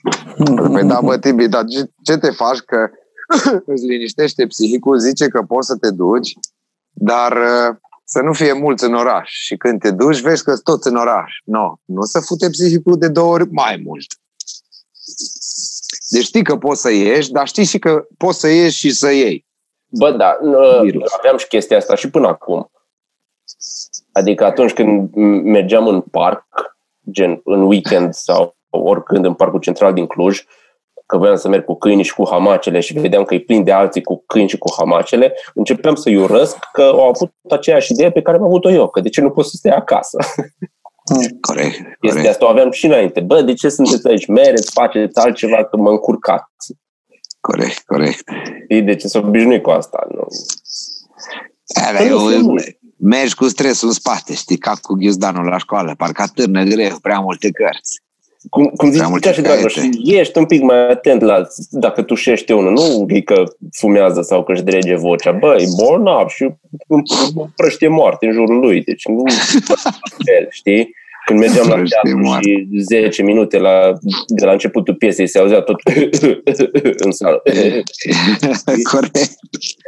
Păi 0.72 0.84
da, 0.84 1.00
bă, 1.00 1.18
Tibi, 1.18 1.48
dar 1.48 1.64
ce, 1.64 1.90
ce 2.02 2.16
te 2.16 2.30
faci 2.30 2.58
că 2.58 2.88
îți 3.72 3.86
liniștește 3.86 4.46
psihicul, 4.46 4.98
zice 4.98 5.28
că 5.28 5.42
poți 5.42 5.66
să 5.66 5.76
te 5.76 5.90
duci, 5.90 6.32
dar 6.92 7.32
uh, 7.32 7.76
să 8.04 8.20
nu 8.20 8.32
fie 8.32 8.52
mulți 8.52 8.84
în 8.84 8.94
oraș. 8.94 9.30
Și 9.30 9.56
când 9.56 9.80
te 9.80 9.90
duci, 9.90 10.20
vezi 10.20 10.44
că 10.44 10.50
sunt 10.50 10.62
toți 10.62 10.88
în 10.88 10.96
oraș. 10.96 11.32
No, 11.44 11.74
nu 11.84 12.02
să 12.02 12.20
fute 12.20 12.50
psihicul 12.50 12.98
de 12.98 13.08
două 13.08 13.32
ori 13.32 13.50
mai 13.50 13.82
mult. 13.84 14.06
Deci 16.08 16.22
știi 16.24 16.42
că 16.42 16.56
poți 16.56 16.80
să 16.80 16.90
ieși, 16.92 17.30
dar 17.30 17.46
știi 17.46 17.64
și 17.64 17.78
că 17.78 18.04
poți 18.18 18.38
să 18.40 18.48
ieși 18.48 18.78
și 18.78 18.90
să 18.90 19.10
iei. 19.12 19.46
Bă, 19.88 20.10
da, 20.10 20.36
n- 20.38 20.80
Virus. 20.82 21.12
aveam 21.18 21.36
și 21.36 21.46
chestia 21.48 21.76
asta 21.76 21.94
și 21.94 22.10
până 22.10 22.26
acum. 22.28 22.70
Adică 24.12 24.44
atunci 24.44 24.72
când 24.72 25.08
m- 25.10 25.42
mergeam 25.42 25.86
în 25.86 26.00
parc, 26.00 26.44
gen 27.10 27.40
în 27.44 27.62
weekend 27.62 28.14
sau 28.14 28.56
oricând 28.70 29.24
în 29.24 29.34
parcul 29.34 29.60
central 29.60 29.92
din 29.92 30.06
Cluj, 30.06 30.42
că 31.06 31.16
voiam 31.16 31.36
să 31.36 31.48
merg 31.48 31.64
cu 31.64 31.74
câinii 31.74 32.04
și 32.04 32.14
cu 32.14 32.28
hamacele 32.30 32.80
și 32.80 32.98
vedeam 32.98 33.24
că 33.24 33.34
îi 33.34 33.44
plin 33.44 33.64
de 33.64 33.72
alții 33.72 34.02
cu 34.02 34.22
câini 34.26 34.48
și 34.48 34.58
cu 34.58 34.72
hamacele, 34.76 35.34
începeam 35.54 35.94
să-i 35.94 36.16
urăsc 36.16 36.56
că 36.72 36.82
au 36.82 37.08
avut 37.08 37.32
aceeași 37.50 37.92
idee 37.92 38.10
pe 38.12 38.22
care 38.22 38.36
am 38.36 38.42
avut-o 38.42 38.70
eu, 38.70 38.88
că 38.88 39.00
de 39.00 39.08
ce 39.08 39.20
nu 39.20 39.30
pot 39.30 39.44
să 39.44 39.56
stai 39.56 39.76
acasă? 39.76 40.18
Corect, 41.40 41.40
Chestia 41.40 41.96
corect. 42.10 42.28
asta 42.28 42.44
o 42.44 42.48
aveam 42.48 42.70
și 42.70 42.86
înainte. 42.86 43.20
Bă, 43.20 43.42
de 43.42 43.52
ce 43.54 43.68
sunteți 43.68 44.06
aici? 44.08 44.26
Mereți, 44.26 44.70
faceți 44.72 45.18
altceva, 45.18 45.64
că 45.64 45.76
mă 45.76 45.90
încurcați. 45.90 46.74
Corect, 47.40 47.82
corect. 47.86 48.22
Știi 48.64 48.82
de 48.82 48.94
ce 48.96 49.06
s-a 49.06 49.18
obișnuit 49.18 49.62
cu 49.62 49.70
asta? 49.70 50.06
Nu? 50.14 50.26
Alea, 51.82 52.00
Păi, 52.00 52.08
eu, 52.10 52.18
nu 52.18 52.30
sunt 52.30 52.42
multe. 52.42 52.78
mergi 52.98 53.34
cu 53.34 53.48
stresul 53.48 53.88
în 53.88 53.94
spate, 53.94 54.34
știi, 54.34 54.58
ca 54.58 54.72
cu 54.82 54.94
ghiuzdanul 54.94 55.44
la 55.44 55.58
școală, 55.58 55.94
parcă 55.96 56.22
atârnă 56.22 56.62
greu, 56.64 56.96
prea 57.02 57.18
multe 57.18 57.50
cărți. 57.50 58.00
Cum, 58.50 58.64
cum 58.64 58.88
Prea 58.90 59.00
zici, 59.00 59.10
multe 59.10 59.28
ca 59.28 59.34
și 59.34 59.40
Dragoș, 59.40 59.74
caiete. 59.74 59.96
ești 60.04 60.38
un 60.38 60.44
pic 60.44 60.60
mai 60.62 60.88
atent 60.88 61.20
la 61.22 61.46
dacă 61.70 62.02
tușește 62.02 62.52
unul, 62.54 62.72
nu 62.72 63.04
e 63.08 63.20
că 63.20 63.42
fumează 63.72 64.22
sau 64.22 64.44
că 64.44 64.52
își 64.52 64.62
drege 64.62 64.94
vocea. 64.96 65.32
Bă, 65.32 65.56
e 65.58 65.64
bolnav 65.76 66.28
și 66.28 66.48
împrăștie 67.34 67.88
moarte 67.88 68.26
în 68.26 68.32
jurul 68.32 68.58
lui. 68.58 68.82
Deci 68.82 69.06
nu 69.06 69.22
fel, 70.26 70.46
știi? 70.50 70.94
Când 71.26 71.38
mergeam 71.38 71.66
la 71.68 71.72
Împrăștie 71.74 71.98
teatru 72.02 72.20
moarte. 72.26 72.48
și 72.50 72.66
10 72.80 73.22
minute 73.22 73.58
la, 73.58 73.92
de 74.28 74.44
la 74.44 74.52
începutul 74.52 74.94
piesei 74.94 75.28
se 75.28 75.38
auzea 75.38 75.60
tot 75.60 75.76
în 77.04 77.10
sală. 77.12 77.42
corect. 78.92 79.30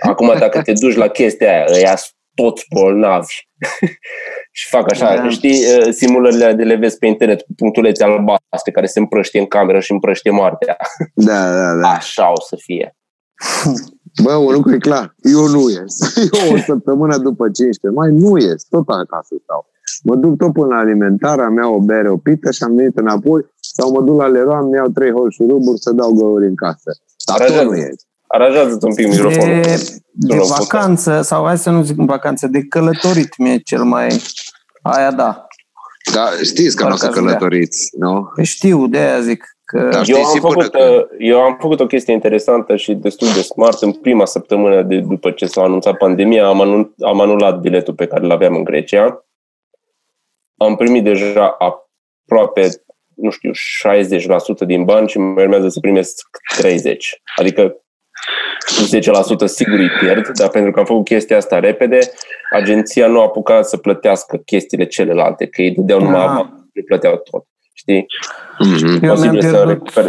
Acum 0.08 0.32
dacă 0.38 0.62
te 0.62 0.72
duci 0.72 0.94
la 0.96 1.08
chestia 1.08 1.48
aia, 1.50 1.64
ăia 1.74 1.96
sunt 1.96 2.12
toți 2.42 2.64
bolnavi. 2.74 3.34
și 4.58 4.68
fac 4.68 4.90
așa, 4.90 5.16
Da. 5.16 5.28
știi, 5.28 5.64
uh, 5.78 5.92
simulările 5.92 6.52
de 6.52 6.62
le 6.62 6.74
vezi 6.74 6.98
pe 6.98 7.06
internet 7.06 7.40
cu 7.40 7.52
punctulețe 7.56 8.04
albastre 8.04 8.72
care 8.72 8.86
se 8.86 8.98
împrăștie 8.98 9.40
în 9.40 9.46
cameră 9.46 9.80
și 9.80 9.92
împrăștie 9.92 10.30
moartea. 10.30 10.76
Da, 11.14 11.52
da, 11.52 11.74
da. 11.80 11.88
Așa 11.88 12.32
o 12.32 12.40
să 12.40 12.56
fie. 12.58 12.96
Bă, 14.24 14.32
un 14.34 14.52
lucru 14.52 14.74
e 14.74 14.78
clar. 14.78 15.14
Eu 15.22 15.46
nu 15.46 15.60
ies. 15.70 16.16
Eu 16.32 16.54
o 16.54 16.58
săptămână 16.58 17.16
după 17.18 17.44
15 17.50 18.00
mai 18.00 18.10
nu 18.12 18.36
ies. 18.38 18.64
Tot 18.64 18.88
acasă 18.88 19.34
stau. 19.42 19.66
Mă 20.02 20.14
duc 20.16 20.36
tot 20.36 20.52
până 20.52 20.66
la 20.66 20.76
alimentar, 20.76 21.38
am 21.40 21.56
iau 21.56 21.74
o 21.74 21.78
bere, 21.80 22.08
o 22.10 22.16
pită 22.16 22.50
și 22.50 22.62
am 22.62 22.74
venit 22.74 22.96
înapoi 22.96 23.46
sau 23.60 23.90
mă 23.92 24.00
duc 24.02 24.18
la 24.20 24.26
Leroy, 24.26 24.60
îmi 24.62 24.74
iau 24.74 24.88
trei 24.88 25.10
hol 25.12 25.30
șuruburi 25.30 25.78
să 25.80 25.90
dau 25.92 26.12
găuri 26.12 26.46
în 26.46 26.54
casă. 26.54 26.90
Dar 27.26 27.36
tot 27.36 27.44
Aranjează. 27.46 27.68
nu 27.70 27.76
ies. 27.76 28.06
Aranjează-ți 28.28 28.84
un 28.84 28.94
pic 28.94 29.08
microfonul. 29.08 29.62
De, 29.62 30.00
de 30.12 30.38
Sună 30.38 30.54
vacanță, 30.58 31.22
sau 31.22 31.44
hai 31.44 31.58
să 31.58 31.70
nu 31.70 31.82
zic 31.82 31.96
vacanță, 31.96 32.46
de 32.46 32.62
călătorit 32.68 33.36
mi-e 33.38 33.58
cel 33.58 33.82
mai... 33.82 34.08
Aia 34.82 35.10
da. 35.10 35.46
Da, 36.14 36.28
știți 36.44 36.76
că 36.76 36.82
nu 36.82 36.88
o 36.88 36.92
Parcă 36.92 37.04
să 37.04 37.06
aș 37.06 37.12
vrea. 37.12 37.22
călătoriți, 37.24 37.88
nu? 37.98 38.30
Păi 38.34 38.44
Știu, 38.44 38.86
de 38.86 38.98
aia 38.98 39.20
zic 39.20 39.44
că... 39.64 39.88
Da. 39.90 39.96
Eu 39.96 40.02
știți 40.02 40.18
am, 40.18 40.34
și 40.34 40.40
până 40.40 40.52
făcut, 40.52 40.70
când- 40.70 40.84
uh, 40.84 41.04
eu 41.18 41.40
am 41.40 41.56
făcut 41.60 41.80
o 41.80 41.86
chestie 41.86 42.12
interesantă 42.12 42.76
și 42.76 42.94
destul 42.94 43.28
de 43.34 43.40
smart. 43.40 43.82
În 43.82 43.92
prima 43.92 44.24
săptămână 44.24 44.82
de 44.82 44.98
după 45.00 45.30
ce 45.30 45.46
s-a 45.46 45.62
anunțat 45.62 45.96
pandemia, 45.96 46.46
am, 46.46 46.60
anun- 46.62 46.94
am 47.04 47.20
anulat 47.20 47.60
biletul 47.60 47.94
pe 47.94 48.06
care 48.06 48.24
îl 48.24 48.30
aveam 48.30 48.54
în 48.54 48.64
Grecia. 48.64 49.24
Am 50.56 50.76
primit 50.76 51.04
deja 51.04 51.56
aproape, 51.58 52.68
nu 53.14 53.30
știu, 53.30 53.50
60% 54.62 54.66
din 54.66 54.84
bani 54.84 55.08
și 55.08 55.18
mai 55.18 55.42
urmează 55.44 55.68
să 55.68 55.80
primesc 55.80 56.28
30%. 56.60 56.62
Adică 57.36 57.76
10% 59.44 59.46
sigur 59.46 59.78
îi 59.78 59.90
pierd, 60.00 60.28
dar 60.28 60.48
pentru 60.48 60.70
că 60.70 60.78
am 60.78 60.84
făcut 60.84 61.04
chestia 61.04 61.36
asta 61.36 61.58
repede, 61.58 61.98
agenția 62.52 63.06
nu 63.06 63.20
a 63.20 63.22
apucat 63.22 63.68
să 63.68 63.76
plătească 63.76 64.36
chestiile 64.36 64.86
celelalte, 64.86 65.46
că 65.46 65.62
ei 65.62 65.70
dădeau 65.70 66.00
numai 66.00 66.20
Ah. 66.20 66.28
avans, 66.28 66.48
nu 66.72 66.82
plăteau 66.82 67.16
tot. 67.30 67.44
Știi? 67.72 68.06
Mhm. 68.58 68.86
Eu 68.86 68.98
mi-am 69.00 69.14
Posibil 69.14 69.40
să 69.42 69.48
pierdut 69.48 69.68
recupere. 69.68 70.06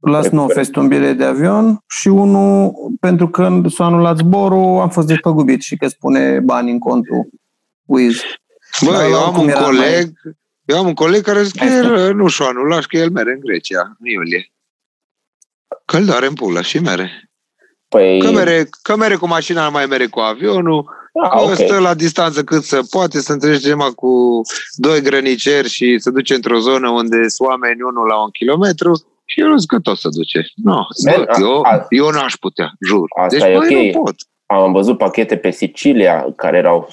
la 0.00 0.20
Recupere. 0.20 0.28
Snowfest 0.28 0.76
un 0.76 0.88
bilet 0.88 1.16
de 1.18 1.24
avion 1.24 1.78
și 1.88 2.08
unul, 2.08 2.72
pentru 3.00 3.28
că 3.28 3.60
s-a 3.68 3.84
anulat 3.84 4.16
zborul, 4.16 4.80
am 4.80 4.88
fost 4.88 5.06
despăgubit 5.06 5.62
și 5.62 5.76
că 5.76 5.86
spune 5.88 6.40
bani 6.40 6.70
în 6.70 6.78
contul 6.78 7.28
Wiz. 7.84 8.20
Bă, 8.84 8.92
Dar 8.92 9.04
eu 9.08 9.14
am 9.14 9.22
oricum 9.22 9.42
un 9.42 9.48
era 9.48 9.60
coleg, 9.64 10.12
eu 10.64 10.78
am 10.78 10.86
un 10.86 10.94
coleg 10.94 11.22
care 11.22 11.42
zice 11.42 11.58
că 11.58 11.64
Asta. 11.64 11.86
el 12.00 12.14
nu 12.14 12.28
și-o 12.28 12.46
anulat 12.46 12.80
și 12.80 12.86
că 12.88 12.96
el 12.96 13.10
mere 13.10 13.32
în 13.32 13.40
Grecia, 13.40 13.96
în 14.00 14.06
iulie. 14.10 14.52
Că 15.84 15.96
îl 15.96 16.04
doare 16.04 16.26
în 16.26 16.34
pulă 16.34 16.60
și 16.62 16.78
mere. 16.78 17.30
Păi, 17.92 18.18
Că 18.18 18.30
mere, 18.30 18.68
că 18.82 18.96
mere 18.96 19.14
cu 19.14 19.26
mașina, 19.26 19.64
nu 19.64 19.70
mai 19.70 19.86
mere 19.86 20.06
cu 20.06 20.20
avionul 20.20 21.00
Ah, 21.22 21.42
ok. 21.42 21.54
Stă 21.54 21.78
la 21.78 21.94
distanță 21.94 22.42
cât 22.44 22.62
să 22.62 22.80
poate 22.90 23.20
să 23.20 23.32
întâlnește 23.32 23.70
numai 23.70 23.90
cu 23.94 24.40
doi 24.74 25.00
grăniceri 25.00 25.68
și 25.68 25.98
se 25.98 26.10
duce 26.10 26.34
într-o 26.34 26.58
zonă 26.58 26.88
unde 26.90 27.28
sunt 27.28 27.48
oameni 27.48 27.82
unul 27.82 28.06
la 28.06 28.22
un 28.22 28.30
kilometru 28.30 28.92
și 29.24 29.40
eu 29.40 29.48
nu 29.48 29.56
zic 29.56 29.68
că 29.68 29.78
tot 29.78 29.96
se 29.98 30.08
duce. 30.10 30.40
Nu, 30.54 30.72
Man, 31.04 31.14
bă, 31.16 31.24
a- 31.32 31.40
eu, 31.40 31.60
a- 31.62 31.86
eu 31.88 32.08
n-aș 32.10 32.34
putea, 32.40 32.72
jur. 32.80 33.06
Asta 33.20 33.38
deci, 33.46 33.54
e 33.54 33.56
băi, 33.58 33.86
ok. 33.88 33.94
nu 33.94 34.00
pot. 34.02 34.14
Am 34.46 34.72
văzut 34.72 34.98
pachete 34.98 35.36
pe 35.36 35.50
Sicilia 35.50 36.26
care 36.36 36.56
erau 36.56 36.88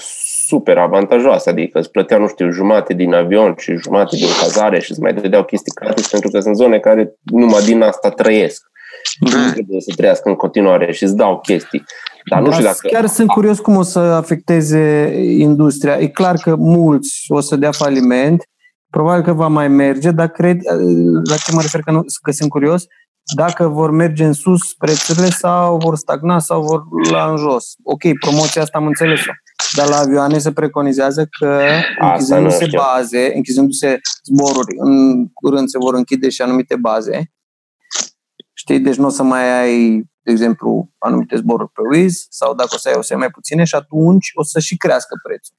super 0.48 0.78
avantajoase, 0.78 1.50
adică 1.50 1.80
îți 1.80 1.92
plăteau, 1.92 2.20
nu 2.20 2.28
știu, 2.28 2.52
jumate 2.52 2.94
din 2.94 3.14
avion 3.14 3.56
și 3.58 3.76
jumate 3.76 4.16
din 4.16 4.28
cazare 4.42 4.80
și 4.80 4.92
îți 4.92 5.00
mai 5.02 5.14
dădeau 5.14 5.44
chestii 5.44 5.72
gratis 5.76 6.08
pentru 6.08 6.30
că 6.30 6.40
sunt 6.40 6.56
zone 6.56 6.80
care 6.80 7.14
numai 7.24 7.62
din 7.64 7.82
asta 7.82 8.10
trăiesc. 8.10 8.62
Mhm. 9.20 9.38
Nu 9.38 9.52
trebuie 9.52 9.82
să 9.82 9.94
trăiască 9.96 10.30
în 10.30 10.36
continuare 10.36 10.92
și 10.92 11.04
îți 11.04 11.16
dau 11.16 11.40
chestii. 11.40 11.84
Dar 12.30 12.42
nu 12.42 12.50
Dar 12.50 12.54
știu 12.54 12.66
dacă... 12.66 12.88
chiar 12.88 13.06
sunt 13.06 13.28
curios 13.28 13.60
cum 13.60 13.76
o 13.76 13.82
să 13.82 14.00
afecteze 14.00 15.14
industria. 15.38 15.98
E 15.98 16.08
clar 16.08 16.36
că 16.36 16.56
mulți 16.56 17.26
o 17.28 17.40
să 17.40 17.56
dea 17.56 17.72
faliment, 17.72 18.44
probabil 18.90 19.24
că 19.24 19.34
va 19.34 19.48
mai 19.48 19.68
merge, 19.68 20.12
dar 20.12 20.28
cred, 20.28 20.58
la 21.30 21.36
ce 21.36 21.52
mă 21.52 21.62
refer 21.62 21.82
că, 21.82 21.92
nu, 21.92 22.04
că 22.22 22.32
sunt 22.32 22.50
curios, 22.50 22.86
dacă 23.36 23.68
vor 23.68 23.92
merge 23.92 24.26
în 24.26 24.34
sus 24.34 24.74
prețurile 24.74 25.26
sau 25.26 25.78
vor 25.78 25.96
stagna 25.96 26.40
sau 26.40 26.62
vor 26.62 26.84
la 27.12 27.30
în 27.32 27.38
jos. 27.38 27.74
Ok, 27.84 28.02
promoția 28.20 28.62
asta 28.62 28.78
am 28.78 28.86
înțeles-o. 28.86 29.32
Dar 29.76 29.88
la 29.88 29.98
avioane 29.98 30.38
se 30.38 30.52
preconizează 30.52 31.28
că 31.40 31.60
închizându-se 32.00 32.66
știu. 32.66 32.80
baze, 32.80 33.32
închizându-se 33.36 34.00
zboruri, 34.26 34.76
în 34.78 35.28
curând 35.34 35.68
se 35.68 35.78
vor 35.78 35.94
închide 35.94 36.30
și 36.30 36.42
anumite 36.42 36.76
baze. 36.76 37.32
Știi? 38.60 38.80
Deci 38.80 38.96
nu 38.96 39.06
o 39.06 39.10
să 39.10 39.24
mai 39.24 39.60
ai, 39.62 40.04
de 40.22 40.32
exemplu, 40.32 40.90
anumite 40.98 41.36
zboruri 41.36 41.72
pe 41.72 41.82
Wizz 41.98 42.26
sau 42.30 42.54
dacă 42.56 42.70
o 42.74 42.78
să 42.78 42.90
ai, 42.90 42.96
o 42.98 43.02
să 43.02 43.14
ai 43.14 43.20
mai 43.20 43.30
puține 43.30 43.64
și 43.64 43.76
atunci 43.76 44.32
o 44.34 44.44
să 44.44 44.60
și 44.60 44.78
crească 44.78 45.16
prețul. 45.24 45.56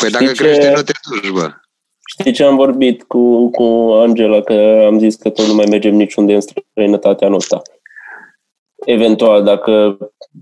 Păi 0.00 0.10
dacă 0.10 0.24
Știi 0.24 0.36
ce- 0.36 0.42
crește, 0.42 0.72
nu 0.74 0.82
te 0.82 0.92
duci, 1.10 1.30
bă. 1.30 1.50
Știi 2.18 2.32
ce 2.32 2.44
am 2.44 2.56
vorbit 2.56 3.02
cu, 3.02 3.50
cu 3.50 3.62
Angela, 3.92 4.40
că 4.40 4.84
am 4.86 4.98
zis 4.98 5.14
că 5.16 5.30
tot 5.30 5.46
nu 5.46 5.54
mai 5.54 5.66
mergem 5.68 5.94
niciunde 5.94 6.34
în 6.34 6.40
străinătate 6.40 7.24
anul 7.24 7.36
ăsta. 7.36 7.62
Eventual, 8.86 9.44
dacă 9.44 9.98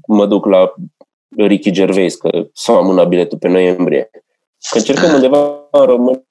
mă 0.07 0.27
duc 0.27 0.47
la 0.47 0.73
Ricky 1.37 1.71
Gervais, 1.71 2.15
că 2.17 2.47
s-a 2.53 2.73
amânat 2.77 3.09
biletul 3.09 3.39
pe 3.39 3.49
noiembrie. 3.49 4.11
Că 4.71 4.79
încercăm 4.79 5.15
undeva 5.15 5.69
în 5.71 5.85
România 5.85 6.23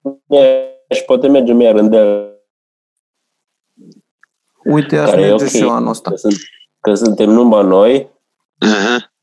și 0.95 1.03
poate 1.05 1.27
mergem 1.27 1.59
iar 1.59 1.75
în 1.75 1.89
Del, 1.89 2.34
Uite, 4.65 4.97
aș 4.97 5.09
Care 5.09 5.21
e 5.21 5.25
merge 5.29 5.43
ok. 5.43 5.49
și 5.49 5.57
eu 5.61 5.69
anul 5.69 5.89
ăsta. 5.89 6.09
că, 6.09 6.15
sunt, 6.15 6.33
că 6.79 6.93
suntem 6.93 7.29
numai 7.29 7.63
noi. 7.63 8.11
Aha. 8.59 9.13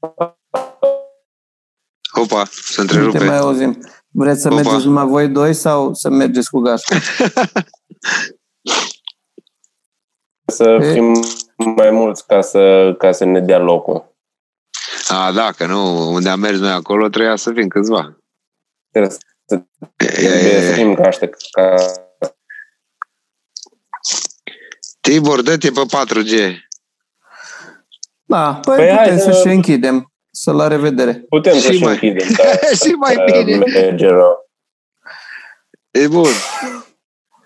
Opa, 2.20 2.44
se 2.44 2.80
Nu 2.82 2.86
te 2.86 2.94
întrerupe. 2.96 3.24
mai 3.24 3.38
auzim. 3.38 3.78
Vreți 4.08 4.40
să 4.40 4.48
Opa. 4.52 4.56
mergeți 4.60 4.86
numai 4.86 5.06
voi 5.06 5.28
doi 5.28 5.54
sau 5.54 5.94
să 5.94 6.08
mergeți 6.10 6.50
cu 6.50 6.58
gașca? 6.60 6.96
Să 10.46 10.64
E? 10.82 10.92
fim 10.92 11.14
mai 11.76 11.90
mulți 11.90 12.26
ca 12.26 12.40
să, 12.40 12.94
ca 12.98 13.12
să 13.12 13.24
ne 13.24 13.40
dea 13.40 13.58
locul. 13.58 14.14
A, 15.08 15.32
da, 15.32 15.50
că 15.52 15.66
nu, 15.66 16.10
unde 16.12 16.28
am 16.28 16.40
mers 16.40 16.58
noi 16.58 16.70
acolo 16.70 17.08
trebuia 17.08 17.36
să 17.36 17.52
fim 17.52 17.68
câțiva. 17.68 18.16
Trebuie 18.90 19.10
să, 19.12 19.18
E, 19.96 20.06
trebuie 20.06 20.60
să 20.60 20.70
e, 20.70 20.72
fim 20.74 20.94
ca 20.94 21.06
ăștia, 21.08 21.28
ca 21.50 21.74
Tibor, 25.02 25.42
dă-te 25.42 25.70
pe 25.70 25.80
4G. 25.86 26.56
Da, 28.24 28.54
păi, 28.54 28.76
Păi 28.76 28.86
păi 28.86 28.94
hai 28.96 29.02
putem 29.08 29.18
să 29.18 29.30
să- 29.32 29.40
și 29.40 29.54
închidem. 29.54 30.12
Să 30.30 30.52
la 30.52 30.68
revedere. 30.68 31.24
putem 31.28 31.58
să 31.58 31.70
Și 31.70 31.76
și 31.76 31.82
mai- 31.82 31.92
închidem. 31.92 32.28
Dar, 32.36 32.58
și 32.76 32.90
mai 32.92 33.16
bine. 33.44 33.56
merge 33.56 34.06
rău. 34.06 34.50
E 35.90 36.08
bun. 36.08 36.30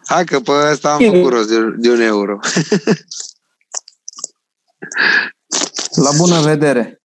Hai 0.06 0.24
că 0.24 0.40
pe 0.40 0.50
ăsta 0.70 0.92
am 0.92 0.98
făcut 1.00 1.32
rost 1.32 1.48
de, 1.48 1.56
de 1.76 1.90
un 1.90 2.00
euro. 2.00 2.38
La 5.94 6.10
bună 6.16 6.40
vedere! 6.40 7.00